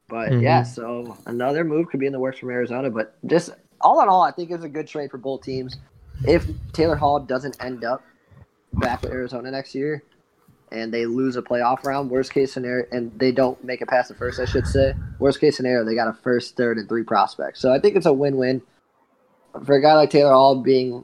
But 0.08 0.30
Mhm. 0.30 0.42
yeah, 0.42 0.64
so 0.64 1.18
another 1.26 1.64
move 1.64 1.88
could 1.90 2.00
be 2.00 2.08
in 2.08 2.14
the 2.14 2.20
works 2.20 2.40
from 2.40 2.50
Arizona. 2.50 2.90
But 2.90 3.16
just 3.28 3.52
all 3.82 4.02
in 4.02 4.10
all, 4.10 4.22
I 4.22 4.32
think 4.32 4.52
it's 4.52 4.64
a 4.64 4.70
good 4.70 4.88
trade 4.88 5.12
for 5.12 5.18
both 5.18 5.44
teams. 5.44 5.78
If 6.28 6.48
Taylor 6.74 6.96
Hall 6.96 7.20
doesn't 7.20 7.64
end 7.64 7.84
up 7.84 8.04
back 8.74 9.02
with 9.02 9.12
Arizona 9.12 9.52
next 9.52 9.76
year, 9.76 10.04
and 10.72 10.94
they 10.94 11.06
lose 11.06 11.36
a 11.36 11.42
playoff 11.42 11.84
round, 11.84 12.10
worst 12.10 12.34
case 12.34 12.52
scenario, 12.54 12.86
and 12.92 13.12
they 13.18 13.32
don't 13.32 13.64
make 13.64 13.82
it 13.82 13.88
past 13.88 14.10
the 14.10 14.16
first, 14.16 14.40
I 14.40 14.46
should 14.46 14.68
say. 14.68 14.94
Worst 15.20 15.40
case 15.40 15.58
scenario, 15.58 15.84
they 15.84 15.96
got 15.96 16.08
a 16.08 16.14
first, 16.14 16.56
third, 16.58 16.78
and 16.78 16.88
three 16.88 17.04
prospects. 17.04 17.60
So 17.60 17.72
I 17.72 17.80
think 17.80 17.96
it's 17.96 18.06
a 18.06 18.14
win-win 18.14 18.62
for 19.66 19.76
a 19.76 19.82
guy 19.82 19.94
like 19.96 20.10
Taylor 20.10 20.32
Hall 20.34 20.56
being 20.62 21.04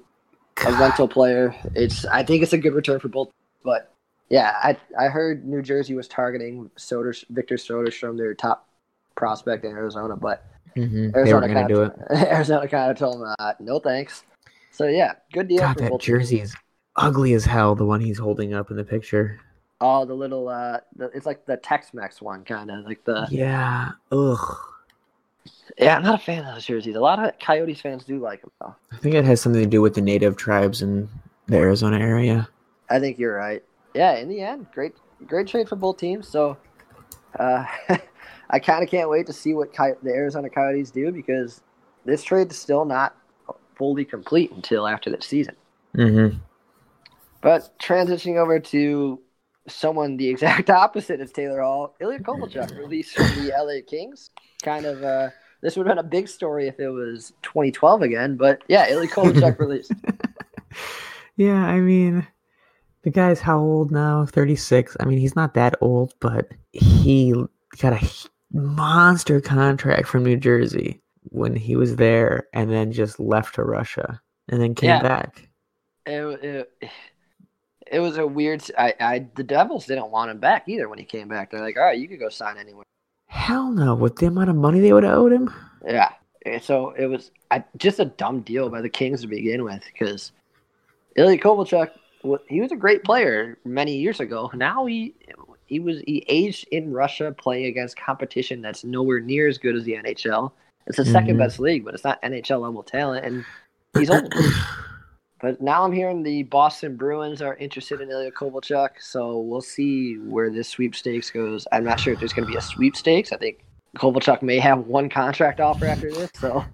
a 0.66 0.72
rental 0.74 1.08
player. 1.08 1.56
It's 1.76 2.06
I 2.06 2.24
think 2.24 2.44
it's 2.44 2.54
a 2.54 2.58
good 2.58 2.74
return 2.74 3.00
for 3.00 3.08
both. 3.10 3.30
But 3.64 3.92
yeah, 4.30 4.54
I 4.64 4.78
I 4.98 5.08
heard 5.08 5.46
New 5.46 5.62
Jersey 5.62 5.94
was 5.96 6.08
targeting 6.08 6.70
Soder, 6.78 7.24
Victor 7.30 7.56
Soderstrom, 7.56 8.18
their 8.18 8.34
top 8.34 8.68
prospect 9.16 9.66
in 9.66 9.72
Arizona, 9.72 10.16
but 10.16 10.44
Mhm. 10.76 11.16
Arizona 11.16 11.48
kind 11.54 11.72
of. 11.72 11.92
Arizona 12.12 12.68
kind 12.68 12.92
of 12.92 12.98
told 12.98 13.22
them 13.22 13.34
uh, 13.40 13.54
no 13.60 13.80
thanks. 13.80 14.24
So 14.72 14.88
yeah, 14.88 15.14
good 15.32 15.48
deal 15.48 15.60
God, 15.60 15.74
for 15.76 15.80
that 15.84 15.92
both. 15.92 16.02
jersey 16.02 16.42
is 16.42 16.54
ugly 16.98 17.34
as 17.34 17.46
hell. 17.46 17.76
The 17.76 17.86
one 17.86 18.02
he's 18.02 18.20
holding 18.20 18.54
up 18.54 18.72
in 18.72 18.78
the 18.78 18.84
picture. 18.84 19.40
Oh, 19.82 20.06
the 20.06 20.14
little 20.14 20.50
uh, 20.50 20.80
the, 20.96 21.06
it's 21.14 21.26
like 21.26 21.46
the 21.46 21.58
Tex-Mex 21.58 22.22
one, 22.22 22.44
kind 22.44 22.72
of 22.72 22.86
like 22.86 23.04
the 23.06 23.26
Yeah. 23.30 23.92
Ugh. 24.12 24.58
Yeah. 25.78 25.98
I'm 25.98 26.04
not 26.04 26.22
a 26.22 26.24
fan 26.24 26.46
of 26.46 26.54
those 26.54 26.66
jerseys. 26.66 26.96
A 26.96 27.00
lot 27.00 27.24
of 27.24 27.38
Coyotes 27.40 27.82
fans 27.82 28.04
do 28.06 28.20
like 28.20 28.42
them 28.42 28.52
though. 28.62 28.76
I 28.92 28.98
think 28.98 29.16
it 29.16 29.26
has 29.26 29.42
something 29.42 29.62
to 29.62 29.70
do 29.70 29.82
with 29.82 29.96
the 29.96 30.02
native 30.02 30.38
tribes 30.38 30.82
in 30.82 31.10
the 31.48 31.58
Arizona 31.58 32.00
area. 32.00 32.48
I 32.90 33.00
think 33.00 33.18
you're 33.18 33.36
right. 33.36 33.64
Yeah, 33.94 34.16
in 34.18 34.30
the 34.30 34.42
end, 34.42 34.68
great 34.74 34.94
great 35.26 35.48
trade 35.48 35.70
for 35.70 35.76
both 35.76 35.98
teams. 35.98 36.28
So 36.28 36.58
uh, 37.40 37.66
I 38.50 38.60
kind 38.60 38.84
of 38.84 38.90
can't 38.90 39.10
wait 39.10 39.28
to 39.28 39.34
see 39.34 39.54
what 39.54 39.74
Coy- 39.74 39.96
the 40.04 40.12
Arizona 40.12 40.50
Coyotes 40.50 40.92
do 40.92 41.12
because 41.12 41.62
this 42.06 42.24
trade 42.24 42.52
is 42.52 42.58
still 42.58 42.86
not 42.86 43.16
fully 43.76 44.06
complete 44.06 44.52
until 44.52 44.88
after 44.88 45.10
the 45.10 45.22
season. 45.22 45.56
Mm-hmm. 45.96 46.38
But 47.42 47.78
transitioning 47.80 48.38
over 48.38 48.60
to 48.60 49.20
someone 49.68 50.18
the 50.18 50.30
exact 50.30 50.70
opposite 50.70 51.22
of 51.22 51.34
Taylor 51.34 51.62
Hall, 51.62 51.96
Ilya 52.00 52.20
Kovalchuk 52.20 52.78
released 52.78 53.16
from 53.16 53.28
the 53.36 53.52
LA 53.58 53.82
Kings. 53.88 54.30
Kind 54.66 54.86
of 54.86 55.04
uh, 55.04 55.30
this 55.62 55.78
would 55.78 55.88
have 55.88 55.96
been 55.96 56.06
a 56.06 56.10
big 56.10 56.28
story 56.28 56.68
if 56.68 56.80
it 56.80 56.90
was 56.90 57.32
2012 57.44 58.02
again, 58.02 58.36
but 58.36 58.62
yeah, 58.68 58.88
Ilya 58.90 59.10
Kovalchuk 59.10 59.60
released. 59.60 59.92
Yeah, 61.38 61.66
I 61.66 61.80
mean, 61.82 62.26
the 63.04 63.10
guy's 63.10 63.42
how 63.42 63.60
old 63.60 63.92
now? 63.92 64.26
36. 64.26 64.96
I 65.00 65.06
mean, 65.06 65.18
he's 65.18 65.36
not 65.36 65.54
that 65.56 65.76
old, 65.82 66.14
but 66.22 66.50
he 66.72 67.34
got 67.82 68.02
a 68.02 68.10
monster 68.54 69.42
contract 69.42 70.08
from 70.08 70.24
New 70.24 70.38
Jersey 70.38 71.02
when 71.24 71.54
he 71.56 71.76
was 71.76 71.98
there 71.98 72.48
and 72.54 72.72
then 72.72 72.92
just 72.94 73.20
left 73.20 73.56
to 73.56 73.64
Russia 73.64 74.22
and 74.48 74.62
then 74.62 74.76
came 74.76 74.90
Yeah. 74.90 75.02
back. 75.02 75.50
it, 76.06 76.22
it, 76.82 76.90
it 77.92 78.00
was 78.00 78.18
a 78.18 78.26
weird. 78.26 78.64
I, 78.78 78.94
I 79.00 79.28
the 79.36 79.44
Devils 79.44 79.86
didn't 79.88 80.10
want 80.12 80.32
him 80.32 80.40
back 80.40 80.70
either 80.70 80.88
when 80.88 81.00
he 81.00 81.06
came 81.06 81.28
back. 81.28 81.52
They're 81.52 81.60
like, 81.62 81.78
all 81.78 81.84
right, 81.84 82.00
you 82.00 82.08
could 82.08 82.20
go 82.20 82.30
sign 82.30 82.58
anywhere. 82.58 82.86
Hell 83.28 83.72
no. 83.72 83.96
With 83.96 84.18
the 84.18 84.28
amount 84.28 84.50
of 84.50 84.56
money 84.56 84.80
they 84.80 84.94
would 84.94 85.04
have 85.04 85.18
owed 85.18 85.32
him? 85.34 85.54
Yeah. 85.86 86.10
So 86.62 86.92
it 86.92 87.08
was 87.08 87.32
just 87.78 88.00
a 88.00 88.06
dumb 88.06 88.42
deal 88.42 88.70
by 88.70 88.82
the 88.82 88.90
Kings 88.90 89.22
to 89.22 89.28
begin 89.28 89.64
with 89.64 89.84
because 89.92 90.32
Ilya 91.16 91.40
Kovalchuk, 91.40 91.90
he 92.48 92.62
was 92.62 92.72
a 92.72 92.76
great 92.76 93.04
player 93.04 93.58
many 93.66 93.96
years 93.98 94.20
ago. 94.20 94.52
Now 94.54 94.86
he 94.86 95.16
he 95.66 95.80
was 95.80 96.02
he 96.06 96.24
aged 96.28 96.68
in 96.72 96.92
Russia 96.92 97.34
playing 97.38 97.66
against 97.66 97.98
competition 97.98 98.62
that's 98.62 98.84
nowhere 98.84 99.20
near 99.20 99.48
as 99.48 99.58
good 99.58 99.76
as 99.76 99.84
the 99.84 99.94
NHL. 99.96 100.52
It's 100.88 100.98
the 100.98 101.06
second 101.06 101.36
Mhm. 101.36 101.40
best 101.40 101.60
league, 101.60 101.84
but 101.84 101.96
it's 101.96 102.04
not 102.04 102.22
NHL 102.22 102.62
level 102.62 102.84
talent, 102.84 103.26
and 103.26 103.44
he's 103.98 104.10
old. 104.12 104.32
But 105.42 105.62
now 105.62 105.84
I'm 105.84 105.92
hearing 105.92 106.24
the 106.24 106.44
Boston 106.44 106.96
Bruins 106.96 107.42
are 107.42 107.56
interested 107.58 108.00
in 108.00 108.10
Ilya 108.10 108.32
Kovalchuk, 108.32 108.90
so 109.00 109.40
we'll 109.40 109.62
see 109.62 110.16
where 110.16 110.50
this 110.50 110.70
sweepstakes 110.70 111.30
goes. 111.30 111.68
I'm 111.72 111.84
not 111.84 112.00
sure 112.00 112.14
if 112.14 112.20
there's 112.20 112.34
going 112.34 112.48
to 112.48 112.52
be 112.52 112.58
a 112.58 112.62
sweepstakes. 112.62 113.34
I 113.34 113.38
think 113.38 113.66
Kovalchuk 113.98 114.42
may 114.42 114.60
have 114.60 114.88
one 114.88 115.10
contract 115.10 115.60
offer 115.60 115.86
after 115.86 116.12
this. 116.12 116.32
So 116.36 116.66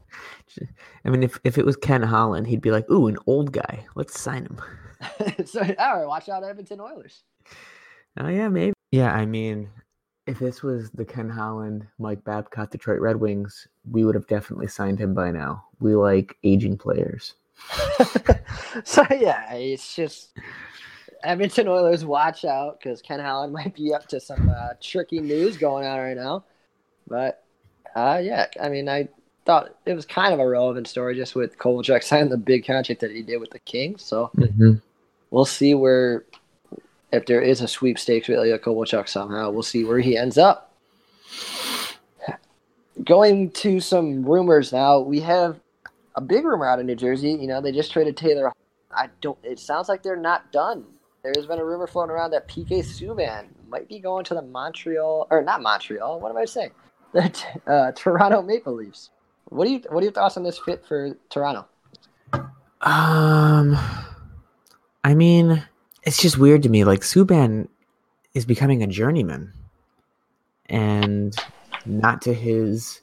I 1.06 1.10
mean, 1.10 1.24
if, 1.24 1.40
if 1.44 1.58
it 1.58 1.66
was 1.66 1.76
Ken 1.76 2.04
Holland, 2.04 2.48
he'd 2.48 2.62
be 2.62 2.72
like, 2.72 2.90
ooh, 2.90 3.08
an 3.08 3.18
old 3.28 3.52
guy. 3.52 3.86
Let's 3.96 4.20
sign 4.20 4.44
him. 4.44 4.62
so 5.46 5.62
all 5.80 5.98
right, 5.98 6.08
watch 6.08 6.30
out, 6.30 6.44
Edmonton 6.44 6.80
Oilers. 6.80 7.24
Oh, 8.20 8.28
yeah, 8.28 8.50
maybe. 8.50 8.74
Yeah, 8.92 9.14
I 9.14 9.26
mean, 9.26 9.70
if 10.28 10.40
this 10.40 10.62
was 10.62 10.92
the 10.92 11.06
Ken 11.06 11.30
Holland, 11.30 11.88
Mike 11.98 12.24
Babcock, 12.24 12.70
Detroit 12.70 13.00
Red 13.00 13.16
Wings, 13.16 13.68
we 13.90 14.06
would 14.06 14.16
have 14.16 14.28
definitely 14.28 14.68
signed 14.68 15.00
him 15.00 15.14
by 15.14 15.32
now. 15.32 15.64
We 15.80 15.96
like 15.96 16.38
aging 16.44 16.78
players. 16.78 17.36
so 18.84 19.04
yeah, 19.12 19.54
it's 19.54 19.96
just 19.96 20.32
Edmonton 21.24 21.68
Oilers. 21.68 22.06
Watch 22.06 22.46
out 22.46 22.80
because 22.80 23.02
Ken 23.02 23.20
Holland 23.20 23.54
might 23.54 23.76
be 23.76 23.94
up 23.94 24.08
to 24.10 24.20
some 24.20 24.50
uh, 24.50 24.70
tricky 24.82 25.20
news 25.20 25.58
going 25.58 25.86
on 25.86 26.00
right 26.00 26.18
now. 26.18 26.44
But 27.08 27.44
uh, 27.96 28.20
yeah, 28.22 28.48
I 28.62 28.70
mean, 28.70 28.88
I 28.90 29.08
thought 29.46 29.76
it 29.86 29.94
was 29.94 30.06
kind 30.06 30.34
of 30.34 30.40
a 30.40 30.48
relevant 30.48 30.88
story 30.88 31.16
just 31.16 31.36
with 31.36 31.58
Kovalchuk 31.58 32.04
signing 32.04 32.30
the 32.30 32.38
big 32.38 32.66
contract 32.66 33.02
that 33.02 33.12
he 33.12 33.22
did 33.22 33.38
with 33.38 33.52
the 33.52 33.60
Kings. 33.60 34.04
So 34.04 34.32
we'll 35.30 35.46
see 35.46 35.74
where 35.74 36.26
if 37.12 37.26
there 37.26 37.42
is 37.42 37.62
a 37.62 37.68
sweepstakes 37.68 38.28
with 38.28 38.38
Ilya 38.38 38.60
Kovalchuk 38.60 39.10
somehow. 39.10 39.52
We'll 39.52 39.64
see 39.64 39.84
where 39.84 40.00
he 40.00 40.18
ends 40.18 40.38
up. 40.38 40.74
Going 43.04 43.52
to 43.52 43.80
some 43.80 44.24
rumors 44.24 44.72
now, 44.72 45.00
we 45.00 45.22
have 45.22 45.60
a 46.16 46.22
big 46.22 46.46
rumor 46.46 46.68
out 46.68 46.80
of 46.80 46.86
New 46.86 46.96
Jersey. 46.96 47.32
You 47.32 47.48
know, 47.48 47.62
they 47.62 47.72
just 47.72 47.92
traded 47.92 48.18
Taylor. 48.18 48.52
I 48.92 49.10
don't. 49.22 49.38
It 49.44 49.60
sounds 49.60 49.90
like 49.90 50.04
they're 50.04 50.16
not 50.16 50.52
done. 50.52 50.86
There's 51.24 51.46
been 51.46 51.60
a 51.60 51.66
rumor 51.66 51.88
floating 51.88 52.12
around 52.12 52.32
that 52.32 52.48
PK 52.48 52.80
Subban 52.80 53.46
might 53.70 53.88
be 53.88 54.00
going 54.00 54.26
to 54.26 54.34
the 54.34 54.42
Montreal 54.42 55.28
or 55.30 55.44
not 55.44 55.62
Montreal. 55.62 56.20
What 56.20 56.32
am 56.32 56.38
I 56.38 56.46
saying? 56.46 56.72
The 57.14 57.30
uh, 57.68 57.92
Toronto 57.92 58.42
Maple 58.42 58.74
Leafs. 58.74 59.10
What 59.50 59.66
do 59.66 59.72
you 59.72 59.82
What 59.90 60.00
are 60.00 60.04
your 60.04 60.14
thoughts 60.14 60.38
on 60.38 60.44
this 60.44 60.58
fit 60.58 60.86
for 60.86 61.18
Toronto? 61.30 61.66
Um, 62.80 63.78
I 65.04 65.14
mean, 65.14 65.62
it's 66.04 66.22
just 66.22 66.38
weird 66.38 66.64
to 66.64 66.70
me. 66.70 66.86
Like 66.86 67.02
Subban 67.02 67.68
is 68.34 68.46
becoming 68.46 68.82
a 68.82 68.88
journeyman, 68.88 69.52
and 70.68 71.36
not 71.86 72.22
to 72.22 72.34
his, 72.34 73.02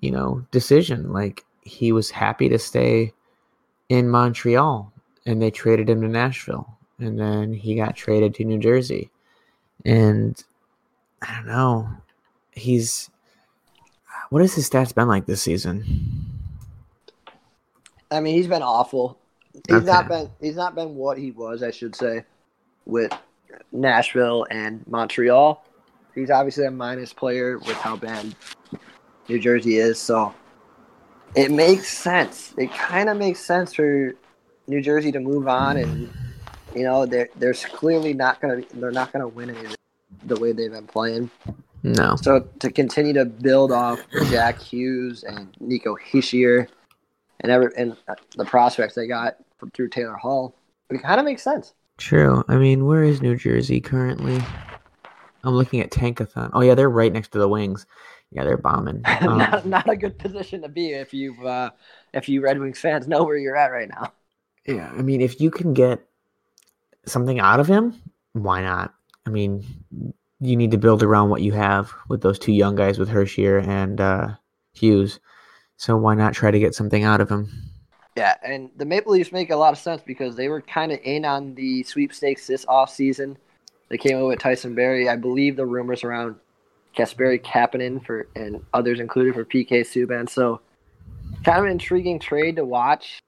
you 0.00 0.10
know, 0.10 0.44
decision. 0.50 1.10
Like 1.10 1.46
he 1.68 1.92
was 1.92 2.10
happy 2.10 2.48
to 2.48 2.58
stay 2.58 3.12
in 3.88 4.08
Montreal, 4.08 4.92
and 5.26 5.40
they 5.40 5.50
traded 5.50 5.88
him 5.88 6.00
to 6.00 6.08
Nashville, 6.08 6.78
and 6.98 7.18
then 7.18 7.52
he 7.52 7.74
got 7.74 7.94
traded 7.94 8.34
to 8.34 8.44
New 8.44 8.58
Jersey, 8.58 9.10
and 9.84 10.42
I 11.22 11.34
don't 11.36 11.46
know. 11.46 11.88
He's 12.52 13.10
what 14.30 14.42
has 14.42 14.54
his 14.54 14.68
stats 14.68 14.94
been 14.94 15.08
like 15.08 15.26
this 15.26 15.42
season? 15.42 15.84
I 18.10 18.20
mean, 18.20 18.34
he's 18.34 18.46
been 18.46 18.62
awful. 18.62 19.18
He's 19.68 19.84
not 19.84 20.08
been 20.08 20.30
he's 20.40 20.56
not 20.56 20.74
been 20.74 20.94
what 20.94 21.18
he 21.18 21.30
was, 21.30 21.62
I 21.62 21.70
should 21.70 21.94
say, 21.94 22.24
with 22.86 23.12
Nashville 23.72 24.46
and 24.50 24.86
Montreal. 24.86 25.64
He's 26.14 26.30
obviously 26.30 26.64
a 26.66 26.70
minus 26.70 27.12
player 27.12 27.58
with 27.58 27.76
how 27.76 27.96
bad 27.96 28.34
New 29.28 29.38
Jersey 29.38 29.76
is, 29.76 29.98
so 29.98 30.34
it 31.34 31.50
makes 31.50 31.88
sense. 31.88 32.54
It 32.56 32.72
kind 32.72 33.08
of 33.08 33.16
makes 33.16 33.40
sense 33.40 33.74
for 33.74 34.14
New 34.66 34.80
Jersey 34.80 35.12
to 35.12 35.20
move 35.20 35.48
on, 35.48 35.76
and 35.76 36.10
you 36.74 36.84
know, 36.84 37.06
they're 37.06 37.28
there's 37.36 37.64
clearly 37.64 38.14
not 38.14 38.40
gonna 38.40 38.62
they're 38.74 38.90
not 38.90 39.12
gonna 39.12 39.28
win 39.28 39.50
anything 39.50 39.76
the 40.24 40.36
way 40.36 40.52
they've 40.52 40.72
been 40.72 40.86
playing. 40.86 41.30
No. 41.82 42.16
So 42.16 42.40
to 42.58 42.70
continue 42.70 43.12
to 43.14 43.24
build 43.24 43.72
off 43.72 44.00
Jack 44.30 44.58
Hughes 44.60 45.22
and 45.22 45.54
Nico 45.60 45.96
Hischier 45.96 46.66
and 47.40 47.52
every 47.52 47.70
and 47.76 47.96
uh, 48.08 48.14
the 48.36 48.44
prospects 48.44 48.94
they 48.94 49.06
got 49.06 49.36
from, 49.58 49.70
through 49.70 49.88
Taylor 49.88 50.16
Hall, 50.16 50.54
it 50.90 51.02
kind 51.02 51.20
of 51.20 51.24
makes 51.24 51.42
sense. 51.42 51.74
True. 51.96 52.44
I 52.48 52.56
mean, 52.56 52.86
where 52.86 53.02
is 53.02 53.22
New 53.22 53.36
Jersey 53.36 53.80
currently? 53.80 54.40
I'm 55.44 55.54
looking 55.54 55.80
at 55.80 55.90
Tankathon. 55.90 56.50
Oh 56.52 56.60
yeah, 56.60 56.74
they're 56.74 56.90
right 56.90 57.12
next 57.12 57.28
to 57.32 57.38
the 57.38 57.48
Wings. 57.48 57.86
Yeah, 58.30 58.44
they're 58.44 58.56
bombing. 58.56 59.02
Um, 59.20 59.38
not, 59.38 59.66
not 59.66 59.88
a 59.88 59.96
good 59.96 60.18
position 60.18 60.62
to 60.62 60.68
be 60.68 60.92
if 60.92 61.12
you 61.12 61.34
uh, 61.46 61.70
if 62.12 62.28
you 62.28 62.40
Red 62.40 62.58
Wings 62.58 62.78
fans 62.78 63.08
know 63.08 63.24
where 63.24 63.36
you're 63.36 63.56
at 63.56 63.72
right 63.72 63.88
now. 63.88 64.12
yeah, 64.66 64.92
I 64.96 65.02
mean, 65.02 65.20
if 65.20 65.40
you 65.40 65.50
can 65.50 65.74
get 65.74 66.06
something 67.06 67.40
out 67.40 67.58
of 67.58 67.66
him, 67.66 68.00
why 68.32 68.62
not? 68.62 68.94
I 69.26 69.30
mean, 69.30 69.64
you 70.40 70.56
need 70.56 70.70
to 70.70 70.78
build 70.78 71.02
around 71.02 71.30
what 71.30 71.42
you 71.42 71.52
have 71.52 71.92
with 72.08 72.22
those 72.22 72.38
two 72.38 72.52
young 72.52 72.76
guys 72.76 72.98
with 72.98 73.08
Hischier 73.08 73.66
and 73.66 74.00
uh, 74.00 74.34
Hughes. 74.72 75.20
So 75.76 75.96
why 75.96 76.14
not 76.14 76.34
try 76.34 76.50
to 76.50 76.58
get 76.58 76.74
something 76.74 77.04
out 77.04 77.20
of 77.20 77.30
him? 77.30 77.50
Yeah, 78.16 78.34
and 78.42 78.70
the 78.76 78.84
Maple 78.84 79.12
Leafs 79.12 79.32
make 79.32 79.50
a 79.50 79.56
lot 79.56 79.72
of 79.72 79.78
sense 79.78 80.02
because 80.04 80.34
they 80.34 80.48
were 80.48 80.60
kind 80.60 80.90
of 80.90 80.98
in 81.04 81.24
on 81.24 81.54
the 81.54 81.82
sweepstakes 81.84 82.46
this 82.46 82.66
off 82.66 82.92
season. 82.92 83.38
They 83.88 83.96
came 83.98 84.16
over 84.16 84.28
with 84.28 84.40
Tyson 84.40 84.74
Barrie. 84.74 85.08
I 85.08 85.16
believe 85.16 85.56
the 85.56 85.66
rumors 85.66 86.04
around 86.04 86.36
Kasperi 86.98 87.40
Kapanen 87.40 88.04
for 88.04 88.28
and 88.34 88.60
others 88.74 88.98
included 88.98 89.34
for 89.34 89.44
PK 89.44 89.82
Subban. 89.82 90.28
So 90.28 90.60
kind 91.44 91.58
of 91.58 91.64
an 91.64 91.70
intriguing 91.70 92.18
trade 92.18 92.56
to 92.56 92.64
watch, 92.64 93.20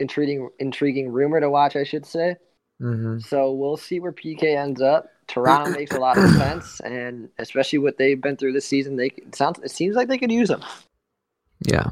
intriguing 0.00 0.48
intriguing 0.58 1.10
rumor 1.10 1.40
to 1.40 1.48
watch, 1.48 1.76
I 1.76 1.84
should 1.84 2.04
say. 2.04 2.36
Mm-hmm. 2.80 3.20
So 3.20 3.52
we'll 3.52 3.76
see 3.76 4.00
where 4.00 4.12
PK 4.12 4.56
ends 4.56 4.82
up. 4.82 5.08
Toronto 5.28 5.70
makes 5.70 5.92
a 5.92 5.98
lot 5.98 6.18
of 6.18 6.30
sense, 6.30 6.80
and 6.80 7.28
especially 7.38 7.78
what 7.78 7.96
they've 7.96 8.20
been 8.20 8.36
through 8.36 8.52
this 8.52 8.66
season, 8.66 8.96
they 8.96 9.06
it 9.06 9.34
sounds 9.34 9.58
it 9.62 9.70
seems 9.70 9.96
like 9.96 10.08
they 10.08 10.18
could 10.18 10.32
use 10.32 10.48
them. 10.48 10.64
Yeah. 11.60 11.90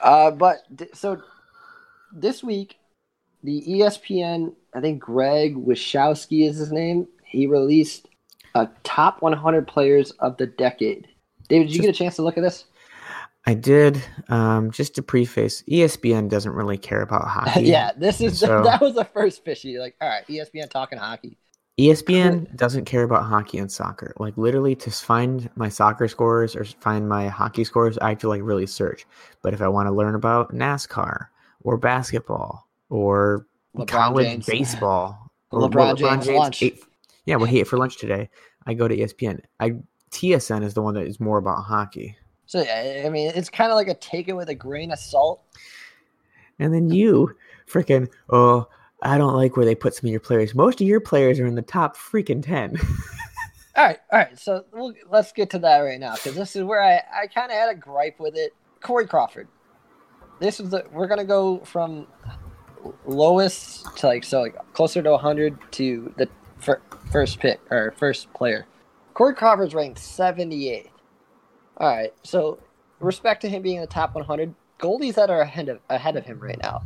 Uh, 0.00 0.30
but 0.30 0.58
th- 0.76 0.94
so 0.94 1.22
this 2.12 2.42
week, 2.42 2.76
the 3.42 3.62
ESPN, 3.66 4.54
I 4.74 4.80
think 4.80 5.00
Greg 5.00 5.54
Wyshowski 5.54 6.46
is 6.48 6.56
his 6.56 6.72
name. 6.72 7.06
He 7.24 7.46
released 7.46 8.08
a 8.54 8.68
top 8.82 9.22
100 9.22 9.66
players 9.66 10.10
of 10.12 10.36
the 10.36 10.46
decade. 10.46 11.08
David, 11.48 11.66
did 11.68 11.76
you 11.76 11.80
get 11.82 11.90
a 11.90 11.94
chance 11.94 12.16
to 12.16 12.22
look 12.22 12.36
at 12.38 12.42
this? 12.42 12.64
I 13.46 13.54
did. 13.54 14.02
Um, 14.28 14.70
just 14.70 14.94
to 14.94 15.02
preface, 15.02 15.62
ESPN 15.68 16.28
doesn't 16.30 16.52
really 16.52 16.78
care 16.78 17.02
about 17.02 17.24
hockey. 17.28 17.64
yeah, 17.64 17.92
this 17.96 18.20
is 18.20 18.38
So- 18.38 18.62
that 18.64 18.80
was 18.80 18.94
the 18.94 19.04
first 19.04 19.44
fishy. 19.44 19.78
Like, 19.78 19.96
all 20.00 20.08
right, 20.08 20.26
ESPN 20.26 20.70
talking 20.70 20.98
hockey. 20.98 21.36
ESPN 21.78 22.54
doesn't 22.56 22.84
care 22.84 23.02
about 23.02 23.24
hockey 23.24 23.58
and 23.58 23.70
soccer. 23.70 24.14
Like 24.18 24.36
literally, 24.36 24.76
to 24.76 24.90
find 24.92 25.50
my 25.56 25.68
soccer 25.68 26.06
scores 26.06 26.54
or 26.54 26.64
find 26.64 27.08
my 27.08 27.26
hockey 27.26 27.64
scores, 27.64 27.98
I 27.98 28.10
have 28.10 28.18
to 28.18 28.28
like 28.28 28.42
really 28.44 28.66
search. 28.66 29.04
But 29.42 29.54
if 29.54 29.60
I 29.60 29.66
want 29.66 29.88
to 29.88 29.92
learn 29.92 30.14
about 30.14 30.54
NASCAR 30.54 31.26
or 31.62 31.76
basketball 31.76 32.68
or 32.90 33.48
LeBron 33.76 33.88
college 33.88 34.26
James. 34.26 34.46
baseball, 34.46 35.32
or 35.50 35.62
LeBron 35.68 35.74
what 35.74 35.98
James 35.98 36.28
lunch. 36.28 36.62
Yeah, 37.26 37.42
ate 37.44 37.66
for 37.66 37.78
lunch 37.78 37.96
today, 37.96 38.28
I 38.66 38.74
go 38.74 38.88
to 38.88 38.96
ESPN. 38.96 39.40
I 39.60 39.76
TSN 40.10 40.62
is 40.62 40.74
the 40.74 40.82
one 40.82 40.94
that 40.94 41.06
is 41.06 41.18
more 41.18 41.38
about 41.38 41.64
hockey. 41.64 42.16
So 42.46 42.62
yeah, 42.62 43.02
I 43.04 43.08
mean, 43.08 43.32
it's 43.34 43.50
kind 43.50 43.70
of 43.70 43.76
like 43.76 43.88
a 43.88 43.94
take 43.94 44.28
it 44.28 44.34
with 44.34 44.48
a 44.48 44.54
grain 44.54 44.92
of 44.92 44.98
salt. 44.98 45.42
And 46.58 46.72
then 46.72 46.90
you 46.90 47.34
freaking, 47.68 48.08
oh, 48.30 48.68
I 49.02 49.18
don't 49.18 49.34
like 49.34 49.56
where 49.56 49.66
they 49.66 49.74
put 49.74 49.94
some 49.94 50.06
of 50.06 50.12
your 50.12 50.20
players. 50.20 50.54
Most 50.54 50.80
of 50.80 50.86
your 50.86 51.00
players 51.00 51.40
are 51.40 51.46
in 51.46 51.56
the 51.56 51.62
top 51.62 51.96
freaking 51.96 52.42
10. 52.42 52.78
All 53.76 53.84
right, 53.84 53.98
all 54.12 54.20
right. 54.20 54.38
So 54.38 54.64
we'll, 54.72 54.92
let's 55.10 55.32
get 55.32 55.50
to 55.50 55.58
that 55.58 55.78
right 55.78 55.98
now 55.98 56.14
because 56.14 56.36
this 56.36 56.54
is 56.54 56.62
where 56.62 56.80
I, 56.80 57.02
I 57.22 57.26
kind 57.26 57.50
of 57.50 57.58
had 57.58 57.70
a 57.70 57.74
gripe 57.74 58.20
with 58.20 58.36
it. 58.36 58.52
Corey 58.80 59.04
Crawford. 59.04 59.48
This 60.38 60.60
is 60.60 60.70
the 60.70 60.84
we're 60.92 61.08
gonna 61.08 61.24
go 61.24 61.58
from 61.64 62.06
lowest 63.04 63.96
to 63.96 64.06
like 64.06 64.22
so 64.22 64.42
like 64.42 64.54
closer 64.74 65.02
to 65.02 65.10
100 65.10 65.58
to 65.72 66.14
the 66.16 66.28
fir- 66.58 66.82
first 67.14 67.38
pick 67.38 67.60
or 67.70 67.94
first 67.96 68.32
player. 68.34 68.66
Corey 69.14 69.34
Crawford's 69.34 69.72
ranked 69.72 70.00
78th. 70.00 70.88
All 71.76 71.88
right, 71.88 72.12
so 72.24 72.58
respect 72.98 73.40
to 73.42 73.48
him 73.48 73.62
being 73.62 73.76
in 73.76 73.82
the 73.82 73.86
top 73.86 74.16
100. 74.16 74.52
Goldies 74.80 75.14
that 75.14 75.30
are 75.30 75.40
ahead 75.40 75.68
of 75.68 75.78
ahead 75.88 76.16
of 76.16 76.24
him 76.24 76.40
right 76.40 76.60
now. 76.60 76.82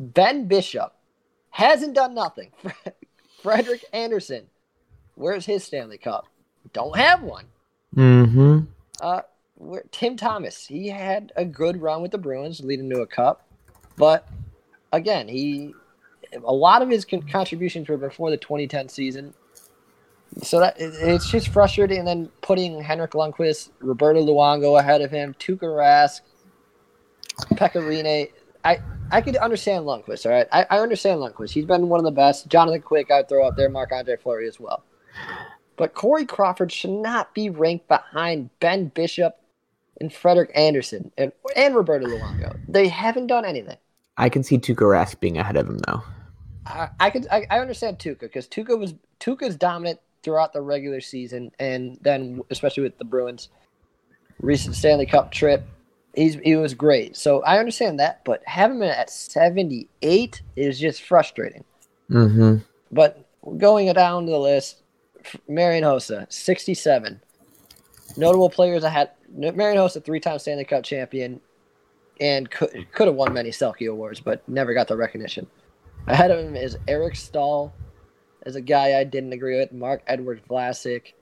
Ben 0.00 0.48
Bishop 0.48 0.94
hasn't 1.50 1.94
done 1.94 2.14
nothing. 2.14 2.50
Frederik 3.42 3.84
Andersen, 3.92 4.46
where's 5.16 5.44
his 5.44 5.62
Stanley 5.62 5.98
Cup? 5.98 6.26
Don't 6.72 6.96
have 6.96 7.22
one. 7.22 7.44
mm-hmm. 7.94 8.60
Uh, 9.02 9.20
where, 9.56 9.84
Tim 9.90 10.16
Thomas, 10.16 10.66
he 10.66 10.88
had 10.88 11.32
a 11.36 11.44
good 11.44 11.80
run 11.80 12.00
with 12.00 12.10
the 12.10 12.18
Bruins, 12.18 12.60
leading 12.60 12.88
to 12.88 13.02
a 13.02 13.06
cup, 13.06 13.46
but 13.96 14.26
again, 14.92 15.28
he 15.28 15.74
a 16.44 16.52
lot 16.52 16.80
of 16.80 16.88
his 16.88 17.04
con- 17.04 17.22
contributions 17.22 17.88
were 17.88 17.98
before 17.98 18.30
the 18.30 18.38
2010 18.38 18.88
season. 18.88 19.34
So 20.42 20.60
that 20.60 20.76
it's 20.78 21.30
just 21.30 21.48
frustrating. 21.48 21.98
And 21.98 22.08
then 22.08 22.28
putting 22.40 22.80
Henrik 22.80 23.12
Lundqvist, 23.12 23.70
Roberto 23.80 24.24
Luongo 24.24 24.78
ahead 24.78 25.02
of 25.02 25.10
him, 25.10 25.34
Tuukka 25.34 25.62
Rask, 25.62 26.20
Pekka 27.54 27.82
Rinne. 27.82 28.28
I 28.64 28.78
I 29.10 29.20
could 29.20 29.36
understand 29.36 29.84
Lundqvist. 29.84 30.24
All 30.24 30.32
right, 30.32 30.46
I, 30.52 30.66
I 30.70 30.78
understand 30.78 31.20
Lundqvist. 31.20 31.50
He's 31.50 31.66
been 31.66 31.88
one 31.88 32.00
of 32.00 32.04
the 32.04 32.12
best. 32.12 32.48
Jonathan 32.48 32.80
Quick, 32.80 33.10
I'd 33.10 33.28
throw 33.28 33.46
up 33.46 33.56
there. 33.56 33.68
Marc 33.68 33.92
Andre 33.92 34.16
Fleury 34.16 34.48
as 34.48 34.58
well. 34.58 34.84
But 35.76 35.94
Corey 35.94 36.24
Crawford 36.24 36.70
should 36.72 36.90
not 36.90 37.34
be 37.34 37.50
ranked 37.50 37.88
behind 37.88 38.50
Ben 38.60 38.88
Bishop 38.88 39.38
and 40.00 40.12
Frederik 40.12 40.50
Andersen 40.54 41.12
and 41.18 41.32
and 41.56 41.74
Roberto 41.74 42.06
Luongo. 42.06 42.58
They 42.68 42.88
haven't 42.88 43.26
done 43.26 43.44
anything. 43.44 43.76
I 44.16 44.28
can 44.28 44.42
see 44.42 44.58
Tuukka 44.58 44.86
Rask 44.86 45.20
being 45.20 45.38
ahead 45.38 45.56
of 45.56 45.68
him, 45.68 45.78
though. 45.86 46.02
I, 46.66 46.88
I 47.00 47.10
could 47.10 47.26
I, 47.30 47.46
I 47.50 47.58
understand 47.58 47.98
Tuukka 47.98 48.20
because 48.20 48.46
Tuukka 48.46 48.78
was 48.78 48.94
Tuukka's 49.20 49.56
dominant 49.56 50.00
throughout 50.22 50.52
the 50.52 50.60
regular 50.60 51.00
season 51.00 51.50
and 51.58 51.98
then 52.02 52.40
especially 52.50 52.82
with 52.82 52.98
the 52.98 53.04
Bruins 53.04 53.48
recent 54.42 54.74
Stanley 54.74 55.06
Cup 55.06 55.32
trip. 55.32 55.66
He's 56.14 56.34
he 56.34 56.56
was 56.56 56.74
great. 56.74 57.16
So 57.16 57.42
I 57.42 57.58
understand 57.58 57.98
that, 58.00 58.22
but 58.24 58.42
having 58.44 58.76
him 58.78 58.82
at 58.82 59.08
78 59.08 60.42
is 60.56 60.78
just 60.78 61.02
frustrating. 61.02 61.64
Mm-hmm. 62.10 62.58
But 62.90 63.26
going 63.56 63.90
down 63.94 64.26
the 64.26 64.36
list, 64.36 64.82
Marian 65.48 65.84
Hossa, 65.84 66.30
67. 66.30 67.20
Notable 68.18 68.50
players 68.50 68.84
I 68.84 68.90
had 68.90 69.10
Marian 69.34 69.78
Hossa, 69.78 70.04
three-time 70.04 70.38
Stanley 70.38 70.64
Cup 70.64 70.84
champion, 70.84 71.40
and 72.20 72.50
could 72.50 72.86
could 72.92 73.06
have 73.06 73.16
won 73.16 73.32
many 73.32 73.50
Selke 73.50 73.90
awards, 73.90 74.20
but 74.20 74.46
never 74.46 74.74
got 74.74 74.88
the 74.88 74.96
recognition. 74.96 75.46
Ahead 76.08 76.30
of 76.30 76.44
him 76.44 76.56
is 76.56 76.76
Eric 76.88 77.16
Staal, 77.16 77.72
as 78.42 78.56
a 78.56 78.60
guy 78.60 78.98
I 78.98 79.04
didn't 79.04 79.32
agree 79.32 79.58
with. 79.58 79.72
Marc-Edouard 79.72 80.42
Vlasic, 80.48 81.12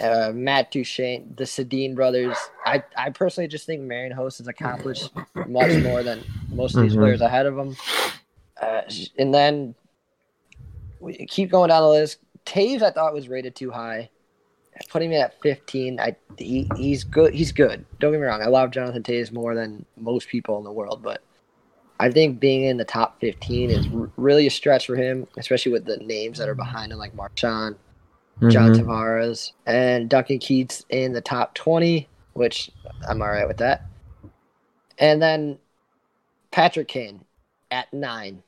uh, 0.00 0.32
Matt 0.34 0.70
Duchene, 0.70 1.34
the 1.36 1.44
Sedin 1.44 1.94
brothers. 1.94 2.36
I, 2.64 2.82
I 2.96 3.10
personally 3.10 3.48
just 3.48 3.66
think 3.66 3.82
Marian 3.82 4.16
Hossa 4.16 4.38
has 4.38 4.48
accomplished 4.48 5.10
much 5.46 5.82
more 5.82 6.02
than 6.02 6.22
most 6.50 6.76
of 6.76 6.82
these 6.82 6.94
Mhm. 6.94 7.00
players 7.00 7.20
ahead 7.20 7.46
of 7.46 7.56
him. 7.58 7.76
Uh, 8.60 8.82
and 9.18 9.34
then 9.34 9.74
we 11.00 11.14
keep 11.26 11.50
going 11.50 11.68
down 11.68 11.82
the 11.82 11.88
list. 11.88 12.18
Toews, 12.46 12.82
I 12.82 12.90
thought 12.90 13.12
was 13.12 13.28
rated 13.28 13.54
too 13.54 13.70
high. 13.70 14.08
Putting 14.88 15.12
him 15.12 15.20
at 15.20 15.40
15, 15.42 16.00
I 16.00 16.16
he, 16.38 16.68
he's 16.76 17.04
good. 17.04 17.34
He's 17.34 17.52
good. 17.52 17.84
Don't 18.00 18.12
get 18.12 18.20
me 18.20 18.26
wrong. 18.26 18.40
I 18.40 18.46
love 18.46 18.70
Jonathan 18.70 19.02
Toews 19.02 19.30
more 19.30 19.54
than 19.54 19.84
most 19.96 20.28
people 20.28 20.56
in 20.58 20.64
the 20.64 20.72
world, 20.72 21.02
but 21.02 21.20
I 22.02 22.10
think 22.10 22.40
being 22.40 22.64
in 22.64 22.78
the 22.78 22.84
top 22.84 23.20
15 23.20 23.70
is 23.70 23.86
r- 23.94 24.10
really 24.16 24.46
a 24.46 24.50
stretch 24.50 24.86
for 24.86 24.96
him, 24.96 25.26
especially 25.38 25.70
with 25.70 25.84
the 25.84 25.98
names 25.98 26.38
that 26.38 26.48
are 26.48 26.54
behind 26.54 26.90
him, 26.90 26.98
like 26.98 27.14
Marchand, 27.14 27.76
John 28.48 28.72
Mhm. 28.72 28.80
Tavares, 28.80 29.52
and 29.66 30.10
Duncan 30.10 30.40
Keith's 30.40 30.84
in 30.88 31.12
the 31.12 31.20
top 31.20 31.54
20, 31.54 32.08
which 32.32 32.70
I'm 33.08 33.22
all 33.22 33.28
right 33.28 33.46
with 33.46 33.58
that. 33.58 33.82
And 34.98 35.22
then 35.22 35.58
Patrick 36.50 36.88
Kane 36.88 37.24
at 37.70 37.92
nine. 37.94 38.42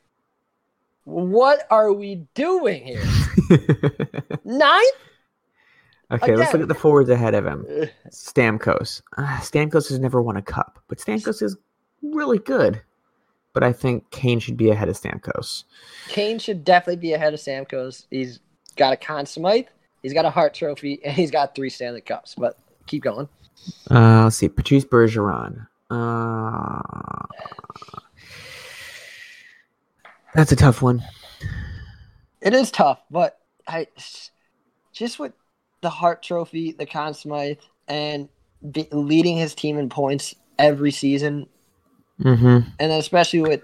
What 1.05 1.67
are 1.71 1.93
we 1.93 2.27
doing 2.35 2.83
here? 2.85 3.05
Nine? 4.45 4.83
okay, 6.11 6.35
let's 6.35 6.53
look 6.53 6.63
at 6.63 6.69
the 6.69 6.75
forwards 6.75 7.11
ahead 7.11 7.35
of 7.35 7.45
him. 7.47 7.67
Stamkos. 8.11 9.03
Uh, 9.17 9.39
Stamkos 9.41 9.89
has 9.91 9.99
never 10.01 10.21
won 10.23 10.37
a 10.37 10.43
cup, 10.43 10.83
but 10.89 10.99
Stamkos 10.99 11.43
is 11.43 11.57
really 12.03 12.39
good. 12.39 12.81
But 13.55 13.63
I 13.63 13.73
think 13.73 14.11
Kane 14.11 14.41
should 14.41 14.59
be 14.59 14.71
ahead 14.71 14.89
of 14.91 14.97
Stamkos. 14.97 15.65
Kane 16.09 16.39
should 16.39 16.65
definitely 16.65 17.01
be 17.01 17.15
ahead 17.15 17.33
of 17.33 17.41
Stamkos. 17.41 18.05
He's 18.11 18.41
got 18.77 18.93
a 18.93 18.97
Conn 18.97 19.25
Smythe, 19.25 19.67
he's 20.03 20.13
got 20.13 20.27
a 20.27 20.31
Hart 20.31 20.53
Trophy, 20.53 21.01
and 21.05 21.15
he's 21.15 21.31
got 21.31 21.55
three 21.55 21.71
Stanley 21.71 22.03
Cups. 22.03 22.35
But 22.35 22.59
keep 22.87 23.03
going. 23.03 23.29
Uh, 23.91 24.25
let's 24.25 24.37
see. 24.37 24.49
Patrice 24.49 24.85
Bergeron. 24.85 25.67
Uh, 25.91 26.81
that's 30.35 30.53
a 30.53 30.57
tough 30.57 30.83
one. 30.83 31.03
It 32.41 32.53
is 32.53 32.71
tough, 32.71 33.01
but 33.11 33.39
I 33.67 33.87
just 34.93 35.19
with 35.19 35.33
the 35.81 35.91
Hart 35.91 36.23
Trophy, 36.23 36.73
the 36.73 36.87
Conn 36.87 37.15
Smythe, 37.15 37.59
and 37.89 38.29
be, 38.71 38.89
leading 38.91 39.37
his 39.37 39.55
team 39.55 39.79
in 39.79 39.89
points 39.89 40.35
every 40.59 40.91
season, 40.91 41.47
Mm-hmm. 42.21 42.69
and 42.79 42.93
especially 42.93 43.41
with 43.41 43.63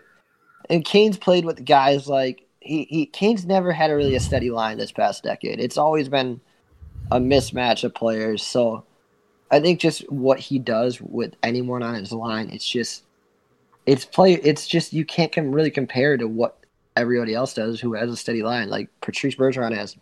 and 0.69 0.85
Kane's 0.85 1.17
played 1.17 1.45
with 1.45 1.65
guys 1.65 2.09
like 2.09 2.47
he, 2.61 2.85
he 2.85 3.07
Kane's 3.07 3.47
never 3.47 3.73
had 3.73 3.91
a 3.91 3.97
really 3.97 4.15
a 4.15 4.21
steady 4.21 4.51
line 4.51 4.79
this 4.79 4.93
past 4.93 5.23
decade. 5.23 5.61
It's 5.61 5.79
always 5.79 6.09
been 6.09 6.41
a 7.11 7.19
mismatch 7.19 7.85
of 7.85 7.95
players. 7.95 8.43
So 8.43 8.85
I 9.51 9.61
think 9.61 9.81
just 9.81 10.11
what 10.11 10.39
he 10.39 10.59
does 10.59 11.01
with 11.01 11.35
anyone 11.43 11.83
on 11.83 11.95
his 11.95 12.13
line, 12.13 12.51
it's 12.51 12.69
just 12.69 13.05
it's 13.87 14.05
play. 14.05 14.35
It's 14.35 14.67
just 14.67 14.93
you 14.93 15.05
can't 15.05 15.33
com- 15.33 15.53
really 15.53 15.71
compare 15.71 16.17
to 16.17 16.29
what 16.29 16.59
everybody 16.97 17.35
else 17.35 17.55
does 17.55 17.81
who 17.81 17.95
has 17.95 18.11
a 18.11 18.17
steady 18.17 18.43
line. 18.43 18.69
Like 18.69 18.89
Patrice 19.01 19.35
Bergeron 19.35 19.75
has 19.75 19.97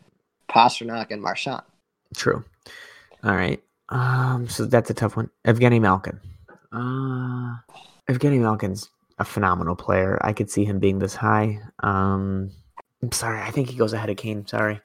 Pastrnak 0.51 1.11
and 1.11 1.23
Marchand. 1.23 1.63
True. 2.15 2.45
All 3.25 3.35
right. 3.35 3.63
Um. 3.89 4.49
So 4.49 4.67
that's 4.67 4.91
a 4.91 4.95
tough 4.95 5.17
one. 5.17 5.31
Evgeny 5.47 5.81
Malkin. 5.81 6.21
Uh. 6.73 7.57
Evgeny 8.09 8.41
Malkin's 8.41 8.91
a 9.19 9.25
phenomenal 9.25 9.77
player. 9.77 10.19
I 10.23 10.33
could 10.33 10.51
see 10.51 10.65
him 10.65 10.79
being 10.79 10.99
this 10.99 11.15
high. 11.15 11.61
Um, 11.81 12.51
I'm 13.03 13.13
sorry. 13.13 13.41
I 13.41 13.51
think 13.51 13.69
he 13.69 13.77
goes 13.77 13.93
ahead 13.93 14.11
of 14.11 14.17
Kane. 14.17 14.47
Sorry. 14.47 14.81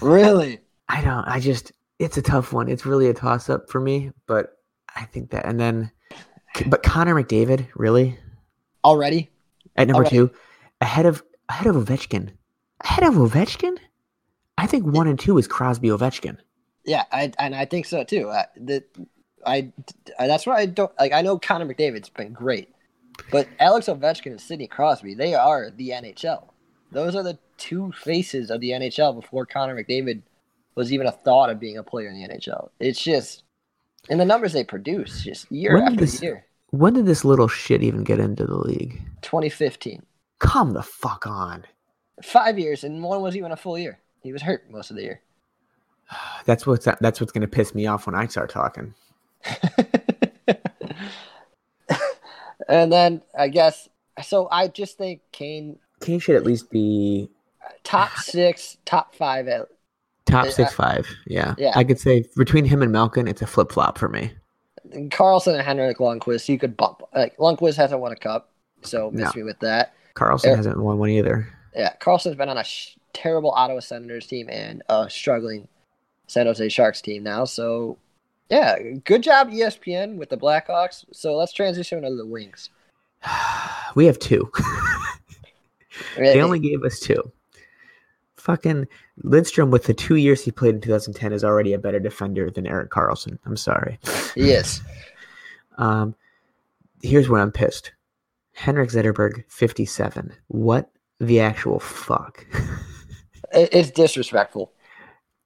Really? 0.00 0.60
I 0.88 1.02
don't. 1.02 1.24
I 1.24 1.40
just. 1.40 1.72
It's 1.98 2.16
a 2.18 2.22
tough 2.22 2.52
one. 2.52 2.68
It's 2.68 2.84
really 2.84 3.08
a 3.08 3.14
toss 3.14 3.48
up 3.48 3.70
for 3.70 3.80
me. 3.80 4.12
But 4.26 4.58
I 4.94 5.04
think 5.06 5.30
that, 5.30 5.46
and 5.46 5.58
then, 5.58 5.90
but 6.66 6.82
Connor 6.82 7.14
McDavid, 7.14 7.68
really 7.74 8.18
Already? 8.84 9.30
at 9.76 9.88
number 9.88 10.02
Already. 10.02 10.16
two, 10.16 10.30
ahead 10.80 11.06
of 11.06 11.22
ahead 11.48 11.66
of 11.66 11.76
Ovechkin, 11.76 12.30
ahead 12.82 13.04
of 13.04 13.14
Ovechkin. 13.14 13.78
I 14.58 14.66
think 14.66 14.84
one 14.84 15.06
and 15.06 15.18
two 15.18 15.38
is 15.38 15.46
Crosby 15.48 15.88
Ovechkin. 15.88 16.38
Yeah, 16.84 17.04
I 17.12 17.32
and 17.38 17.54
I 17.54 17.64
think 17.64 17.86
so 17.86 18.04
too. 18.04 18.30
I, 18.30 18.44
the, 18.56 18.84
I, 19.46 19.70
I 20.18 20.26
that's 20.26 20.46
why 20.46 20.56
I 20.58 20.66
don't 20.66 20.92
like. 20.98 21.12
I 21.12 21.22
know 21.22 21.38
Connor 21.38 21.66
McDavid's 21.72 22.08
been 22.08 22.32
great, 22.32 22.68
but 23.30 23.48
Alex 23.60 23.86
Ovechkin 23.86 24.26
and 24.32 24.40
Sidney 24.40 24.66
Crosby, 24.66 25.14
they 25.14 25.34
are 25.34 25.70
the 25.70 25.90
NHL. 25.90 26.44
Those 26.92 27.14
are 27.16 27.22
the 27.22 27.38
two 27.58 27.92
faces 27.92 28.50
of 28.50 28.60
the 28.60 28.70
NHL 28.70 29.18
before 29.20 29.46
Connor 29.46 29.82
McDavid 29.82 30.22
was 30.74 30.92
even 30.92 31.06
a 31.06 31.12
thought 31.12 31.50
of 31.50 31.58
being 31.60 31.78
a 31.78 31.82
player 31.82 32.08
in 32.08 32.14
the 32.20 32.28
NHL. 32.28 32.68
It's 32.80 33.02
just, 33.02 33.44
and 34.10 34.20
the 34.20 34.24
numbers 34.24 34.52
they 34.52 34.62
produce, 34.64 35.22
just 35.22 35.50
year 35.50 35.74
When 35.74 35.82
after 35.84 35.96
this- 36.00 36.22
year. 36.22 36.44
When 36.70 36.94
did 36.94 37.06
this 37.06 37.24
little 37.24 37.48
shit 37.48 37.82
even 37.82 38.02
get 38.04 38.18
into 38.18 38.44
the 38.44 38.56
league? 38.56 39.00
2015, 39.22 40.02
Come 40.40 40.72
the 40.72 40.82
fuck 40.82 41.26
on. 41.26 41.64
five 42.22 42.58
years, 42.58 42.84
and 42.84 43.02
one 43.02 43.22
was 43.22 43.36
even 43.36 43.52
a 43.52 43.56
full 43.56 43.78
year. 43.78 43.98
He 44.22 44.32
was 44.32 44.42
hurt 44.42 44.68
most 44.70 44.90
of 44.90 44.96
the 44.96 45.02
year. 45.04 45.20
That's 46.44 46.66
what's 46.66 46.84
that's 47.00 47.20
what's 47.20 47.32
gonna 47.32 47.46
piss 47.48 47.74
me 47.74 47.86
off 47.86 48.06
when 48.06 48.14
I 48.14 48.26
start 48.26 48.50
talking. 48.50 48.94
and 52.68 52.92
then 52.92 53.22
I 53.38 53.48
guess 53.48 53.88
so. 54.22 54.48
I 54.50 54.68
just 54.68 54.98
think 54.98 55.20
Kane 55.32 55.78
Kane 56.00 56.20
should 56.20 56.36
at 56.36 56.44
least 56.44 56.70
be 56.70 57.28
top 57.84 58.10
six, 58.18 58.76
top 58.84 59.14
five 59.14 59.48
at 59.48 59.68
top 60.26 60.46
six 60.48 60.72
five. 60.72 61.06
Yeah. 61.26 61.54
yeah. 61.58 61.72
I 61.74 61.84
could 61.84 62.00
say 62.00 62.24
between 62.36 62.64
him 62.64 62.82
and 62.82 62.92
Malkin, 62.92 63.28
it's 63.28 63.42
a 63.42 63.46
flip 63.46 63.72
flop 63.72 63.98
for 63.98 64.08
me. 64.08 64.32
Karlsson 64.94 65.54
and 65.54 65.62
Henrik 65.62 65.98
Lundqvist. 65.98 66.48
You 66.48 66.58
could 66.58 66.76
bump 66.76 67.02
like 67.14 67.36
Lundqvist 67.38 67.76
hasn't 67.76 68.00
won 68.00 68.12
a 68.12 68.16
cup, 68.16 68.50
so 68.82 69.10
miss 69.10 69.34
No. 69.34 69.40
me 69.40 69.42
with 69.42 69.58
that. 69.60 69.94
Karlsson 70.14 70.46
Eric- 70.46 70.56
hasn't 70.58 70.80
won 70.80 70.98
one 70.98 71.10
either. 71.10 71.48
Yeah, 71.74 71.92
Karlsson's 72.00 72.36
been 72.36 72.48
on 72.48 72.56
a 72.56 72.64
sh- 72.64 72.96
terrible 73.12 73.50
Ottawa 73.50 73.80
Senators 73.80 74.26
team 74.26 74.48
and 74.50 74.82
a 74.88 75.10
struggling 75.10 75.68
San 76.26 76.46
Jose 76.46 76.66
Sharks 76.70 77.02
team 77.02 77.22
now. 77.22 77.44
So 77.44 77.98
yeah, 78.50 78.78
good 79.04 79.22
job 79.22 79.50
ESPN 79.50 80.16
with 80.16 80.30
the 80.30 80.36
Blackhawks. 80.36 81.04
So 81.12 81.36
let's 81.36 81.52
transition 81.52 82.02
to 82.02 82.14
the 82.14 82.26
Wings. 82.26 82.70
we 83.94 84.06
have 84.06 84.18
two. 84.18 84.50
they 86.16 86.40
only 86.40 86.58
gave 86.58 86.82
us 86.82 87.00
two. 87.00 87.32
Fucking 88.36 88.86
Lidstrom 89.24 89.70
with 89.70 89.84
the 89.84 89.94
two 89.94 90.16
years 90.16 90.44
he 90.44 90.52
played 90.52 90.76
in 90.76 90.80
2010 90.80 91.32
is 91.32 91.42
already 91.42 91.72
a 91.72 91.78
better 91.78 91.98
defender 91.98 92.50
than 92.50 92.66
Erik 92.66 92.90
Karlsson. 92.90 93.38
I'm 93.44 93.56
sorry. 93.56 93.98
yes. 94.34 94.80
Um, 95.78 96.14
here's 97.02 97.28
where 97.28 97.42
I'm 97.42 97.52
pissed. 97.52 97.92
Henrik 98.54 98.88
Zetterberg, 98.88 99.44
57. 99.48 100.32
What 100.46 100.90
the 101.20 101.40
actual 101.40 101.80
fuck? 101.80 102.46
It's 103.52 103.90
disrespectful. 103.90 104.72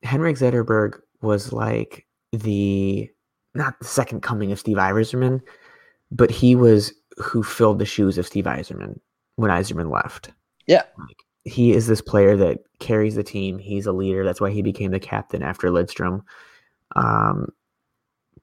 Henrik 0.02 0.36
Zetterberg 0.36 1.00
was 1.20 1.52
like 1.52 2.06
the 2.32 3.10
not 3.54 3.78
the 3.78 3.84
second 3.84 4.22
coming 4.22 4.52
of 4.52 4.58
Steve 4.60 4.76
Yzerman, 4.76 5.40
but 6.10 6.30
he 6.30 6.54
was 6.54 6.92
who 7.16 7.42
filled 7.42 7.78
the 7.78 7.84
shoes 7.84 8.18
of 8.18 8.26
Steve 8.26 8.44
Yzerman 8.44 8.98
when 9.36 9.50
Yzerman 9.50 9.92
left. 9.92 10.30
Yeah. 10.66 10.82
Like, 10.98 11.24
he 11.44 11.72
is 11.72 11.86
this 11.86 12.00
player 12.00 12.36
that 12.36 12.58
carries 12.78 13.14
the 13.14 13.22
team. 13.22 13.58
He's 13.58 13.86
a 13.86 13.92
leader. 13.92 14.24
That's 14.24 14.40
why 14.40 14.50
he 14.50 14.62
became 14.62 14.90
the 14.90 15.00
captain 15.00 15.42
after 15.42 15.70
Lidstrom. 15.70 16.22
Um, 16.96 17.48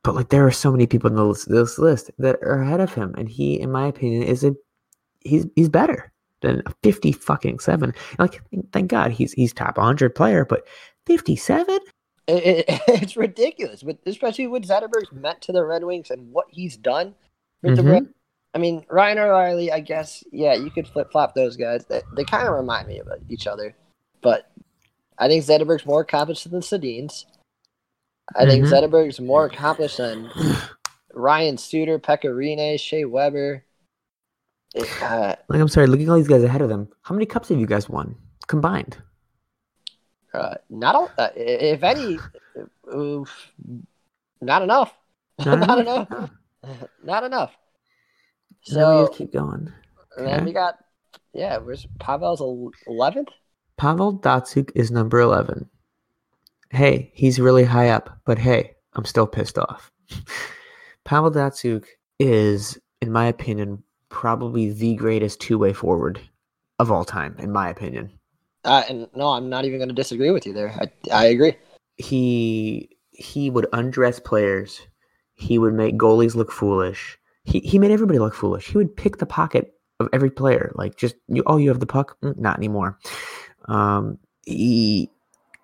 but 0.03 0.15
like 0.15 0.29
there 0.29 0.45
are 0.45 0.51
so 0.51 0.71
many 0.71 0.88
people 0.88 1.09
in 1.09 1.29
this, 1.29 1.45
this 1.45 1.77
list 1.77 2.11
that 2.17 2.38
are 2.41 2.61
ahead 2.61 2.79
of 2.79 2.93
him, 2.93 3.13
and 3.17 3.29
he, 3.29 3.59
in 3.59 3.71
my 3.71 3.88
opinion, 3.88 4.23
is 4.23 4.43
a 4.43 4.55
he's 5.21 5.45
he's 5.55 5.69
better 5.69 6.11
than 6.41 6.63
fifty 6.83 7.11
fucking 7.11 7.59
seven. 7.59 7.93
Like 8.17 8.41
thank 8.71 8.89
God 8.89 9.11
he's 9.11 9.33
he's 9.33 9.53
top 9.53 9.77
hundred 9.77 10.15
player, 10.15 10.45
but 10.45 10.67
fifty 11.05 11.35
seven. 11.35 11.79
It, 12.28 12.65
it, 12.69 12.82
it's 12.88 13.17
ridiculous, 13.17 13.84
but 13.84 13.97
especially 14.05 14.47
what 14.47 14.63
Zetterberg's 14.63 15.11
meant 15.11 15.41
to 15.43 15.51
the 15.51 15.63
Red 15.65 15.84
Wings 15.84 16.11
and 16.11 16.32
what 16.32 16.47
he's 16.49 16.75
done 16.78 17.15
with 17.63 17.75
the 17.78 17.82
Mhm. 17.82 17.91
Red. 17.91 18.13
I 18.53 18.59
mean, 18.59 18.86
Ryan 18.89 19.19
O'Reilly. 19.19 19.71
I 19.71 19.80
guess 19.80 20.23
yeah, 20.32 20.53
you 20.55 20.69
could 20.71 20.88
flip 20.88 21.11
flop 21.11 21.36
those 21.36 21.55
guys. 21.57 21.86
They, 21.86 22.01
they 22.15 22.23
kind 22.23 22.47
of 22.47 22.53
remind 22.55 22.88
me 22.88 22.99
of 22.99 23.07
each 23.30 23.45
other, 23.47 23.75
but 24.21 24.49
I 25.17 25.28
think 25.28 25.43
Zetterberg's 25.43 25.86
more 25.86 26.01
accomplished 26.01 26.49
than 26.49 26.61
Sedin's. 26.61 27.25
I 28.36 28.45
think 28.45 28.65
Mhm. 28.65 28.71
Zetterberg's 28.71 29.19
more 29.19 29.45
accomplished 29.45 29.97
than 29.97 30.30
Ryan 31.13 31.57
Suter, 31.57 31.97
Pekka 31.99 32.25
Rinne, 32.25 32.80
Shea 32.80 33.05
Weber. 33.05 33.63
It, 34.75 34.88
uh, 35.01 35.36
Like 35.49 35.61
I'm 35.61 35.67
sorry, 35.69 35.88
looking 35.88 36.07
at 36.07 36.11
all 36.11 36.17
these 36.17 36.28
guys 36.28 36.43
ahead 36.43 36.61
of 36.61 36.69
them. 36.69 36.89
How 37.03 37.15
many 37.15 37.25
cups 37.25 37.49
have 37.49 37.59
you 37.59 37.65
guys 37.67 37.88
won 37.89 38.15
combined? 38.47 38.97
Uh, 40.38 40.55
not 40.69 40.95
all, 40.95 41.11
uh, 41.17 41.29
if 41.35 41.83
any, 41.83 42.19
oof, 42.93 43.51
not 44.41 44.61
enough. 44.61 44.93
Not 45.45 45.77
enough. 45.77 46.31
Not 47.03 47.23
enough. 47.23 47.55
So 48.63 49.01
we 49.01 49.07
just 49.07 49.17
keep 49.19 49.33
going. 49.33 49.71
and 50.17 50.27
okay. 50.27 50.43
we 50.43 50.51
got 50.51 50.79
yeah, 51.31 51.57
where's 51.57 51.85
Pavel's 51.99 52.41
eleventh? 52.88 53.29
Pavel 53.77 54.17
Datsyuk 54.17 54.71
is 54.73 54.89
number 54.89 55.19
11. 55.19 55.69
Hey, 56.71 57.11
he's 57.13 57.39
really 57.39 57.63
high 57.63 57.89
up, 57.89 58.19
but 58.25 58.39
hey, 58.39 58.75
I'm 58.93 59.05
still 59.05 59.27
pissed 59.27 59.59
off. 59.59 59.91
Pavel 61.03 61.31
Datsyuk 61.31 61.85
is, 62.19 62.79
in 63.01 63.11
my 63.11 63.27
opinion, 63.27 63.83
probably 64.09 64.71
the 64.71 64.95
greatest 64.95 65.39
two 65.39 65.59
way 65.59 65.73
forward 65.73 66.19
of 66.79 66.91
all 66.91 67.05
time, 67.05 67.35
in 67.38 67.51
my 67.51 67.69
opinion. 67.69 68.16
Uh, 68.63 68.83
and 68.89 69.07
no, 69.15 69.29
I'm 69.29 69.49
not 69.49 69.65
even 69.65 69.79
going 69.79 69.89
to 69.89 69.95
disagree 69.95 70.31
with 70.31 70.45
you 70.45 70.53
there. 70.53 70.73
I, 70.79 70.91
I 71.13 71.25
agree. 71.27 71.55
He 71.97 72.89
he 73.11 73.49
would 73.49 73.67
undress 73.73 74.19
players. 74.19 74.81
He 75.33 75.57
would 75.57 75.73
make 75.73 75.97
goalies 75.97 76.35
look 76.35 76.51
foolish. 76.51 77.17
He 77.43 77.59
he 77.59 77.79
made 77.79 77.91
everybody 77.91 78.19
look 78.19 78.35
foolish. 78.35 78.67
He 78.67 78.77
would 78.77 78.95
pick 78.95 79.17
the 79.17 79.25
pocket 79.25 79.73
of 79.99 80.09
every 80.13 80.29
player. 80.29 80.71
Like 80.75 80.95
just 80.97 81.15
you 81.27 81.43
oh 81.47 81.57
you 81.57 81.69
have 81.69 81.79
the 81.79 81.85
puck? 81.85 82.17
Mm, 82.21 82.37
not 82.37 82.57
anymore. 82.57 82.99
Um 83.65 84.19
he 84.45 85.09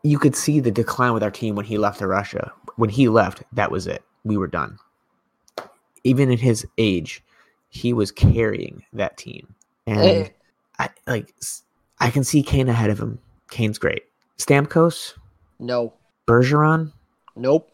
you 0.03 0.19
could 0.19 0.35
see 0.35 0.59
the 0.59 0.71
decline 0.71 1.13
with 1.13 1.23
our 1.23 1.31
team 1.31 1.55
when 1.55 1.65
he 1.65 1.77
left 1.77 1.99
to 1.99 2.07
Russia. 2.07 2.51
When 2.75 2.89
he 2.89 3.07
left, 3.09 3.43
that 3.53 3.71
was 3.71 3.87
it. 3.87 4.03
We 4.23 4.37
were 4.37 4.47
done. 4.47 4.77
Even 6.03 6.31
at 6.31 6.39
his 6.39 6.65
age, 6.77 7.23
he 7.69 7.93
was 7.93 8.11
carrying 8.11 8.83
that 8.93 9.17
team. 9.17 9.55
And 9.87 9.99
Eh, 9.99 10.29
I 10.79 10.89
like 11.07 11.33
I 12.04 12.12
can 12.12 12.24
see 12.24 12.43
Kane 12.43 12.70
ahead 12.70 12.89
of 12.89 12.99
him. 12.99 13.20
Kane's 13.49 13.78
great. 13.78 14.04
Stamkos, 14.38 15.14
no, 15.60 15.93
Bergeron, 16.28 16.91
nope. 17.36 17.70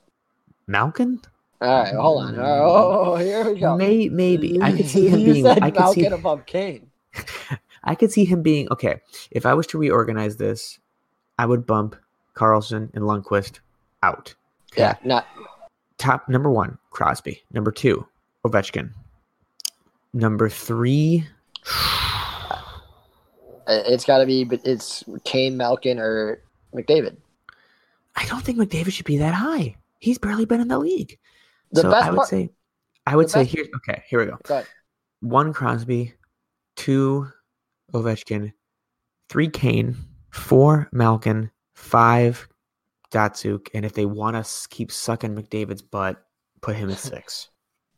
Malkin? 0.67 1.19
All 1.61 1.83
right, 1.83 1.93
hold 1.93 2.23
on. 2.23 2.35
Oh, 2.39 3.15
here 3.15 3.51
we 3.51 3.59
go. 3.59 3.75
May, 3.75 4.07
maybe 4.07 4.61
I 4.61 4.71
could 4.71 4.87
see 4.87 5.07
him 5.09 5.23
being. 5.23 5.47
I 5.47 5.71
could 5.71 5.93
see. 5.93 6.05
Above 6.05 6.45
Kane. 6.45 6.89
I 7.83 7.95
could 7.95 8.11
see 8.11 8.25
him 8.25 8.41
being 8.41 8.67
okay. 8.71 9.01
If 9.31 9.45
I 9.45 9.53
was 9.53 9.65
to 9.67 9.77
reorganize 9.77 10.37
this, 10.37 10.79
I 11.37 11.45
would 11.45 11.65
bump 11.65 11.95
Carlson 12.33 12.91
and 12.93 13.03
Lundqvist 13.03 13.59
out. 14.03 14.35
Okay. 14.73 14.81
Yeah, 14.83 14.95
not 15.03 15.25
Top 15.99 16.29
number 16.29 16.49
one, 16.49 16.77
Crosby. 16.91 17.43
Number 17.51 17.71
two, 17.71 18.07
Ovechkin. 18.45 18.91
Number 20.13 20.49
three, 20.49 21.27
Uh, 23.69 23.83
it's 23.85 24.03
got 24.03 24.17
to 24.17 24.25
be. 24.25 24.43
But 24.43 24.61
it's 24.65 25.03
Kane, 25.23 25.55
Malkin, 25.55 25.99
or 25.99 26.41
McDavid. 26.73 27.17
I 28.15 28.25
don't 28.25 28.41
think 28.41 28.57
McDavid 28.57 28.91
should 28.91 29.05
be 29.05 29.17
that 29.17 29.33
high. 29.33 29.75
He's 29.99 30.17
barely 30.17 30.45
been 30.45 30.59
in 30.59 30.67
the 30.67 30.79
league. 30.79 31.17
The 31.71 31.81
so 31.81 31.91
best 31.91 32.07
I 32.07 32.09
would 32.09 32.17
part- 32.17 32.29
say, 32.29 32.49
I 33.05 33.15
would 33.15 33.29
say 33.29 33.45
here. 33.45 33.65
Okay, 33.77 34.03
here 34.07 34.19
we 34.19 34.25
go. 34.25 34.37
Go. 34.43 34.63
One 35.21 35.53
Crosby, 35.53 36.13
two 36.75 37.27
Ovechkin, 37.93 38.53
three 39.29 39.49
Kane, 39.49 39.95
four 40.31 40.89
Malkin, 40.91 41.51
five 41.75 42.47
Datsyuk, 43.11 43.67
and 43.73 43.85
if 43.85 43.93
they 43.93 44.05
want 44.05 44.43
to 44.43 44.67
keep 44.69 44.91
sucking 44.91 45.35
McDavid's 45.35 45.81
butt, 45.81 46.23
put 46.61 46.75
him 46.75 46.89
at 46.89 46.97
six. 46.99 47.49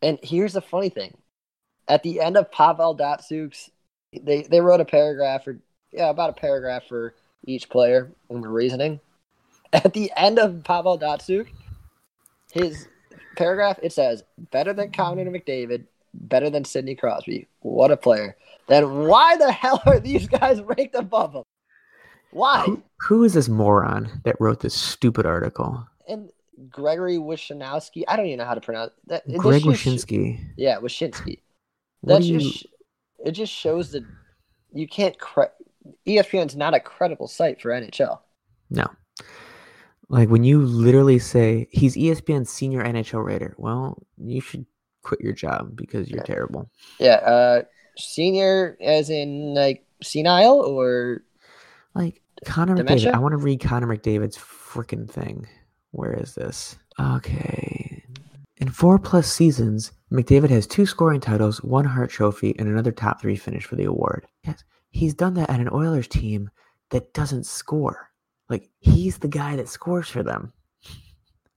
And 0.01 0.19
here's 0.24 0.53
the 0.53 0.61
funny 0.61 0.89
thing: 0.89 1.17
at 1.88 2.03
the 2.03 2.19
end 2.19 2.36
of 2.38 2.51
Pavel 2.51 2.97
Datsyuk's, 2.97 3.69
they 4.20 4.43
they 4.43 4.62
wrote 4.62 4.82
a 4.82 4.86
paragraph 4.86 5.47
or 5.47 5.59
yeah, 5.91 6.09
about 6.09 6.30
a 6.30 6.34
paragraph 6.34 6.84
for 6.88 7.14
each 7.45 7.70
player 7.70 8.12
and 8.30 8.43
the 8.43 8.47
reasoning. 8.47 8.99
At 9.74 9.93
the 9.93 10.12
end 10.18 10.38
of 10.38 10.64
Pavel 10.64 10.99
Datsyuk, 10.99 11.47
his 12.51 12.88
paragraph 13.38 13.80
it 13.82 13.93
says 13.93 14.24
better 14.51 14.74
than 14.74 14.91
Connor 14.91 15.26
McDavid, 15.26 15.86
better 16.14 16.49
than 16.49 16.66
Sidney 16.66 16.95
Crosby. 16.95 17.47
What 17.62 17.91
a 17.91 17.97
player. 17.97 18.36
Then 18.68 19.07
why 19.07 19.38
the 19.38 19.51
hell 19.51 19.82
are 19.86 19.99
these 19.99 20.28
guys 20.28 20.62
ranked 20.78 20.95
above 20.95 21.34
him? 21.34 21.43
Why? 22.32 22.64
Who, 22.66 22.84
who 23.07 23.24
is 23.24 23.34
this 23.34 23.49
moron 23.49 24.22
that 24.24 24.39
wrote 24.39 24.62
this 24.62 24.74
stupid 24.74 25.26
article? 25.26 25.86
And 26.07 26.30
Gregory 26.70 27.18
Wishnowski. 27.18 28.03
I 28.07 28.16
don't 28.16 28.28
even 28.28 28.39
know 28.39 28.45
how 28.45 28.53
to 28.53 28.62
pronounce 28.62 28.91
that. 29.07 29.24
Greg 29.38 29.64
Wyshynski. 29.64 30.39
Yeah, 30.57 30.80
Wyshynski. 30.80 31.39
What 32.01 32.22
do 32.22 32.28
you- 32.28 32.39
just 32.39 32.66
it 33.26 33.32
just 33.32 33.51
shows 33.53 33.91
that 33.91 34.03
you 34.74 34.88
can't. 34.88 35.17
Cre- 35.19 35.43
ESPN's 36.07 36.55
not 36.55 36.74
a 36.74 36.80
credible 36.80 37.28
site 37.28 37.61
for 37.61 37.69
NHL. 37.72 38.19
No. 38.69 38.86
Like 40.09 40.30
when 40.30 40.43
you 40.43 40.61
literally 40.61 41.19
say 41.19 41.67
he's 41.72 41.95
ESPN's 41.95 42.49
senior 42.49 42.84
NHL 42.84 43.24
writer, 43.26 43.55
well, 43.57 43.97
you 44.17 44.41
should 44.41 44.65
quit 45.03 45.22
your 45.22 45.34
job 45.34 45.76
because 45.76 46.09
you're 46.09 46.19
Yeah. 46.19 46.26
terrible. 46.26 46.69
Yeah, 46.99 47.15
uh, 47.15 47.61
senior 47.97 48.78
as 48.82 49.09
in 49.09 49.53
like 49.53 49.86
senile 50.03 50.59
or 50.61 51.24
Like 51.95 52.22
Connor 52.45 52.76
Dementia? 52.76 53.11
McDavid. 53.11 53.15
I 53.15 53.19
want 53.19 53.34
to 53.34 53.38
read 53.38 53.61
Connor 53.61 53.88
McDavid's 53.88 54.38
freaking 54.38 55.09
thing. 55.09 55.47
Where 55.91 56.13
is 56.13 56.36
this? 56.36 56.78
Okay. 56.99 58.03
In 58.57 58.69
four 58.69 58.99
plus 58.99 59.32
seasons, 59.32 59.91
McDavid 60.12 60.49
has 60.49 60.68
two 60.68 60.86
scoring 60.86 61.22
titles, 61.22 61.64
one 61.64 61.86
Hart 61.86 62.09
Trophy, 62.09 62.53
and 62.59 62.68
another 62.68 62.91
top 62.91 63.22
three 63.22 63.36
finish 63.36 63.66
for 63.66 63.76
the 63.76 63.86
award. 63.86 64.28
Yes, 64.45 64.64
he's 64.89 65.14
done 65.14 65.34
that 65.36 65.49
at 65.49 65.59
an 65.59 65.70
Oilers 65.72 66.07
team 66.07 66.49
that 66.89 67.14
doesn't 67.14 67.45
score. 67.45 68.09
Like 68.49 68.70
he's 68.80 69.20
the 69.20 69.30
guy 69.30 69.55
that 69.55 69.70
scores 69.70 70.09
for 70.09 70.24
them. 70.24 70.51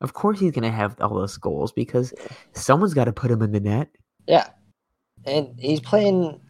Of 0.01 0.13
course, 0.13 0.39
he's 0.39 0.53
gonna 0.53 0.71
have 0.71 1.01
all 1.01 1.15
those 1.15 1.37
goals 1.37 1.73
because 1.73 2.15
someone's 2.53 2.95
got 2.95 3.05
to 3.05 3.13
put 3.13 3.31
him 3.31 3.43
in 3.43 3.53
the 3.53 3.61
net. 3.61 3.89
yeah, 4.27 4.49
and 5.25 5.59
he's 5.59 5.81
playing. 5.81 6.41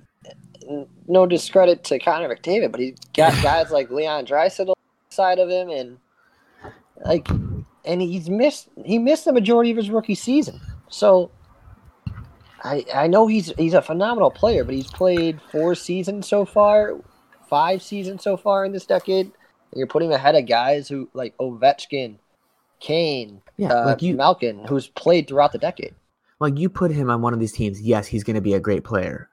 No 1.06 1.26
discredit 1.26 1.84
to 1.84 1.98
Connor 1.98 2.34
McDavid, 2.34 2.70
but 2.70 2.80
he's 2.80 2.98
got 3.14 3.32
guys 3.42 3.70
like 3.70 3.90
Leon 3.90 4.26
Draisaitl 4.26 4.72
side 5.10 5.38
of 5.38 5.48
him, 5.48 5.68
and 5.70 5.98
like, 7.04 7.28
and 7.84 8.02
he's 8.02 8.28
missed. 8.28 8.68
He 8.84 8.98
missed 8.98 9.24
the 9.24 9.32
majority 9.32 9.70
of 9.70 9.76
his 9.76 9.90
rookie 9.90 10.14
season. 10.14 10.60
So, 10.88 11.30
I 12.64 12.84
I 12.92 13.06
know 13.06 13.26
he's 13.26 13.52
he's 13.58 13.74
a 13.74 13.82
phenomenal 13.82 14.30
player, 14.30 14.64
but 14.64 14.74
he's 14.74 14.90
played 14.90 15.40
four 15.52 15.74
seasons 15.74 16.26
so 16.26 16.44
far, 16.44 16.98
five 17.48 17.82
seasons 17.82 18.22
so 18.22 18.36
far 18.36 18.64
in 18.64 18.72
this 18.72 18.86
decade. 18.86 19.26
And 19.26 19.78
you're 19.78 19.86
putting 19.86 20.08
him 20.08 20.14
ahead 20.14 20.34
of 20.34 20.46
guys 20.46 20.88
who 20.88 21.08
like 21.12 21.36
Ovechkin, 21.38 22.16
Kane, 22.80 23.42
Yeah, 23.58 23.72
uh, 23.72 23.86
like 23.86 24.02
you, 24.02 24.14
Malkin, 24.14 24.64
who's 24.64 24.88
played 24.88 25.28
throughout 25.28 25.52
the 25.52 25.58
decade. 25.58 25.94
like 26.40 26.58
you 26.58 26.68
put 26.68 26.90
him 26.90 27.10
on 27.10 27.20
one 27.22 27.34
of 27.34 27.40
these 27.40 27.52
teams, 27.52 27.80
yes, 27.80 28.06
he's 28.06 28.24
going 28.24 28.34
to 28.34 28.40
be 28.40 28.54
a 28.54 28.60
great 28.60 28.84
player, 28.84 29.28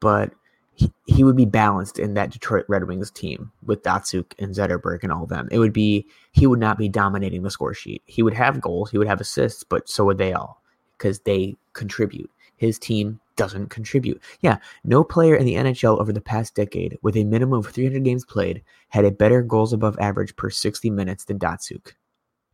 but 0.00 0.32
he, 0.74 0.92
he 1.06 1.24
would 1.24 1.36
be 1.36 1.44
balanced 1.44 1.98
in 1.98 2.14
that 2.14 2.30
Detroit 2.30 2.64
Red 2.68 2.84
Wings 2.84 3.10
team 3.10 3.50
with 3.64 3.82
Datsyuk 3.82 4.32
and 4.38 4.54
Zetterberg 4.54 5.02
and 5.02 5.12
all 5.12 5.24
of 5.24 5.28
them. 5.28 5.48
It 5.50 5.58
would 5.58 5.72
be 5.72 6.06
he 6.32 6.46
would 6.46 6.60
not 6.60 6.78
be 6.78 6.88
dominating 6.88 7.42
the 7.42 7.50
score 7.50 7.74
sheet. 7.74 8.02
He 8.06 8.22
would 8.22 8.34
have 8.34 8.60
goals, 8.60 8.90
he 8.90 8.98
would 8.98 9.08
have 9.08 9.20
assists, 9.20 9.62
but 9.64 9.88
so 9.88 10.04
would 10.04 10.18
they 10.18 10.32
all 10.32 10.60
because 10.96 11.20
they 11.20 11.56
contribute. 11.72 12.30
His 12.58 12.78
team 12.78 13.20
doesn't 13.36 13.68
contribute. 13.68 14.20
Yeah, 14.40 14.58
no 14.84 15.02
player 15.04 15.36
in 15.36 15.46
the 15.46 15.54
NHL 15.54 15.98
over 16.00 16.12
the 16.12 16.20
past 16.20 16.54
decade 16.54 16.98
with 17.02 17.16
a 17.16 17.24
minimum 17.24 17.60
of 17.60 17.68
300 17.68 18.04
games 18.04 18.24
played 18.24 18.62
had 18.88 19.04
a 19.04 19.10
better 19.10 19.42
goals 19.42 19.72
above 19.72 19.96
average 20.00 20.36
per 20.36 20.50
60 20.50 20.90
minutes 20.90 21.24
than 21.24 21.38
Datsyuk. 21.38 21.92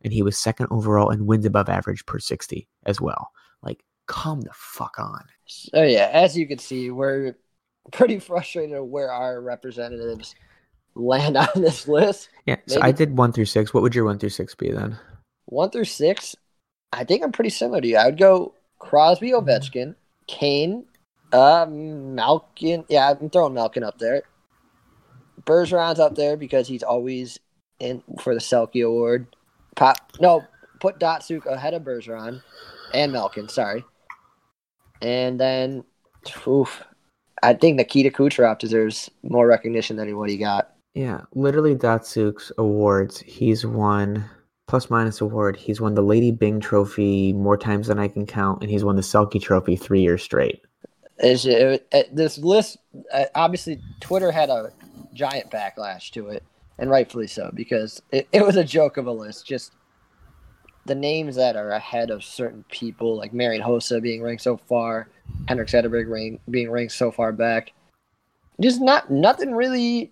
And 0.03 0.13
he 0.13 0.21
was 0.21 0.37
second 0.37 0.67
overall 0.69 1.09
in 1.09 1.25
wins 1.25 1.45
above 1.45 1.67
average 1.69 2.05
per 2.05 2.19
60 2.19 2.67
as 2.85 3.01
well. 3.01 3.31
Like, 3.63 3.83
come 4.05 4.41
the 4.41 4.51
fuck 4.53 4.99
on. 4.99 5.25
So 5.47 5.81
yeah, 5.81 6.09
as 6.13 6.37
you 6.37 6.47
can 6.47 6.59
see, 6.59 6.91
we're 6.91 7.35
pretty 7.91 8.19
frustrated 8.19 8.79
where 8.81 9.11
our 9.11 9.41
representatives 9.41 10.35
land 10.93 11.35
on 11.37 11.47
this 11.55 11.87
list. 11.87 12.29
Yeah, 12.45 12.57
so 12.67 12.75
Maybe- 12.75 12.87
I 12.87 12.91
did 12.91 13.17
one 13.17 13.31
through 13.33 13.45
six. 13.45 13.73
What 13.73 13.81
would 13.81 13.95
your 13.95 14.05
one 14.05 14.19
through 14.19 14.29
six 14.29 14.53
be 14.53 14.71
then? 14.71 14.97
One 15.45 15.71
through 15.71 15.85
six, 15.85 16.35
I 16.93 17.03
think 17.03 17.23
I'm 17.23 17.31
pretty 17.31 17.49
similar 17.49 17.81
to 17.81 17.87
you. 17.87 17.97
I 17.97 18.05
would 18.05 18.19
go 18.19 18.53
Crosby, 18.79 19.31
Ovechkin, 19.31 19.95
Kane, 20.27 20.85
uh, 21.33 21.65
Malkin. 21.69 22.85
Yeah, 22.89 23.13
I'm 23.19 23.29
throwing 23.29 23.53
Malkin 23.53 23.83
up 23.83 23.97
there. 23.97 24.23
Bergeron's 25.43 25.99
up 25.99 26.15
there 26.15 26.37
because 26.37 26.67
he's 26.67 26.83
always 26.83 27.39
in 27.79 28.03
for 28.19 28.33
the 28.33 28.39
Selke 28.39 28.85
Award. 28.85 29.27
Pop, 29.75 29.97
no, 30.19 30.43
put 30.79 30.99
Datsyuk 30.99 31.45
ahead 31.45 31.73
of 31.73 31.83
Bergeron 31.83 32.41
and 32.93 33.11
Malkin. 33.11 33.49
Sorry, 33.49 33.83
and 35.01 35.39
then, 35.39 35.83
oof, 36.47 36.83
I 37.43 37.53
think 37.53 37.75
Nikita 37.75 38.09
Kucherov 38.09 38.59
deserves 38.59 39.11
more 39.23 39.47
recognition 39.47 39.97
than 39.97 40.17
what 40.17 40.29
he 40.29 40.37
got. 40.37 40.71
Yeah, 40.93 41.21
literally 41.33 41.75
Datsyuk's 41.75 42.51
awards. 42.57 43.19
He's 43.19 43.65
won 43.65 44.23
plus 44.75 44.89
minus 44.89 45.21
award. 45.21 45.55
He's 45.55 45.79
won 45.79 45.93
the 45.93 46.01
Lady 46.01 46.31
Byng 46.31 46.59
Trophy 46.59 47.31
more 47.31 47.55
times 47.55 47.87
than 47.87 47.97
I 47.97 48.09
can 48.09 48.25
count, 48.25 48.61
and 48.61 48.69
he's 48.69 48.83
won 48.83 48.97
the 48.97 49.01
Selke 49.01 49.41
Trophy 49.41 49.77
three 49.77 50.01
years 50.01 50.21
straight. 50.21 50.61
Is 51.19 51.45
it, 51.45 51.87
it- 51.93 52.13
this 52.13 52.37
list? 52.37 52.75
Uh, 53.13 53.23
obviously, 53.35 53.79
Twitter 54.01 54.33
had 54.33 54.49
a 54.49 54.73
giant 55.13 55.49
backlash 55.49 56.11
to 56.11 56.27
it, 56.27 56.43
and 56.77 56.89
rightfully 56.89 57.27
so 57.27 57.51
because 57.53 58.01
it, 58.11 58.27
it 58.33 58.45
was 58.45 58.57
a 58.57 58.65
joke 58.65 58.97
of 58.97 59.07
a 59.07 59.11
list. 59.13 59.47
Just 59.47 59.71
the 60.85 60.93
names 60.95 61.37
that 61.37 61.55
are 61.55 61.69
ahead 61.69 62.09
of 62.11 62.21
certain 62.21 62.65
people, 62.69 63.15
like 63.15 63.31
Marian 63.31 63.63
Hossa 63.63 64.01
being 64.01 64.21
ranked 64.21 64.43
so 64.43 64.57
far, 64.57 65.07
Henrik 65.47 65.69
Zetterberg 65.69 66.37
being 66.49 66.69
ranked 66.69 66.91
so 66.91 67.11
far 67.11 67.31
back. 67.31 67.71
Just 68.59 68.81
not 68.81 69.09
nothing 69.09 69.53
really. 69.55 70.11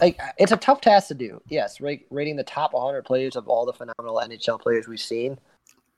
Like 0.00 0.18
it's 0.38 0.52
a 0.52 0.56
tough 0.56 0.80
task 0.80 1.08
to 1.08 1.14
do. 1.14 1.40
Yes, 1.48 1.80
rating 1.80 2.36
the 2.36 2.44
top 2.44 2.74
100 2.74 3.04
players 3.04 3.36
of 3.36 3.48
all 3.48 3.64
the 3.64 3.72
phenomenal 3.72 4.16
NHL 4.16 4.60
players 4.60 4.86
we've 4.86 5.00
seen 5.00 5.38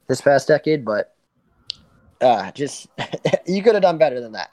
this 0.07 0.21
past 0.21 0.49
decade, 0.49 0.85
but 0.85 1.15
uh, 2.21 2.51
just 2.53 2.89
you 3.47 3.63
could 3.63 3.75
have 3.75 3.83
done 3.83 3.99
better 3.99 4.21
than 4.21 4.33
that. 4.33 4.51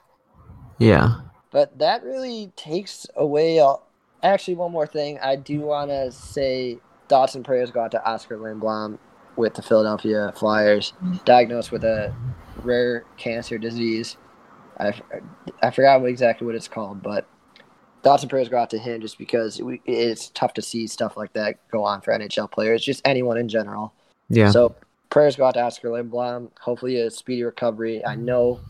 Yeah. 0.78 1.20
But 1.50 1.78
that 1.78 2.04
really 2.04 2.52
takes 2.56 3.06
away. 3.16 3.60
All... 3.60 3.88
Actually, 4.22 4.56
one 4.56 4.72
more 4.72 4.86
thing. 4.86 5.18
I 5.20 5.36
do 5.36 5.60
want 5.60 5.90
to 5.90 6.10
say 6.12 6.78
thoughts 7.08 7.34
and 7.34 7.44
prayers 7.44 7.70
go 7.70 7.80
out 7.80 7.92
to 7.92 8.08
Oskar 8.08 8.36
Lindblom 8.36 8.98
with 9.36 9.54
the 9.54 9.62
Philadelphia 9.62 10.32
Flyers, 10.34 10.92
diagnosed 11.24 11.70
with 11.70 11.84
a 11.84 12.14
rare 12.62 13.04
cancer 13.16 13.58
disease. 13.58 14.16
I, 14.78 14.94
I 15.62 15.70
forgot 15.70 16.04
exactly 16.04 16.46
what 16.46 16.56
it's 16.56 16.68
called, 16.68 17.02
but 17.02 17.28
thoughts 18.06 18.22
and 18.22 18.30
prayers 18.30 18.48
go 18.48 18.56
out 18.56 18.70
to 18.70 18.78
him 18.78 19.00
just 19.00 19.18
because 19.18 19.60
we, 19.60 19.82
it's 19.84 20.28
tough 20.28 20.54
to 20.54 20.62
see 20.62 20.86
stuff 20.86 21.16
like 21.16 21.32
that 21.32 21.56
go 21.70 21.82
on 21.82 22.00
for 22.00 22.12
NHL 22.12 22.48
players, 22.48 22.84
just 22.84 23.02
anyone 23.04 23.36
in 23.36 23.48
general. 23.48 23.92
Yeah. 24.28 24.52
So 24.52 24.76
prayers 25.10 25.34
go 25.34 25.44
out 25.44 25.54
to 25.54 25.60
Oskar 25.60 25.88
Lindblom. 25.88 26.50
Hopefully 26.60 27.00
a 27.00 27.10
speedy 27.10 27.42
recovery. 27.42 28.06
I 28.06 28.14
know 28.14 28.60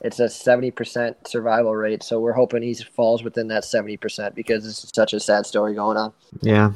it's 0.00 0.20
a 0.20 0.28
seventy 0.28 0.70
percent 0.70 1.26
survival 1.26 1.74
rate, 1.74 2.04
so 2.04 2.20
we're 2.20 2.34
hoping 2.34 2.62
he 2.62 2.72
falls 2.74 3.24
within 3.24 3.48
that 3.48 3.64
seventy 3.64 3.96
percent 3.96 4.36
because 4.36 4.62
this 4.62 4.84
is 4.84 4.92
such 4.94 5.12
a 5.12 5.18
sad 5.18 5.44
story 5.44 5.74
going 5.74 5.96
on. 5.96 6.12
yeah. 6.40 6.72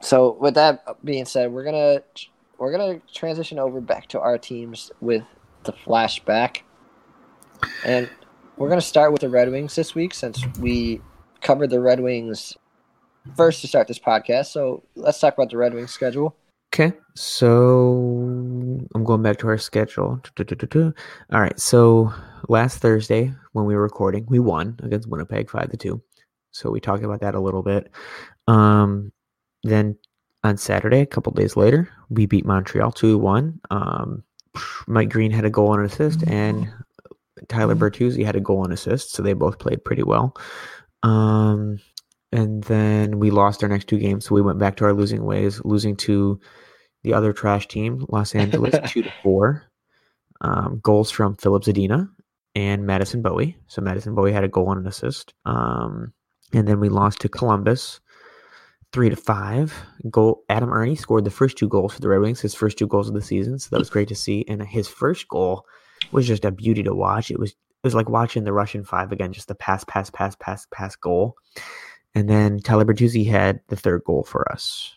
So 0.00 0.36
with 0.40 0.54
that 0.54 0.84
being 1.04 1.24
said, 1.24 1.50
we're 1.50 1.64
gonna 1.64 2.04
we're 2.58 2.70
gonna 2.70 3.00
transition 3.12 3.58
over 3.58 3.80
back 3.80 4.06
to 4.10 4.20
our 4.20 4.38
teams 4.38 4.92
with 5.00 5.24
the 5.64 5.72
flashback, 5.72 6.58
and 7.84 8.08
we're 8.56 8.68
gonna 8.68 8.80
start 8.80 9.10
with 9.10 9.22
the 9.22 9.28
Red 9.28 9.50
Wings 9.50 9.74
this 9.74 9.96
week 9.96 10.14
since 10.14 10.44
we 10.60 11.00
covered 11.42 11.70
the 11.70 11.80
Red 11.80 12.00
Wings 12.00 12.56
first 13.36 13.60
to 13.60 13.68
start 13.68 13.88
this 13.88 13.98
podcast. 13.98 14.46
So 14.46 14.82
let's 14.94 15.20
talk 15.20 15.34
about 15.34 15.50
the 15.50 15.56
Red 15.56 15.74
Wings 15.74 15.90
schedule. 15.90 16.36
Okay, 16.74 16.94
so 17.14 17.90
I'm 18.94 19.04
going 19.04 19.22
back 19.22 19.36
to 19.38 19.48
our 19.48 19.58
schedule. 19.58 20.22
All 20.38 21.40
right, 21.40 21.60
so 21.60 22.12
last 22.48 22.78
Thursday 22.78 23.30
when 23.52 23.66
we 23.66 23.74
were 23.74 23.82
recording, 23.82 24.24
we 24.28 24.38
won 24.38 24.80
against 24.82 25.06
Winnipeg 25.06 25.50
five 25.50 25.70
to 25.70 25.76
two. 25.76 26.02
So 26.50 26.70
we 26.70 26.80
talked 26.80 27.04
about 27.04 27.20
that 27.20 27.34
a 27.34 27.40
little 27.40 27.62
bit. 27.62 27.90
Um, 28.48 29.12
then 29.62 29.98
on 30.44 30.56
Saturday, 30.56 31.00
a 31.00 31.06
couple 31.06 31.32
days 31.32 31.56
later, 31.56 31.90
we 32.08 32.24
beat 32.24 32.46
Montreal 32.46 32.90
two 32.90 33.18
one. 33.18 33.60
Um, 33.70 34.24
Mike 34.86 35.10
Green 35.10 35.30
had 35.30 35.44
a 35.44 35.50
goal 35.50 35.74
and 35.74 35.80
an 35.80 35.86
assist, 35.86 36.26
and 36.26 36.72
Tyler 37.48 37.74
Bertuzzi 37.74 38.24
had 38.24 38.36
a 38.36 38.40
goal 38.40 38.64
and 38.64 38.72
assist. 38.72 39.12
So 39.12 39.22
they 39.22 39.34
both 39.34 39.58
played 39.58 39.84
pretty 39.84 40.02
well. 40.02 40.34
Um, 41.02 41.78
and 42.32 42.64
then 42.64 43.18
we 43.18 43.30
lost 43.30 43.62
our 43.62 43.68
next 43.68 43.88
two 43.88 43.98
games, 43.98 44.26
so 44.26 44.34
we 44.34 44.42
went 44.42 44.58
back 44.58 44.76
to 44.76 44.84
our 44.84 44.94
losing 44.94 45.24
ways, 45.24 45.60
losing 45.64 45.96
to 45.96 46.40
the 47.02 47.12
other 47.12 47.32
trash 47.32 47.68
team, 47.68 48.06
Los 48.08 48.34
Angeles, 48.34 48.74
two 48.90 49.02
to 49.02 49.12
four. 49.22 49.64
Um, 50.40 50.80
goals 50.82 51.10
from 51.10 51.36
Filip 51.36 51.62
Zadina 51.62 52.08
and 52.56 52.84
Madison 52.84 53.22
Bowey. 53.22 53.56
So 53.68 53.80
Madison 53.80 54.14
Bowey 54.14 54.32
had 54.32 54.42
a 54.42 54.48
goal 54.48 54.72
and 54.72 54.80
an 54.80 54.86
assist. 54.88 55.34
Um, 55.44 56.12
and 56.52 56.66
then 56.66 56.80
we 56.80 56.88
lost 56.88 57.20
to 57.20 57.28
Columbus, 57.28 58.00
three 58.92 59.08
to 59.08 59.16
five. 59.16 59.72
Goal. 60.10 60.42
Adam 60.48 60.72
Erne 60.72 60.96
scored 60.96 61.24
the 61.24 61.30
first 61.30 61.56
two 61.56 61.68
goals 61.68 61.94
for 61.94 62.00
the 62.00 62.08
Red 62.08 62.20
Wings, 62.20 62.40
his 62.40 62.54
first 62.54 62.76
two 62.76 62.88
goals 62.88 63.08
of 63.08 63.14
the 63.14 63.22
season. 63.22 63.58
So 63.58 63.68
that 63.70 63.78
was 63.78 63.90
great 63.90 64.08
to 64.08 64.16
see. 64.16 64.44
And 64.48 64.62
his 64.62 64.88
first 64.88 65.28
goal 65.28 65.64
was 66.10 66.26
just 66.26 66.44
a 66.44 66.50
beauty 66.50 66.82
to 66.82 66.94
watch. 66.94 67.30
It 67.30 67.38
was 67.38 67.54
was 67.82 67.94
like 67.94 68.08
watching 68.08 68.44
the 68.44 68.52
Russian 68.52 68.84
Five 68.84 69.12
again, 69.12 69.32
just 69.32 69.48
the 69.48 69.54
pass, 69.54 69.84
pass, 69.84 70.10
pass, 70.10 70.36
pass, 70.36 70.66
pass 70.70 70.96
goal, 70.96 71.36
and 72.14 72.28
then 72.28 72.60
Tyler 72.60 72.84
Bertuzzi 72.84 73.26
had 73.26 73.60
the 73.68 73.76
third 73.76 74.04
goal 74.04 74.24
for 74.24 74.50
us. 74.52 74.94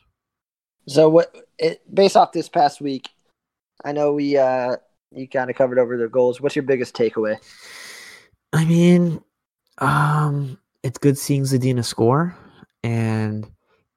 So 0.88 1.10
what? 1.10 1.36
It, 1.58 1.82
based 1.94 2.18
off 2.18 2.32
this 2.32 2.50
past 2.50 2.82
week, 2.82 3.10
I 3.84 3.92
know 3.92 4.14
we 4.14 4.38
uh 4.38 4.78
you 5.12 5.28
kind 5.28 5.50
of 5.50 5.56
covered 5.56 5.80
over 5.80 5.98
the 5.98 6.08
goals. 6.08 6.42
What's 6.42 6.56
your 6.56 6.64
biggest 6.64 6.96
takeaway? 6.96 7.38
I 8.54 8.66
mean, 8.66 9.22
um, 9.80 10.58
it's 10.84 10.98
good 10.98 11.18
seeing 11.18 11.44
Zadina 11.44 11.84
score, 11.84 12.36
and 12.84 13.50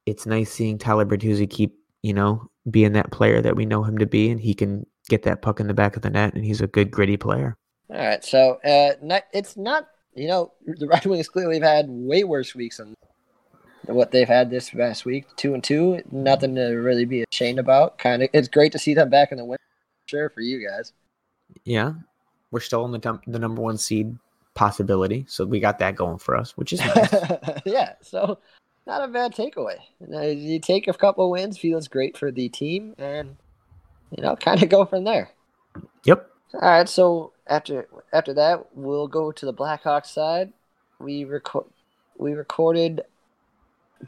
it's 0.07 0.27
nice 0.27 0.51
seeing 0.51 0.79
Tyler 0.79 1.05
Bertuzzi 1.05 1.49
keep, 1.49 1.77
you 2.03 2.13
know, 2.13 2.49
being 2.71 2.93
that 2.93 3.11
player 3.11 3.43
that 3.43 3.57
we 3.57 3.67
know 3.67 3.83
him 3.83 3.99
to 3.99 4.07
be, 4.07 4.31
and 4.31 4.41
he 4.41 4.55
can 4.55 4.87
get 5.09 5.25
that 5.25 5.43
puck 5.43 5.61
in 5.61 5.67
the 5.67 5.75
back 5.75 5.97
of 5.97 6.03
the 6.03 6.11
net, 6.11 6.35
and 6.35 6.45
he's 6.45 6.61
a 6.61 6.67
good 6.67 6.91
gritty 6.91 7.17
player. 7.17 7.57
All 7.91 7.97
right, 7.97 8.23
so 8.23 8.59
uh, 8.65 8.95
not, 9.03 9.25
it's 9.33 9.57
not 9.57 9.89
you 10.15 10.29
know 10.29 10.53
the 10.67 10.87
Red 10.89 11.07
Wings 11.07 11.29
clearly 11.29 11.57
have 11.57 11.63
had 11.63 11.87
way 11.89 12.25
worse 12.25 12.55
weeks 12.55 12.79
than 12.79 12.95
what 13.87 14.11
they've 14.11 14.29
had 14.29 14.51
this 14.51 14.71
past 14.71 15.05
week. 15.05 15.25
Two 15.37 15.55
and 15.55 15.65
two, 15.65 16.03
nothing 16.11 16.55
to 16.57 16.67
really 16.69 17.05
be 17.05 17.25
ashamed 17.33 17.59
about. 17.59 17.99
Kind 17.99 18.23
of, 18.23 18.29
it's 18.33 18.49
great 18.49 18.73
to 18.73 18.79
see 18.79 18.95
them 18.95 19.09
back 19.09 19.33
in 19.33 19.39
the 19.39 19.45
win. 19.45 19.59
Sure 20.07 20.29
for 20.31 20.41
you 20.41 20.67
guys. 20.67 20.93
Yeah, 21.65 21.95
we're 22.51 22.61
still 22.61 22.85
in 22.85 22.93
the 22.93 23.21
the 23.27 23.39
number 23.39 23.63
one 23.63 23.79
seed 23.79 24.19
possibility, 24.55 25.25
so 25.29 25.47
we 25.47 25.61
got 25.61 25.79
that 25.79 25.97
going 25.97 26.19
for 26.19 26.37
us, 26.37 26.57
which 26.57 26.73
is 26.73 26.81
nice. 26.81 27.15
yeah. 27.65 27.95
So 28.03 28.39
not 28.87 29.05
a 29.05 29.09
bad 29.09 29.35
takeaway. 29.35 29.77
You 30.01 30.59
take 30.61 30.89
a 30.89 30.93
couple 30.93 31.31
wins, 31.31 31.59
feels 31.59 31.89
great 31.89 32.17
for 32.19 32.31
the 32.31 32.49
team, 32.49 32.95
and 32.99 33.37
you 34.11 34.23
know, 34.23 34.37
kind 34.37 34.63
of 34.63 34.69
go 34.69 34.85
from 34.85 35.05
there. 35.05 35.31
Yep. 36.05 36.31
All 36.55 36.61
right. 36.61 36.89
So 36.89 37.33
after 37.47 37.89
after 38.13 38.35
that, 38.35 38.67
we'll 38.75 39.09
go 39.09 39.33
to 39.33 39.47
the 39.47 39.55
Blackhawks 39.55 40.07
side. 40.07 40.53
We 40.99 41.25
record 41.25 41.67
we 42.17 42.33
recorded 42.33 43.03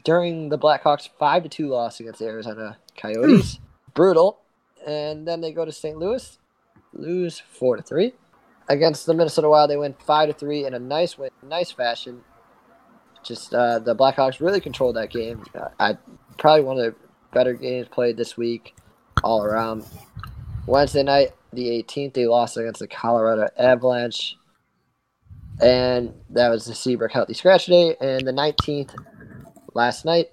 during 0.03 0.49
the 0.49 0.57
Blackhawks 0.57 1.09
five 1.19 1.43
to 1.43 1.49
two 1.49 1.67
loss 1.67 1.99
against 1.99 2.19
the 2.19 2.25
Arizona 2.25 2.77
Coyotes. 2.97 3.59
Brutal. 3.93 4.39
And 4.85 5.27
then 5.27 5.41
they 5.41 5.51
go 5.51 5.63
to 5.63 5.71
St. 5.71 5.97
Louis, 5.97 6.39
lose 6.93 7.39
four 7.39 7.77
to 7.77 7.83
three. 7.83 8.13
Against 8.67 9.05
the 9.05 9.13
Minnesota 9.13 9.49
Wild, 9.49 9.69
they 9.69 9.77
win 9.77 9.95
five 10.05 10.29
to 10.29 10.33
three 10.33 10.65
in 10.65 10.73
a 10.73 10.79
nice 10.79 11.17
win, 11.17 11.29
nice 11.43 11.71
fashion. 11.71 12.23
Just 13.23 13.53
uh, 13.53 13.79
the 13.79 13.95
Blackhawks 13.95 14.39
really 14.39 14.61
controlled 14.61 14.95
that 14.95 15.11
game. 15.11 15.43
Uh, 15.53 15.69
I 15.79 15.97
probably 16.37 16.63
one 16.63 16.79
of 16.79 16.85
the 16.85 16.95
better 17.33 17.53
games 17.53 17.87
played 17.89 18.17
this 18.17 18.37
week, 18.37 18.75
all 19.23 19.43
around. 19.43 19.85
Wednesday 20.65 21.03
night, 21.03 21.33
the 21.53 21.83
18th, 21.83 22.13
they 22.13 22.25
lost 22.25 22.57
against 22.57 22.79
the 22.79 22.87
Colorado 22.87 23.47
Avalanche, 23.57 24.37
and 25.61 26.13
that 26.29 26.49
was 26.49 26.65
the 26.65 26.75
Seabrook 26.75 27.11
healthy 27.11 27.33
scratch 27.33 27.65
day. 27.65 27.95
And 27.99 28.25
the 28.25 28.31
19th, 28.31 28.95
last 29.73 30.05
night, 30.05 30.31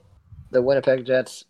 the 0.50 0.62
Winnipeg 0.62 1.04
Jets, 1.04 1.44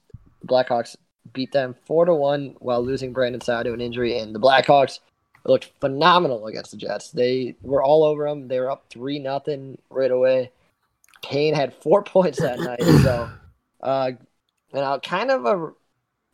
Blackhawks 0.47 0.97
beat 1.33 1.53
them 1.53 1.75
four 1.87 2.05
to 2.05 2.15
one 2.15 2.57
while 2.59 2.83
losing 2.83 3.13
Brandon 3.13 3.41
Saad 3.41 3.67
to 3.67 3.73
an 3.73 3.81
injury, 3.81 4.19
and 4.19 4.35
the 4.35 4.41
Blackhawks 4.41 5.01
looked 5.45 5.71
phenomenal 5.81 6.47
against 6.47 6.71
the 6.71 6.77
Jets. 6.77 7.11
They 7.11 7.57
were 7.63 7.83
all 7.83 8.05
over 8.05 8.29
them. 8.29 8.49
They 8.49 8.61
were 8.61 8.71
up 8.71 8.87
three 8.91 9.19
nothing 9.19 9.79
right 9.91 10.11
away. 10.11 10.51
Kane 11.23 11.55
had 11.55 11.75
four 11.75 12.03
points 12.05 12.41
that 12.41 12.59
night, 12.61 12.83
so 12.83 13.31
uh, 13.83 14.11
you 14.73 14.81
know, 14.81 15.01
kind 15.03 15.31
of 15.31 15.45
a 15.45 15.73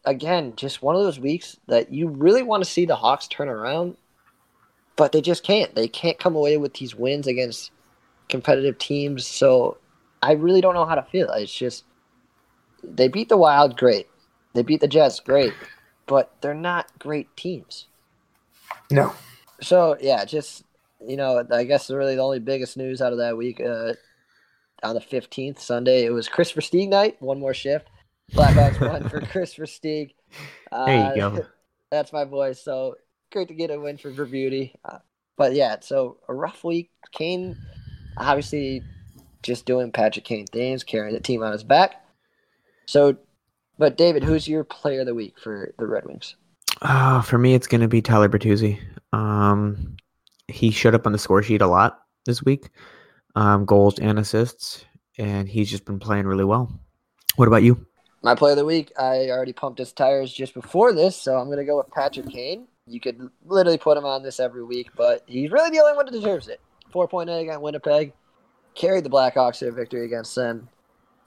again 0.04 0.52
just 0.56 0.82
one 0.82 0.96
of 0.96 1.02
those 1.02 1.18
weeks 1.18 1.56
that 1.66 1.92
you 1.92 2.08
really 2.08 2.42
want 2.42 2.62
to 2.62 2.70
see 2.70 2.84
the 2.84 2.96
Hawks 2.96 3.26
turn 3.28 3.48
around, 3.48 3.96
but 4.96 5.12
they 5.12 5.20
just 5.20 5.42
can't. 5.42 5.74
They 5.74 5.88
can't 5.88 6.18
come 6.18 6.36
away 6.36 6.56
with 6.56 6.74
these 6.74 6.94
wins 6.94 7.26
against 7.26 7.70
competitive 8.28 8.78
teams. 8.78 9.26
So 9.26 9.78
I 10.22 10.32
really 10.32 10.60
don't 10.60 10.74
know 10.74 10.86
how 10.86 10.94
to 10.94 11.02
feel. 11.02 11.30
It's 11.30 11.54
just 11.54 11.84
they 12.82 13.08
beat 13.08 13.28
the 13.28 13.36
Wild, 13.36 13.76
great. 13.76 14.08
They 14.54 14.62
beat 14.62 14.80
the 14.80 14.88
Jets, 14.88 15.20
great, 15.20 15.52
but 16.06 16.32
they're 16.40 16.54
not 16.54 16.90
great 16.98 17.34
teams. 17.36 17.86
No. 18.90 19.14
So 19.60 19.96
yeah, 20.00 20.24
just 20.24 20.64
you 21.06 21.16
know, 21.16 21.44
I 21.50 21.64
guess 21.64 21.90
really 21.90 22.14
the 22.14 22.22
only 22.22 22.40
biggest 22.40 22.76
news 22.76 23.02
out 23.02 23.12
of 23.12 23.18
that 23.18 23.36
week 23.36 23.60
uh, 23.60 23.94
on 24.82 24.94
the 24.94 25.00
fifteenth 25.00 25.60
Sunday 25.60 26.04
it 26.04 26.10
was 26.10 26.28
Kris 26.28 26.52
Versteeg 26.52 26.88
night. 26.88 27.20
One 27.20 27.40
more 27.40 27.54
shift. 27.54 27.88
Blackhawks 28.32 28.80
won 28.80 29.08
for 29.08 29.20
Kris 29.32 29.54
Versteeg. 29.54 30.14
Uh, 30.72 30.86
there 30.86 31.08
you 31.08 31.20
go. 31.20 31.46
That's 31.90 32.12
my 32.12 32.24
boy. 32.24 32.52
So 32.52 32.96
great 33.32 33.48
to 33.48 33.54
get 33.54 33.70
a 33.70 33.78
win 33.78 33.96
for 33.96 34.10
Beauty. 34.24 34.74
Uh, 34.84 34.98
but 35.36 35.54
yeah, 35.54 35.76
so 35.80 36.18
a 36.28 36.34
rough 36.34 36.64
week. 36.64 36.90
Kane 37.12 37.56
obviously 38.16 38.82
just 39.42 39.66
doing 39.66 39.92
Patrick 39.92 40.24
Kane 40.24 40.46
things, 40.46 40.84
carrying 40.84 41.14
the 41.14 41.20
team 41.20 41.42
on 41.42 41.52
his 41.52 41.64
back. 41.64 42.04
So, 42.86 43.16
but 43.78 43.96
David, 43.96 44.24
who's 44.24 44.48
your 44.48 44.64
player 44.64 45.00
of 45.00 45.06
the 45.06 45.14
week 45.14 45.38
for 45.38 45.74
the 45.78 45.86
Red 45.86 46.06
Wings? 46.06 46.36
Uh, 46.82 47.22
for 47.22 47.38
me, 47.38 47.54
it's 47.54 47.66
going 47.66 47.80
to 47.80 47.88
be 47.88 48.02
Tyler 48.02 48.28
Bertuzzi. 48.28 48.78
Um, 49.12 49.96
he 50.48 50.70
showed 50.70 50.94
up 50.94 51.06
on 51.06 51.12
the 51.12 51.18
score 51.18 51.42
sheet 51.42 51.62
a 51.62 51.66
lot 51.66 52.00
this 52.26 52.42
week, 52.42 52.70
um, 53.36 53.64
goals 53.64 53.98
and 53.98 54.18
assists, 54.18 54.84
and 55.18 55.48
he's 55.48 55.70
just 55.70 55.84
been 55.84 55.98
playing 55.98 56.26
really 56.26 56.44
well. 56.44 56.72
What 57.36 57.48
about 57.48 57.62
you? 57.62 57.86
My 58.24 58.34
play 58.34 58.52
of 58.52 58.56
the 58.56 58.64
week, 58.64 58.90
I 58.98 59.28
already 59.28 59.52
pumped 59.52 59.78
his 59.78 59.92
tires 59.92 60.32
just 60.32 60.54
before 60.54 60.94
this, 60.94 61.14
so 61.14 61.36
I'm 61.36 61.48
going 61.48 61.58
to 61.58 61.64
go 61.64 61.76
with 61.76 61.90
Patrick 61.90 62.30
Kane. 62.30 62.66
You 62.86 62.98
could 62.98 63.28
literally 63.44 63.76
put 63.76 63.98
him 63.98 64.06
on 64.06 64.22
this 64.22 64.40
every 64.40 64.64
week, 64.64 64.88
but 64.96 65.22
he's 65.26 65.50
really 65.50 65.68
the 65.68 65.80
only 65.80 65.94
one 65.94 66.06
that 66.06 66.12
deserves 66.12 66.48
it. 66.48 66.58
4.8 66.90 67.42
against 67.42 67.60
Winnipeg 67.60 68.14
carried 68.74 69.04
the 69.04 69.10
Blackhawks 69.10 69.58
to 69.58 69.68
a 69.68 69.72
victory 69.72 70.06
against 70.06 70.34
them, 70.34 70.70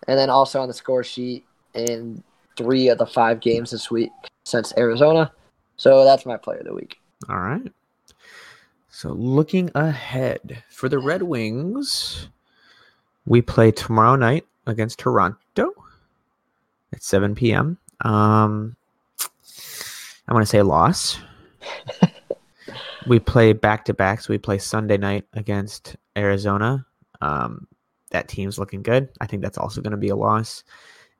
and 0.07 0.17
then 0.17 0.31
also 0.31 0.59
on 0.59 0.67
the 0.67 0.73
score 0.73 1.03
sheet 1.03 1.45
in 1.75 2.23
three 2.57 2.87
of 2.87 2.97
the 2.97 3.05
five 3.05 3.41
games 3.41 3.69
this 3.69 3.91
week 3.91 4.09
since 4.43 4.73
Arizona. 4.75 5.31
So 5.75 6.03
that's 6.03 6.25
my 6.25 6.35
player 6.35 6.61
of 6.61 6.65
the 6.65 6.73
week. 6.73 6.97
All 7.29 7.37
right. 7.39 7.71
So 8.89 9.09
looking 9.09 9.69
ahead 9.75 10.63
for 10.71 10.89
the 10.89 10.97
Red 10.97 11.21
Wings, 11.21 12.29
we 13.27 13.43
play 13.43 13.69
tomorrow 13.69 14.15
night 14.15 14.47
against 14.65 14.97
Toronto 14.97 15.73
at 16.97 17.03
7 17.03 17.35
p.m. 17.35 17.77
Um, 18.01 18.75
I 20.27 20.33
want 20.33 20.43
to 20.43 20.49
say 20.49 20.61
loss. 20.61 21.19
we 23.07 23.19
play 23.19 23.53
back 23.53 23.85
to 23.85 23.93
back, 23.93 24.21
so 24.21 24.33
we 24.33 24.37
play 24.37 24.57
Sunday 24.57 24.97
night 24.97 25.25
against 25.33 25.95
Arizona 26.17 26.85
um, 27.21 27.67
that 28.11 28.27
team's 28.27 28.57
looking 28.57 28.83
good. 28.83 29.09
I 29.21 29.27
think 29.27 29.41
that's 29.41 29.57
also 29.57 29.81
going 29.81 29.91
to 29.91 29.97
be 29.97 30.09
a 30.09 30.15
loss. 30.15 30.63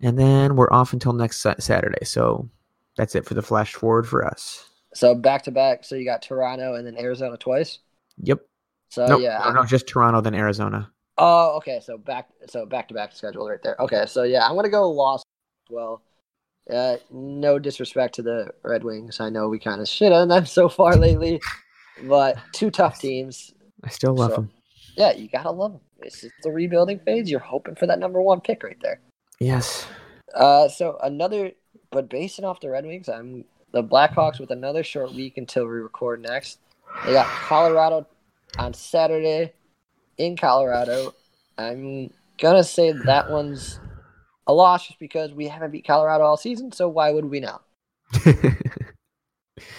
And 0.02 0.18
then 0.18 0.56
we're 0.56 0.72
off 0.72 0.94
until 0.94 1.14
next 1.14 1.46
Saturday. 1.60 2.06
So 2.06 2.50
that's 2.96 3.16
it 3.16 3.26
for 3.26 3.34
the 3.34 3.42
flash 3.42 3.74
forward 3.74 4.08
for 4.08 4.26
us. 4.26 4.70
So 4.94 5.16
back 5.16 5.44
to 5.44 5.52
back. 5.52 5.84
So 5.84 5.96
you 5.96 6.06
got 6.06 6.22
Toronto 6.22 6.76
and 6.76 6.86
then 6.86 6.98
Arizona 6.98 7.38
twice. 7.38 7.80
Yep. 8.22 8.42
So 8.90 9.06
nope, 9.06 9.22
yeah, 9.22 9.42
no, 9.46 9.52
no, 9.52 9.66
just 9.66 9.88
Toronto 9.88 10.22
then 10.22 10.34
Arizona. 10.34 10.90
Oh, 11.18 11.58
okay. 11.58 11.82
So 11.84 11.98
back, 11.98 12.30
so 12.48 12.66
back 12.66 12.88
to 12.88 12.94
back 12.94 13.14
schedule 13.14 13.50
right 13.50 13.62
there. 13.62 13.76
Okay, 13.80 14.06
so 14.08 14.24
yeah, 14.24 14.48
I'm 14.48 14.56
gonna 14.56 14.70
go 14.70 14.90
loss. 14.90 15.24
Well, 15.70 16.02
uh, 16.72 16.98
no 17.12 17.60
disrespect 17.60 18.16
to 18.16 18.22
the 18.22 18.52
Red 18.64 18.84
Wings. 18.84 19.20
I 19.20 19.30
know 19.30 19.48
we 19.48 19.60
kind 19.60 19.82
of 19.82 19.88
shit 19.88 20.12
on 20.12 20.28
them 20.28 20.46
so 20.48 20.70
far 20.70 20.96
lately, 20.96 21.42
but 22.04 22.38
two 22.54 22.70
tough 22.70 23.00
teams. 23.00 23.54
I 23.84 23.90
still 23.90 24.16
love 24.16 24.32
so, 24.32 24.36
them. 24.38 24.52
Yeah, 24.96 25.14
you 25.14 25.30
gotta 25.30 25.52
love 25.52 25.74
them. 25.74 25.82
It's 26.02 26.26
the 26.44 26.52
rebuilding 26.52 27.00
phase. 27.00 27.30
You're 27.30 27.40
hoping 27.40 27.76
for 27.76 27.88
that 27.88 28.00
number 28.00 28.22
one 28.22 28.42
pick 28.42 28.64
right 28.64 28.78
there. 28.82 29.00
Yes. 29.40 29.88
Uh, 30.34 30.68
so 30.68 30.98
another, 31.02 31.52
but 31.92 32.10
basing 32.10 32.46
off 32.46 32.60
the 32.60 32.70
Red 32.70 32.86
Wings, 32.86 33.08
I'm 33.08 33.46
the 33.72 33.84
Blackhawks 33.84 34.40
with 34.40 34.52
another 34.52 34.84
short 34.84 35.14
week 35.14 35.38
until 35.38 35.66
we 35.66 35.72
record 35.72 36.22
next. 36.22 36.60
They 37.06 37.14
got 37.14 37.28
Colorado 37.28 38.08
on 38.58 38.74
Saturday 38.74 39.54
in 40.18 40.36
Colorado. 40.36 41.14
I'm 41.58 42.12
gonna 42.38 42.64
say 42.64 42.92
that 42.92 43.30
one's 43.30 43.80
a 44.48 44.54
loss 44.54 44.88
just 44.88 45.00
because 45.00 45.34
we 45.34 45.48
haven't 45.48 45.72
beat 45.72 45.86
Colorado 45.86 46.24
all 46.24 46.38
season. 46.38 46.72
So 46.72 46.90
why 46.90 47.12
would 47.12 47.26
we 47.26 47.40
now? 47.40 47.62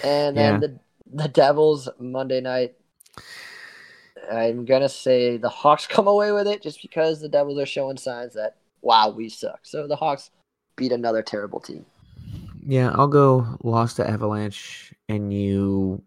and 0.04 0.36
then 0.36 0.36
yeah. 0.36 0.58
the 0.58 0.78
the 1.10 1.28
Devils 1.28 1.88
Monday 1.98 2.40
night 2.40 2.74
I'm 4.30 4.64
gonna 4.64 4.88
say 4.88 5.36
the 5.36 5.48
Hawks 5.48 5.86
come 5.88 6.06
away 6.06 6.32
with 6.32 6.46
it 6.46 6.62
just 6.62 6.82
because 6.82 7.20
the 7.20 7.28
Devils 7.28 7.58
are 7.58 7.66
showing 7.66 7.96
signs 7.96 8.34
that 8.34 8.56
wow 8.82 9.10
we 9.10 9.28
suck. 9.28 9.60
So 9.62 9.86
the 9.86 9.96
Hawks 9.96 10.30
beat 10.76 10.92
another 10.92 11.22
terrible 11.22 11.60
team. 11.60 11.84
Yeah, 12.66 12.90
I'll 12.94 13.08
go 13.08 13.56
lost 13.62 13.96
to 13.96 14.08
Avalanche 14.08 14.92
and 15.08 15.32
you 15.32 16.02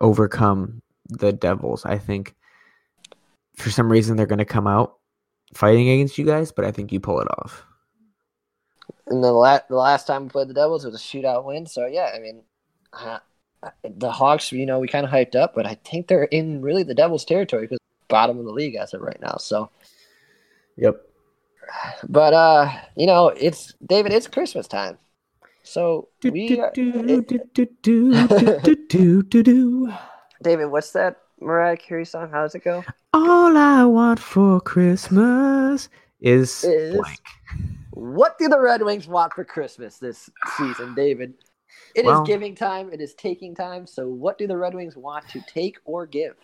overcome 0.00 0.82
the 1.08 1.32
Devils. 1.32 1.84
I 1.84 1.98
think 1.98 2.34
for 3.56 3.70
some 3.70 3.90
reason 3.90 4.16
they're 4.16 4.26
gonna 4.26 4.44
come 4.44 4.66
out 4.66 4.96
fighting 5.54 5.88
against 5.88 6.18
you 6.18 6.24
guys, 6.24 6.50
but 6.50 6.64
I 6.64 6.72
think 6.72 6.92
you 6.92 7.00
pull 7.00 7.20
it 7.20 7.28
off. 7.38 7.64
And 9.06 9.22
the, 9.22 9.32
la- 9.32 9.60
the 9.68 9.76
last 9.76 10.06
time 10.06 10.24
we 10.24 10.28
played 10.30 10.48
the 10.48 10.54
Devils, 10.54 10.84
was 10.84 10.94
a 10.94 10.98
shootout 10.98 11.44
win. 11.44 11.66
So 11.66 11.86
yeah, 11.86 12.10
I 12.14 12.18
mean, 12.18 12.42
uh, 12.92 13.18
the 13.84 14.10
Hawks, 14.10 14.52
you 14.52 14.66
know, 14.66 14.78
we 14.78 14.88
kind 14.88 15.06
of 15.06 15.12
hyped 15.12 15.36
up, 15.36 15.54
but 15.54 15.66
I 15.66 15.74
think 15.84 16.08
they're 16.08 16.24
in 16.24 16.62
really 16.62 16.82
the 16.82 16.94
Devils' 16.94 17.24
territory 17.24 17.62
because 17.62 17.78
bottom 18.08 18.38
of 18.38 18.44
the 18.44 18.52
league 18.52 18.74
as 18.74 18.92
of 18.94 19.00
right 19.00 19.20
now. 19.20 19.36
So, 19.38 19.70
yep. 20.76 21.00
But 22.08 22.34
uh, 22.34 22.70
you 22.96 23.06
know, 23.06 23.28
it's 23.28 23.72
David. 23.86 24.12
It's 24.12 24.26
Christmas 24.26 24.66
time, 24.66 24.98
so 25.62 26.08
we. 26.22 26.60
Are, 26.60 26.72
David, 30.42 30.66
what's 30.66 30.90
that 30.92 31.18
Mariah 31.40 31.76
Carey 31.76 32.04
song? 32.04 32.30
How 32.30 32.42
does 32.42 32.54
it 32.54 32.64
go? 32.64 32.84
All 33.14 33.56
I 33.56 33.84
want 33.84 34.18
for 34.18 34.60
Christmas 34.60 35.88
is, 36.20 36.64
is 36.64 36.94
blank. 36.96 37.20
What 37.92 38.38
do 38.38 38.48
the 38.48 38.58
Red 38.58 38.82
Wings 38.82 39.06
want 39.06 39.34
for 39.34 39.44
Christmas 39.44 39.98
this 39.98 40.30
season, 40.56 40.94
David? 40.94 41.34
It 41.94 42.04
well, 42.04 42.22
is 42.22 42.26
giving 42.26 42.54
time. 42.54 42.90
It 42.92 43.00
is 43.00 43.14
taking 43.14 43.54
time. 43.54 43.86
So, 43.86 44.08
what 44.08 44.38
do 44.38 44.46
the 44.46 44.56
Red 44.56 44.74
Wings 44.74 44.96
want 44.96 45.28
to 45.28 45.42
take 45.46 45.78
or 45.84 46.06
give? 46.06 46.36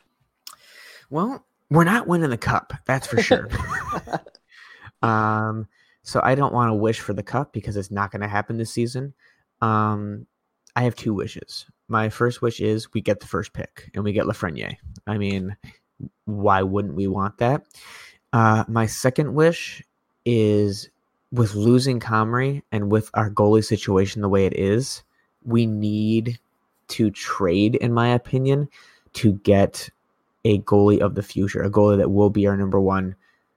Well, 1.11 1.45
we're 1.71 1.85
not 1.85 2.07
winning 2.07 2.31
the 2.31 2.37
cup. 2.37 2.73
That's 2.87 3.07
for 3.07 3.23
sure. 3.23 3.49
um, 5.03 5.67
so 6.03 6.21
I 6.23 6.35
don't 6.35 6.53
want 6.53 6.71
to 6.71 6.75
wish 6.75 7.01
for 7.01 7.13
the 7.13 7.23
cup 7.23 7.53
because 7.53 7.77
it's 7.77 7.91
not 7.91 8.11
going 8.11 8.23
to 8.23 8.29
happen 8.29 8.57
this 8.57 8.73
season. 8.73 9.15
Um, 9.61 10.27
I 10.77 10.83
have 10.83 10.97
two 10.97 11.15
wishes. 11.15 11.67
My 11.89 12.09
first 12.09 12.43
wish 12.43 12.61
is 12.61 12.93
we 12.93 13.01
get 13.01 13.21
the 13.21 13.27
first 13.27 13.53
pick 13.53 13.91
and 13.95 14.05
we 14.05 14.13
get 14.13 14.27
Lafreniere. 14.27 14.77
I 15.07 15.19
mean, 15.19 15.57
why 16.27 16.63
wouldn't 16.63 16.95
we 16.95 17.09
want 17.09 17.39
that? 17.39 17.65
Uh, 18.33 18.65
my 18.69 18.87
second 18.87 19.35
wish 19.35 19.83
is 20.25 20.91
with 21.33 21.55
losing 21.55 22.01
Comrie 22.01 22.63
and 22.73 22.91
with 22.91 23.11
our 23.15 23.31
goalie 23.31 23.65
situation 23.65 24.23
the 24.23 24.29
way 24.29 24.47
it 24.47 24.57
is, 24.57 25.03
we 25.45 25.67
need 25.67 26.39
to 26.89 27.11
trade, 27.11 27.75
in 27.77 27.93
my 27.93 28.09
opinion, 28.09 28.69
to 29.15 29.35
get 29.35 29.89
a 30.45 30.59
goalie 30.61 31.01
of 31.01 31.15
the 31.15 31.23
future, 31.23 31.63
a 31.63 31.71
goalie 31.71 31.99
that 31.99 32.11
will 32.11 32.31
be 32.31 32.47
our 32.47 32.57
number 32.57 32.81
one 32.81 33.15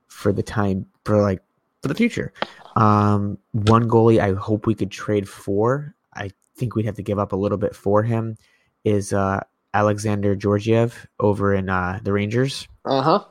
for 0.07 0.33
the 0.33 0.43
time 0.43 0.85
for 1.05 1.21
like 1.21 1.41
for 1.81 1.87
the 1.87 1.95
future. 1.95 2.33
Um, 2.75 3.37
one 3.51 3.89
goalie 3.89 4.19
I 4.19 4.33
hope 4.33 4.65
we 4.65 4.75
could 4.75 4.91
trade 4.91 5.27
for. 5.27 5.95
I 6.13 6.31
think 6.55 6.75
we'd 6.75 6.85
have 6.85 6.95
to 6.95 7.03
give 7.03 7.19
up 7.19 7.31
a 7.31 7.37
little 7.37 7.57
bit 7.57 7.75
for 7.75 8.03
him. 8.03 8.37
Is 8.83 9.13
uh, 9.13 9.41
Alexander 9.73 10.35
Georgiev 10.35 11.07
over 11.19 11.53
in 11.53 11.69
uh, 11.69 11.99
the 12.03 12.13
Rangers? 12.13 12.67
Uh 12.85 13.01
huh. 13.01 13.25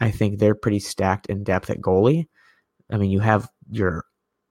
I 0.00 0.10
think 0.10 0.38
they're 0.38 0.54
pretty 0.54 0.80
stacked 0.80 1.26
in 1.26 1.44
depth 1.44 1.70
at 1.70 1.80
goalie. 1.80 2.26
I 2.90 2.96
mean, 2.96 3.10
you 3.10 3.20
have 3.20 3.48
your 3.70 4.04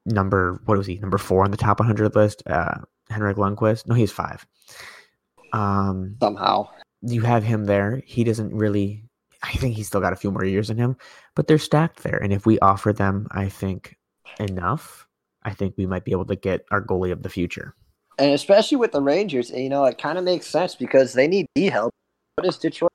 number. 0.06 0.62
What 0.66 0.78
was 0.78 0.88
he? 0.88 1.00
Number 1.00 1.18
four 1.18 1.44
on 1.44 1.52
the 1.52 1.58
top 1.58 1.80
100 1.80 2.16
list. 2.16 2.44
Uh, 2.46 2.80
Henrik 3.10 3.38
Lundqvist. 3.38 3.88
No, 3.88 3.96
he's 3.96 4.12
five. 4.12 4.46
Um, 5.54 6.16
somehow 6.20 6.70
you 7.02 7.22
have 7.22 7.44
him 7.44 7.66
there. 7.66 8.02
He 8.06 8.24
doesn't 8.24 8.54
really. 8.54 9.04
I 9.42 9.54
think 9.54 9.76
he's 9.76 9.88
still 9.88 10.02
got 10.02 10.12
a 10.12 10.18
few 10.18 10.32
more 10.32 10.44
years 10.44 10.70
in 10.70 10.78
him, 10.78 10.98
but 11.34 11.48
they're 11.48 11.58
stacked 11.58 12.04
there. 12.04 12.18
And 12.18 12.34
if 12.34 12.46
we 12.46 12.60
offer 12.60 12.92
them, 12.92 13.26
I 13.32 13.48
think 13.48 13.98
enough, 14.38 15.08
I 15.44 15.54
think 15.54 15.76
we 15.78 15.86
might 15.86 16.04
be 16.04 16.12
able 16.12 16.26
to 16.26 16.36
get 16.36 16.66
our 16.72 16.82
goalie 16.82 17.14
of 17.14 17.24
the 17.24 17.30
future. 17.30 17.74
And 18.18 18.34
especially 18.34 18.76
with 18.76 18.92
the 18.92 19.02
Rangers, 19.02 19.50
you 19.50 19.70
know, 19.70 19.86
it 19.86 19.98
kind 19.98 20.18
of 20.18 20.26
makes 20.26 20.46
sense 20.46 20.76
because 20.76 21.14
they 21.14 21.26
need 21.26 21.46
D 21.56 21.68
help. 21.68 21.94
What 22.36 22.48
is 22.48 22.58
Detroit 22.58 22.92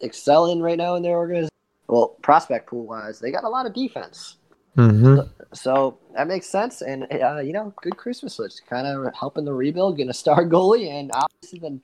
excelling 0.00 0.60
right 0.60 0.78
now 0.78 0.94
in 0.94 1.02
their 1.02 1.16
organization? 1.16 1.50
Well, 1.88 2.16
prospect 2.22 2.68
pool 2.68 2.86
wise, 2.86 3.18
they 3.18 3.32
got 3.32 3.42
a 3.42 3.48
lot 3.48 3.66
of 3.66 3.74
defense. 3.74 4.36
Mm-hmm. 4.78 5.16
So, 5.16 5.28
so, 5.52 5.98
that 6.14 6.28
makes 6.28 6.46
sense, 6.46 6.82
and 6.82 7.06
uh, 7.10 7.40
you 7.40 7.52
know, 7.52 7.74
good 7.82 7.96
Christmas 7.96 8.38
list, 8.38 8.62
kind 8.68 8.86
of 8.86 9.12
helping 9.12 9.44
the 9.44 9.52
rebuild, 9.52 9.96
getting 9.96 10.10
a 10.10 10.14
star 10.14 10.44
goalie, 10.48 10.88
and 10.88 11.10
obviously 11.12 11.58
the 11.58 11.80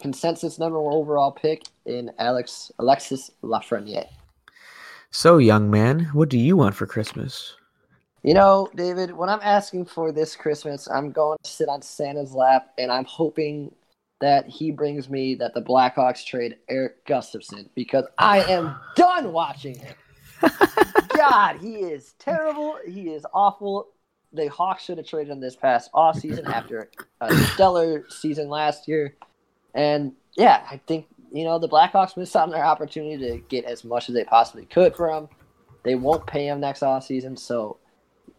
consensus 0.00 0.58
number 0.58 0.80
one 0.80 0.94
overall 0.94 1.30
pick 1.30 1.62
in 1.86 2.10
Alex 2.18 2.72
Alexis 2.80 3.30
Lafreniere. 3.42 4.08
So, 5.10 5.38
young 5.38 5.70
man, 5.70 6.10
what 6.12 6.28
do 6.28 6.38
you 6.38 6.56
want 6.56 6.74
for 6.74 6.86
Christmas? 6.86 7.54
You 8.24 8.34
know, 8.34 8.68
David, 8.74 9.12
what 9.12 9.28
I'm 9.28 9.40
asking 9.42 9.86
for 9.86 10.10
this 10.10 10.34
Christmas, 10.34 10.88
I'm 10.88 11.12
going 11.12 11.38
to 11.42 11.50
sit 11.50 11.68
on 11.68 11.82
Santa's 11.82 12.32
lap, 12.32 12.72
and 12.78 12.90
I'm 12.90 13.04
hoping 13.04 13.72
that 14.20 14.48
he 14.48 14.70
brings 14.70 15.08
me 15.08 15.34
that 15.36 15.54
the 15.54 15.62
Blackhawks 15.62 16.24
trade 16.24 16.56
Erik 16.68 17.04
Gustafsson 17.06 17.68
because 17.74 18.06
I 18.18 18.42
am 18.44 18.76
done 18.96 19.32
watching 19.32 19.78
him. 19.78 19.94
God, 21.16 21.60
he 21.60 21.74
is 21.76 22.14
terrible. 22.18 22.78
He 22.86 23.10
is 23.10 23.26
awful. 23.32 23.88
The 24.32 24.48
Hawks 24.48 24.84
should 24.84 24.98
have 24.98 25.06
traded 25.06 25.32
him 25.32 25.40
this 25.40 25.56
past 25.56 25.90
off 25.92 26.18
season 26.18 26.46
after 26.46 26.90
a 27.20 27.34
stellar 27.34 28.06
season 28.08 28.48
last 28.48 28.88
year. 28.88 29.14
And 29.74 30.12
yeah, 30.34 30.66
I 30.70 30.80
think 30.86 31.06
you 31.32 31.44
know 31.44 31.58
the 31.58 31.68
Blackhawks 31.68 32.16
missed 32.16 32.34
out 32.36 32.44
on 32.44 32.50
their 32.50 32.64
opportunity 32.64 33.18
to 33.30 33.38
get 33.48 33.64
as 33.64 33.84
much 33.84 34.08
as 34.08 34.14
they 34.14 34.24
possibly 34.24 34.64
could 34.66 34.96
for 34.96 35.10
him. 35.10 35.28
They 35.82 35.94
won't 35.94 36.26
pay 36.26 36.46
him 36.46 36.60
next 36.60 36.82
off 36.82 37.04
season, 37.04 37.36
so 37.36 37.78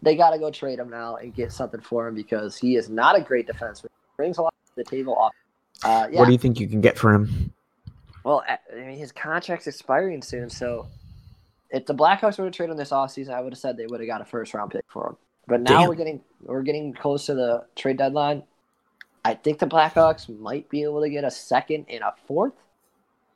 they 0.02 0.16
got 0.16 0.32
to 0.32 0.40
go 0.40 0.50
trade 0.52 0.80
him 0.80 0.90
now 0.90 1.18
and 1.18 1.34
get 1.34 1.52
something 1.52 1.82
for 1.82 2.08
him 2.08 2.16
because 2.16 2.58
he 2.58 2.76
is 2.76 2.90
not 2.90 3.18
a 3.18 3.22
great 3.22 3.48
defenseman. 3.48 3.88
Brings 4.18 4.38
a 4.38 4.44
lot 4.44 4.54
to 4.66 4.72
the 4.76 4.84
table. 4.84 5.16
Off. 5.16 5.34
Uh, 5.84 6.08
yeah. 6.12 6.20
What 6.20 6.26
do 6.26 6.32
you 6.32 6.38
think 6.38 6.60
you 6.60 6.68
can 6.68 6.82
get 6.82 6.98
for 6.98 7.14
him? 7.14 7.52
Well, 8.24 8.44
I 8.48 8.76
mean, 8.76 8.98
his 8.98 9.12
contract's 9.12 9.68
expiring 9.68 10.22
soon, 10.22 10.50
so 10.50 10.88
if 11.74 11.88
the 11.88 11.96
Blackhawks 11.96 12.38
would 12.38 12.46
have 12.46 12.54
traded 12.54 12.72
him 12.72 12.78
this 12.78 12.92
offseason, 12.92 13.34
I 13.34 13.42
would 13.42 13.52
have 13.52 13.60
said 13.60 13.76
they 13.76 13.88
would 13.88 14.00
have 14.00 14.08
got 14.08 14.22
a 14.22 14.26
first 14.26 14.54
round 14.54 14.72
pick 14.72 14.86
for 14.88 15.10
him. 15.10 15.18
But 15.48 15.62
now 15.62 15.80
Damn. 15.80 15.90
we're 15.90 15.96
getting 15.96 16.22
we're 16.44 16.62
getting 16.62 16.94
close 16.94 17.26
to 17.26 17.34
the 17.34 17.66
trade 17.76 17.98
deadline. 17.98 18.44
I 19.26 19.34
think 19.34 19.60
the 19.60 19.66
Blackhawks 19.66 20.30
might 20.40 20.70
be 20.70 20.84
able 20.84 21.02
to 21.02 21.10
get 21.10 21.24
a 21.24 21.32
second 21.32 21.86
and 21.90 22.04
a 22.04 22.14
fourth, 22.28 22.54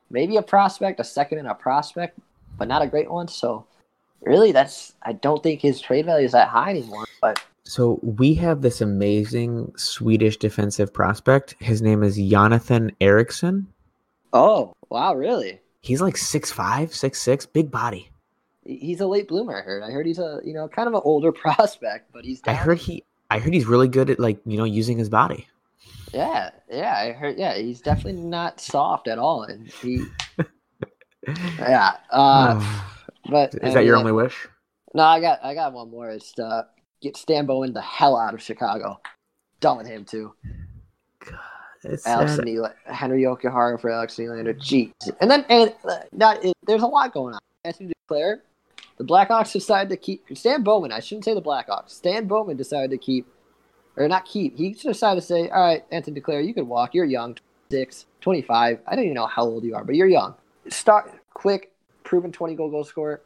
maybe 0.09 0.37
a 0.37 0.41
prospect, 0.41 0.99
a 0.99 1.03
second 1.03 1.39
and 1.39 1.47
a 1.47 1.55
prospect, 1.55 2.19
but 2.57 2.67
not 2.67 2.81
a 2.81 2.87
great 2.87 3.09
one. 3.09 3.27
So 3.27 3.65
really, 4.21 4.51
that's 4.51 4.93
I 5.01 5.13
don't 5.13 5.41
think 5.41 5.61
his 5.61 5.81
trade 5.81 6.05
value 6.05 6.25
is 6.25 6.31
that 6.33 6.47
high 6.47 6.69
anymore. 6.69 7.05
But 7.19 7.43
so 7.63 7.99
we 8.03 8.35
have 8.35 8.61
this 8.61 8.81
amazing 8.81 9.73
Swedish 9.75 10.37
defensive 10.37 10.93
prospect. 10.93 11.55
His 11.59 11.81
name 11.81 12.03
is 12.03 12.17
Jonathan 12.17 12.91
Ericsson. 13.01 13.67
Oh 14.31 14.73
wow, 14.89 15.15
really? 15.15 15.59
He's 15.81 16.01
like 16.01 16.17
six 16.17 16.51
five, 16.51 16.93
six 16.93 17.19
six, 17.19 17.45
big 17.45 17.71
body 17.71 18.11
he's 18.67 18.99
a 18.99 19.07
late 19.07 19.27
bloomer. 19.27 19.57
I 19.57 19.61
heard. 19.61 19.83
I 19.83 19.91
heard 19.91 20.05
he's 20.05 20.19
a 20.19 20.39
you 20.43 20.53
know 20.53 20.67
kind 20.67 20.87
of 20.87 20.93
an 20.93 21.01
older 21.03 21.31
prospect, 21.43 22.11
but 22.13 22.25
he's. 22.25 22.41
Down. 22.41 22.55
I 22.55 22.57
heard 22.57 22.77
he. 22.77 23.03
I 23.29 23.39
heard 23.39 23.53
he's 23.53 23.65
really 23.65 23.87
good 23.87 24.09
at 24.09 24.19
like 24.19 24.39
you 24.45 24.57
know 24.57 24.63
using 24.63 24.97
his 24.97 25.09
body. 25.09 25.47
Yeah, 26.13 26.51
yeah, 26.69 26.95
I 26.97 27.11
heard. 27.11 27.37
Yeah, 27.37 27.55
he's 27.57 27.81
definitely 27.81 28.21
not 28.21 28.59
soft 28.59 29.07
at 29.07 29.17
all, 29.17 29.43
and 29.43 29.67
he. 29.67 30.05
yeah, 31.59 31.93
uh, 32.11 32.83
but 33.29 33.55
is 33.55 33.73
that 33.73 33.85
your 33.85 33.95
only 33.95 34.11
wish? 34.11 34.47
No, 34.93 35.03
I 35.03 35.19
got 35.19 35.43
I 35.43 35.53
got 35.53 35.73
one 35.73 35.89
more. 35.89 36.09
It's 36.09 36.31
to 36.33 36.67
get 37.01 37.17
Stan 37.17 37.45
Bowman 37.45 37.73
the 37.73 37.81
hell 37.81 38.17
out 38.17 38.33
of 38.33 38.41
Chicago. 38.41 38.99
Done 39.59 39.77
with 39.77 39.87
him 39.87 40.05
too. 40.05 40.33
God, 41.25 41.99
Alex 42.05 42.37
Nylander, 42.37 42.73
Henri 42.85 43.23
Jokiharju 43.23 43.81
for 43.81 43.89
Alex 43.89 44.15
Nylander. 44.15 44.57
Jeez, 44.57 44.91
and 45.19 45.29
then 45.29 45.45
and 45.49 45.73
uh, 45.83 46.35
there's 46.65 46.83
a 46.83 46.87
lot 46.87 47.13
going 47.13 47.33
on. 47.33 47.39
Anthony 47.65 47.91
Duclair 48.09 48.37
the 48.97 49.03
Blackhawks 49.03 49.53
decided 49.53 49.89
to 49.89 49.97
keep 49.97 50.25
Stan 50.33 50.63
Bowman. 50.63 50.91
I 50.91 50.99
shouldn't 50.99 51.25
say 51.25 51.33
the 51.33 51.41
Blackhawks. 51.41 51.91
Stan 51.91 52.27
Bowman 52.27 52.57
decided 52.57 52.91
to 52.91 52.97
keep, 52.97 53.27
or 53.95 54.07
not 54.07 54.25
keep. 54.25 54.57
He 54.57 54.73
decided 54.73 55.21
to 55.21 55.25
say, 55.25 55.49
"All 55.49 55.61
right, 55.61 55.85
Anthony 55.91 56.19
Duclair, 56.19 56.45
you 56.45 56.53
could 56.53 56.67
walk. 56.67 56.93
You're 56.93 57.05
young, 57.05 57.35
26, 57.69 58.05
25. 58.21 58.79
I 58.87 58.95
don't 58.95 59.05
even 59.05 59.15
know 59.15 59.27
how 59.27 59.45
old 59.45 59.63
you 59.63 59.75
are, 59.75 59.83
but 59.83 59.95
you're 59.95 60.07
young. 60.07 60.35
Start 60.69 61.11
quick, 61.33 61.71
proven 62.03 62.31
20 62.31 62.55
goal 62.55 62.69
goal 62.69 62.83
scorer. 62.83 63.21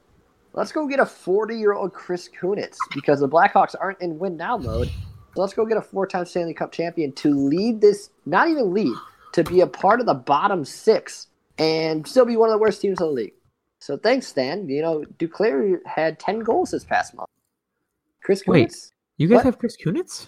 Let's 0.53 0.73
go 0.73 0.85
get 0.85 0.99
a 0.99 1.05
40 1.05 1.55
year 1.55 1.73
old 1.73 1.93
Chris 1.93 2.29
Kunitz 2.29 2.75
because 2.93 3.21
the 3.21 3.29
Blackhawks 3.29 3.75
aren't 3.79 4.01
in 4.01 4.19
win 4.19 4.35
now 4.35 4.57
mode. 4.57 4.89
So 5.33 5.41
let's 5.41 5.53
go 5.53 5.65
get 5.65 5.77
a 5.77 5.81
four 5.81 6.05
time 6.05 6.25
Stanley 6.25 6.53
Cup 6.53 6.73
champion 6.73 7.13
to 7.13 7.29
lead 7.29 7.79
this, 7.79 8.09
not 8.25 8.49
even 8.49 8.73
lead, 8.73 8.93
to 9.33 9.45
be 9.45 9.61
a 9.61 9.67
part 9.67 10.01
of 10.01 10.05
the 10.05 10.13
bottom 10.13 10.65
six 10.65 11.27
and 11.57 12.05
still 12.05 12.25
be 12.25 12.35
one 12.35 12.49
of 12.49 12.53
the 12.53 12.57
worst 12.57 12.81
teams 12.81 12.99
in 12.99 13.07
the 13.07 13.11
league. 13.11 13.33
So 13.81 13.97
thanks, 13.97 14.27
Stan. 14.27 14.69
You 14.69 14.81
know, 14.81 15.03
Duclair 15.17 15.79
had 15.85 16.19
ten 16.19 16.39
goals 16.39 16.71
this 16.71 16.83
past 16.83 17.15
month. 17.15 17.29
Chris 18.23 18.43
Kunitz. 18.43 18.47
Wait, 18.47 18.91
you 19.17 19.27
guys 19.27 19.37
what? 19.37 19.45
have 19.45 19.57
Chris 19.57 19.75
Kunitz? 19.75 20.27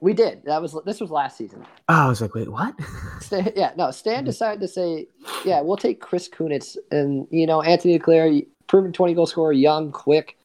We 0.00 0.14
did. 0.14 0.42
That 0.44 0.60
was 0.60 0.76
this 0.86 1.00
was 1.00 1.10
last 1.10 1.36
season. 1.36 1.66
Oh, 1.88 1.94
I 1.94 2.08
was 2.08 2.22
like, 2.22 2.34
wait, 2.34 2.50
what? 2.50 2.74
Stan, 3.20 3.52
yeah, 3.54 3.72
no. 3.76 3.90
Stan 3.90 4.16
mm-hmm. 4.16 4.26
decided 4.26 4.60
to 4.60 4.68
say, 4.68 5.06
yeah, 5.44 5.60
we'll 5.60 5.76
take 5.76 6.00
Chris 6.00 6.28
Kunitz 6.28 6.78
and 6.90 7.28
you 7.30 7.46
know 7.46 7.60
Anthony 7.60 7.98
Duclair, 7.98 8.46
proven 8.68 8.92
twenty 8.92 9.12
goal 9.12 9.26
scorer, 9.26 9.52
young, 9.52 9.92
quick. 9.92 10.38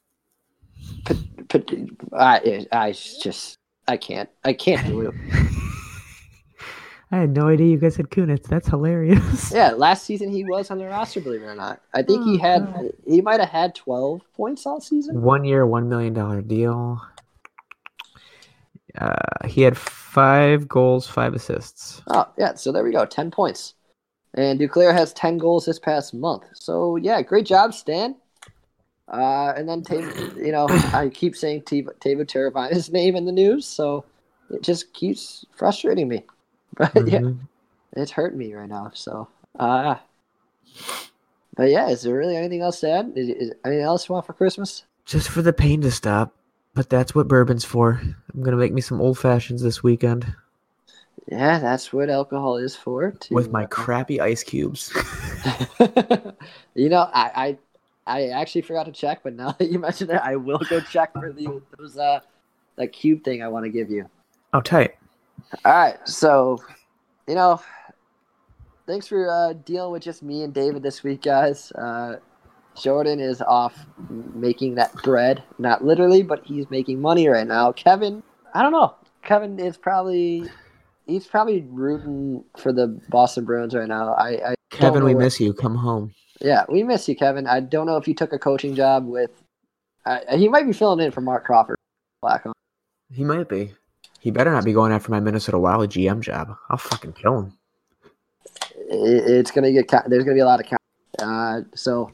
But, 1.06 1.16
but 1.48 1.70
I, 2.12 2.66
I 2.72 2.92
just, 2.92 3.56
I 3.88 3.96
can't, 3.96 4.28
I 4.44 4.52
can't 4.52 4.86
do 4.86 5.00
it. 5.00 5.14
I 7.12 7.18
had 7.18 7.34
no 7.34 7.48
idea 7.48 7.66
you 7.66 7.78
guys 7.78 7.96
had 7.96 8.10
Kunitz. 8.10 8.44
That's 8.44 8.68
hilarious. 8.68 9.52
Yeah, 9.52 9.72
last 9.72 10.04
season 10.04 10.30
he 10.30 10.44
was 10.44 10.70
on 10.70 10.78
the 10.78 10.86
roster, 10.86 11.20
believe 11.20 11.42
it 11.42 11.46
or 11.46 11.56
not. 11.56 11.80
I 11.92 12.02
think 12.02 12.22
oh, 12.22 12.24
he 12.24 12.38
had 12.38 12.72
God. 12.72 12.92
he 13.06 13.20
might 13.20 13.40
have 13.40 13.48
had 13.48 13.74
twelve 13.74 14.22
points 14.34 14.64
all 14.64 14.80
season. 14.80 15.20
One 15.20 15.44
year, 15.44 15.66
one 15.66 15.88
million 15.88 16.14
dollar 16.14 16.40
deal. 16.40 17.00
Uh, 18.98 19.46
he 19.46 19.62
had 19.62 19.76
five 19.76 20.68
goals, 20.68 21.06
five 21.06 21.34
assists. 21.34 22.02
Oh, 22.08 22.28
yeah. 22.36 22.54
So 22.54 22.72
there 22.72 22.84
we 22.84 22.92
go. 22.92 23.04
10 23.04 23.30
points. 23.30 23.74
And 24.34 24.58
Duclair 24.58 24.92
has 24.92 25.12
10 25.12 25.38
goals 25.38 25.66
this 25.66 25.78
past 25.78 26.14
month. 26.14 26.44
So, 26.54 26.96
yeah, 26.96 27.22
great 27.22 27.46
job, 27.46 27.74
Stan. 27.74 28.16
Uh, 29.08 29.52
and 29.56 29.68
then, 29.68 29.82
Tav- 29.82 30.36
you 30.36 30.52
know, 30.52 30.66
I 30.92 31.10
keep 31.12 31.36
saying 31.36 31.62
Teuvo 31.62 31.92
Teravainen's 32.00 32.90
name 32.92 33.16
in 33.16 33.24
the 33.24 33.32
news, 33.32 33.66
so 33.66 34.04
it 34.50 34.62
just 34.62 34.92
keeps 34.92 35.44
frustrating 35.56 36.08
me. 36.08 36.24
But 36.76 37.06
yeah, 37.06 37.20
Mhm. 37.20 37.48
it's 37.94 38.12
hurting 38.12 38.38
me 38.38 38.54
right 38.54 38.68
now. 38.68 38.90
So, 38.94 39.28
uh, 39.58 39.96
but 41.56 41.70
yeah, 41.70 41.88
is 41.90 42.02
there 42.02 42.16
really 42.16 42.36
anything 42.36 42.60
else 42.62 42.80
to 42.80 42.90
add? 42.90 43.12
Is, 43.16 43.28
is 43.28 43.52
anything 43.64 43.84
else 43.84 44.08
you 44.08 44.14
want 44.14 44.26
for 44.26 44.32
Christmas? 44.32 44.84
Just 45.04 45.28
for 45.28 45.42
the 45.42 45.52
pain 45.52 45.82
to 45.82 45.90
stop. 45.90 46.34
But 46.72 46.88
that's 46.88 47.14
what 47.14 47.28
bourbon's 47.28 47.64
for. 47.66 48.00
I'm 48.32 48.42
gonna 48.42 48.56
make 48.56 48.72
me 48.72 48.80
some 48.80 49.00
old 49.00 49.18
fashions 49.18 49.60
this 49.62 49.82
weekend 49.82 50.34
Yeah, 51.26 51.58
that's 51.58 51.92
what 51.92 52.10
alcohol 52.10 52.56
is 52.56 52.74
for. 52.76 53.12
To, 53.12 53.34
with 53.34 53.50
my 53.52 53.64
crappy 53.66 54.20
ice 54.20 54.42
cubes. 54.42 54.92
you 56.74 56.88
know, 56.88 57.08
I, 57.12 57.58
I 58.06 58.18
I 58.20 58.28
actually 58.30 58.62
forgot 58.62 58.84
to 58.84 58.92
check, 58.92 59.22
but 59.22 59.34
now 59.34 59.52
that 59.52 59.70
you 59.70 59.78
mentioned 59.78 60.10
it, 60.10 60.20
I 60.22 60.36
will 60.36 60.58
go 60.58 60.80
check 60.80 61.16
for 61.18 61.32
the 61.32 61.62
those 61.78 61.96
uh 61.96 62.20
that 62.76 62.88
cube 62.92 63.24
thing 63.24 63.42
I 63.42 63.48
want 63.48 63.64
to 63.64 63.70
give 63.70 63.90
you. 63.90 64.08
oh, 64.52 64.60
tight. 64.60 64.94
All 65.64 65.72
right, 65.72 65.96
so 66.08 66.58
you 67.26 67.34
know, 67.34 67.60
thanks 68.86 69.06
for 69.06 69.30
uh, 69.30 69.52
dealing 69.52 69.92
with 69.92 70.02
just 70.02 70.22
me 70.22 70.42
and 70.42 70.52
David 70.52 70.82
this 70.82 71.02
week, 71.02 71.22
guys. 71.22 71.70
Uh, 71.72 72.16
Jordan 72.76 73.20
is 73.20 73.42
off 73.42 73.76
making 74.08 74.76
that 74.76 74.92
bread, 75.02 75.42
not 75.58 75.84
literally, 75.84 76.22
but 76.22 76.44
he's 76.44 76.70
making 76.70 77.00
money 77.00 77.28
right 77.28 77.46
now. 77.46 77.72
Kevin, 77.72 78.22
I 78.54 78.62
don't 78.62 78.72
know. 78.72 78.94
Kevin 79.22 79.58
is 79.58 79.76
probably 79.76 80.48
he's 81.06 81.26
probably 81.26 81.62
rooting 81.68 82.44
for 82.56 82.72
the 82.72 83.00
Boston 83.08 83.44
Bruins 83.44 83.74
right 83.74 83.88
now. 83.88 84.14
I, 84.14 84.50
I 84.50 84.54
Kevin, 84.70 85.04
we 85.04 85.14
what- 85.14 85.24
miss 85.24 85.40
you. 85.40 85.52
Come 85.52 85.76
home. 85.76 86.14
Yeah, 86.40 86.64
we 86.70 86.82
miss 86.82 87.06
you, 87.06 87.14
Kevin. 87.16 87.46
I 87.46 87.60
don't 87.60 87.86
know 87.86 87.98
if 87.98 88.08
you 88.08 88.14
took 88.14 88.32
a 88.32 88.38
coaching 88.38 88.74
job 88.74 89.06
with. 89.06 89.30
Uh, 90.06 90.20
he 90.38 90.48
might 90.48 90.64
be 90.66 90.72
filling 90.72 91.04
in 91.04 91.12
for 91.12 91.20
Marc 91.20 91.44
Crawford. 91.44 91.76
Blackhawk. 92.22 92.56
He 93.12 93.24
might 93.24 93.46
be. 93.46 93.74
He 94.20 94.30
better 94.30 94.52
not 94.52 94.64
be 94.64 94.72
going 94.72 94.92
after 94.92 95.10
my 95.10 95.18
Minnesota 95.18 95.58
Wild 95.58 95.88
GM 95.88 96.20
job. 96.20 96.54
I'll 96.68 96.76
fucking 96.76 97.14
kill 97.14 97.38
him. 97.38 97.52
It's 98.88 99.50
gonna 99.50 99.72
get. 99.72 99.88
There's 100.06 100.24
gonna 100.24 100.34
be 100.34 100.40
a 100.40 100.46
lot 100.46 100.60
of. 100.60 100.78
Uh, 101.18 101.62
so, 101.74 102.12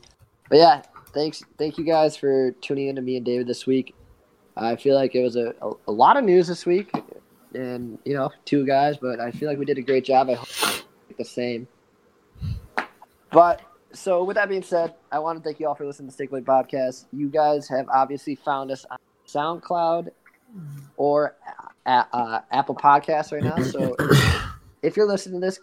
but 0.49 0.59
yeah, 0.59 0.83
thanks. 1.13 1.43
Thank 1.59 1.79
you 1.79 1.85
guys 1.85 2.17
for 2.17 2.53
tuning 2.61 2.89
in 2.89 2.97
to 2.97 3.03
me 3.03 3.17
and 3.17 3.27
David 3.27 3.47
this 3.47 3.67
week. 3.67 3.95
I 4.57 4.77
feel 4.77 4.95
like 4.95 5.15
it 5.15 5.23
was 5.23 5.37
a, 5.37 5.55
a, 5.61 5.73
a 5.89 5.93
lot 5.93 6.17
of 6.17 6.25
news 6.25 6.47
this 6.47 6.65
week, 6.65 6.91
and 7.55 7.99
you 8.05 8.15
know, 8.15 8.31
two 8.45 8.65
guys, 8.65 8.97
but 8.97 9.19
I 9.19 9.33
feel 9.33 9.49
like 9.49 9.59
we 9.59 9.65
did 9.65 9.79
a 9.79 9.83
great 9.83 10.05
job. 10.05 10.31
I 10.31 10.35
hope 10.35 10.49
the 11.19 11.25
same. 11.25 11.67
But 13.33 13.63
so 13.93 14.23
with 14.23 14.37
that 14.37 14.49
being 14.49 14.63
said, 14.63 14.95
I 15.11 15.19
want 15.19 15.39
to 15.39 15.43
thank 15.43 15.59
you 15.59 15.67
all 15.67 15.75
for 15.75 15.87
listening 15.87 16.09
to 16.09 16.15
Stick 16.15 16.31
Blade 16.31 16.45
Podcast. 16.45 17.07
You 17.13 17.29
guys 17.29 17.69
have 17.69 17.89
obviously 17.89 18.37
found 18.37 18.71
us 18.71 18.85
on 18.91 18.99
SoundCloud 19.27 20.11
or 20.97 21.37
uh, 21.87 22.41
Apple 22.51 22.75
Podcasts 22.75 23.33
right 23.33 23.43
now. 23.43 23.63
So 23.63 23.97
if 24.83 24.97
you're 24.97 25.07
listening 25.07 25.41
to 25.41 25.47
this, 25.47 25.59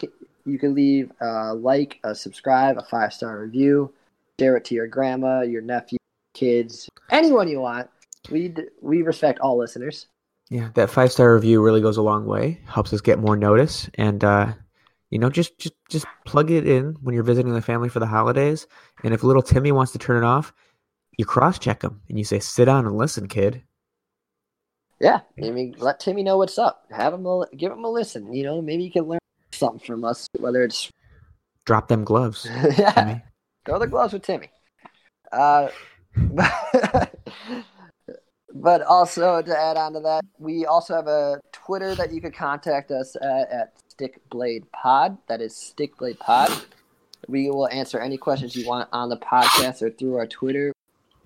you 0.46 0.58
can 0.58 0.74
leave 0.74 1.12
a 1.22 1.54
like, 1.54 2.00
a 2.04 2.16
subscribe, 2.16 2.78
a 2.78 2.84
five 2.84 3.14
star 3.14 3.40
review, 3.40 3.94
share 4.40 4.58
it 4.58 4.66
to 4.66 4.76
your 4.76 4.88
grandma, 4.88 5.42
your 5.42 5.62
nephew, 5.62 5.98
kids, 6.34 6.90
anyone 7.10 7.48
you 7.48 7.60
want. 7.60 7.90
We 8.32 8.56
we 8.82 9.02
respect 9.02 9.40
all 9.40 9.58
listeners. 9.58 10.08
Yeah, 10.50 10.70
that 10.76 10.90
five 10.90 11.12
star 11.12 11.34
review 11.34 11.62
really 11.62 11.82
goes 11.82 11.98
a 11.98 12.02
long 12.02 12.26
way. 12.26 12.60
Helps 12.66 12.94
us 12.94 13.02
get 13.02 13.20
more 13.20 13.36
notice, 13.36 13.90
and 13.96 14.24
uh, 14.24 14.54
you 15.10 15.20
know, 15.20 15.30
just 15.30 15.58
just 15.60 15.76
just 15.90 16.06
plug 16.26 16.52
it 16.52 16.68
in 16.68 16.96
when 17.02 17.14
you're 17.16 17.24
visiting 17.24 17.54
the 17.54 17.62
family 17.62 17.90
for 17.90 18.00
the 18.00 18.08
holidays. 18.08 18.68
And 19.04 19.14
if 19.14 19.24
little 19.24 19.42
Timmy 19.42 19.72
wants 19.72 19.92
to 19.94 20.00
turn 20.00 20.24
it 20.24 20.26
off, 20.26 20.54
you 21.18 21.26
cross 21.26 21.60
check 21.60 21.82
him 21.84 22.02
and 22.10 22.18
you 22.18 22.24
say, 22.24 22.40
"Sit 22.40 22.66
down 22.66 22.86
and 22.86 22.98
listen, 22.98 23.28
kid." 23.28 23.64
Yeah, 25.04 25.20
I 25.38 25.50
mean, 25.50 25.76
let 25.80 26.00
Timmy 26.00 26.24
know 26.24 26.38
what's 26.38 26.58
up. 26.58 26.86
Have 26.90 27.14
him 27.14 27.26
a, 27.26 27.44
give 27.58 27.74
him 27.74 27.84
a 27.84 27.90
listen. 27.90 28.32
You 28.32 28.44
know, 28.44 28.62
maybe 28.62 28.86
you 28.86 28.92
can 28.92 29.04
learn 29.04 29.20
something 29.52 29.86
from 29.86 30.06
us. 30.06 30.30
Whether 30.40 30.64
it's 30.64 30.90
Drop 31.66 31.90
them 31.90 32.06
gloves. 32.06 32.48
yeah, 32.78 32.92
Timmy. 32.92 33.22
throw 33.66 33.80
the 33.80 33.88
gloves 33.88 34.14
with 34.14 34.22
Timmy. 34.22 34.50
Uh, 35.30 35.68
but 38.56 38.82
also 38.84 39.42
to 39.42 39.58
add 39.60 39.76
on 39.76 39.92
to 39.92 40.00
that, 40.00 40.24
we 40.40 40.66
also 40.66 40.96
have 40.96 41.08
a 41.08 41.42
Twitter 41.52 41.96
that 41.96 42.14
you 42.14 42.22
could 42.22 42.34
contact 42.34 42.90
us 42.90 43.18
at, 43.18 43.52
at 43.52 43.74
Stickblade 43.90 44.72
Pod. 44.72 45.18
That 45.28 45.42
is 45.42 45.52
Stickblade 45.54 46.20
Pod. 46.20 46.50
We 47.28 47.50
will 47.50 47.68
answer 47.68 48.00
any 48.00 48.16
questions 48.16 48.56
you 48.56 48.66
want 48.66 48.88
on 48.94 49.10
the 49.10 49.18
podcast 49.18 49.82
or 49.82 49.90
through 49.90 50.16
our 50.16 50.28
Twitter. 50.28 50.72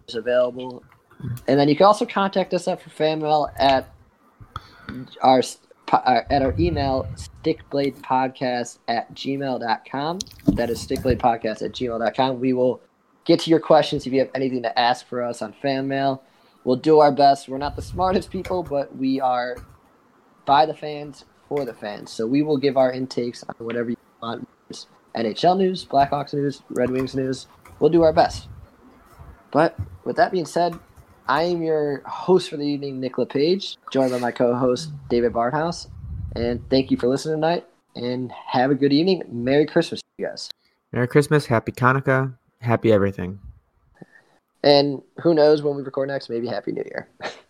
It's 0.06 0.16
available. 0.16 0.84
And 1.48 1.60
then 1.60 1.68
you 1.68 1.76
can 1.76 1.86
also 1.86 2.06
contact 2.06 2.54
us 2.54 2.68
up 2.68 2.82
for 2.82 2.90
fan 2.90 3.20
mail 3.20 3.50
at 3.58 3.92
our 5.22 5.42
uh, 5.92 6.22
at 6.30 6.42
our 6.42 6.54
email 6.60 7.08
stickbladepodcast 7.16 8.80
at 8.88 9.14
gmail.com 9.14 10.20
that 10.48 10.70
is 10.70 10.86
stickbladepodcast 10.86 11.62
at 11.62 11.72
gmail.com 11.72 12.40
we 12.40 12.54
will 12.54 12.82
get 13.26 13.40
to 13.40 13.50
your 13.50 13.60
questions 13.60 14.06
if 14.06 14.14
you 14.14 14.20
have 14.20 14.30
anything 14.36 14.62
to 14.62 14.80
ask 14.80 15.08
for 15.08 15.24
us 15.24 15.42
on 15.42 15.54
fan 15.54 15.88
mail 15.88 16.24
we'll 16.64 16.76
do 16.76 17.00
our 17.00 17.12
best. 17.12 17.48
We're 17.48 17.58
not 17.58 17.76
the 17.76 17.82
smartest 17.82 18.30
people 18.32 18.64
but 18.64 18.96
we 18.96 19.22
are 19.22 19.58
by 20.46 20.66
the 20.66 20.74
fans 20.74 21.26
for 21.48 21.64
the 21.64 21.74
fans. 21.74 22.12
So 22.12 22.28
we 22.28 22.42
will 22.42 22.58
give 22.58 22.76
our 22.78 22.92
intakes 22.92 23.44
on 23.48 23.56
whatever 23.66 23.92
you 23.92 23.98
want. 24.22 24.48
Nhl 25.16 25.58
news 25.58 25.86
blackhawks 25.86 26.34
news 26.34 26.62
red 26.70 26.92
wings 26.92 27.16
news. 27.16 27.48
We'll 27.80 27.90
do 27.90 28.04
our 28.04 28.14
best. 28.14 28.50
But 29.52 29.78
with 30.04 30.18
that 30.18 30.32
being 30.32 30.46
said 30.46 30.78
I 31.30 31.44
am 31.44 31.62
your 31.62 32.02
host 32.06 32.50
for 32.50 32.58
the 32.58 32.64
evening, 32.64 33.02
Nick 33.02 33.18
LePage, 33.18 33.78
joined 33.92 34.12
by 34.12 34.20
my 34.20 34.32
co-host 34.32 34.92
David 35.10 35.34
Barthouse. 35.34 35.88
And 36.36 36.62
thank 36.70 36.90
you 36.90 36.98
for 36.98 37.08
listening 37.08 37.36
tonight. 37.36 37.66
And 37.96 38.32
have 38.32 38.72
a 38.72 38.76
good 38.76 38.94
evening. 38.94 39.24
Merry 39.30 39.66
Christmas, 39.66 40.02
you 40.18 40.28
guys. 40.28 40.50
Merry 40.94 41.08
Christmas, 41.08 41.48
Happy 41.48 41.74
Hanukkah, 41.74 42.34
Happy 42.62 42.92
everything. 42.94 43.40
And 44.64 45.02
who 45.22 45.34
knows 45.34 45.62
when 45.62 45.76
we 45.76 45.84
record 45.84 46.08
next? 46.08 46.30
Maybe 46.30 46.48
Happy 46.48 46.72
New 46.72 46.84
Year. 46.84 47.10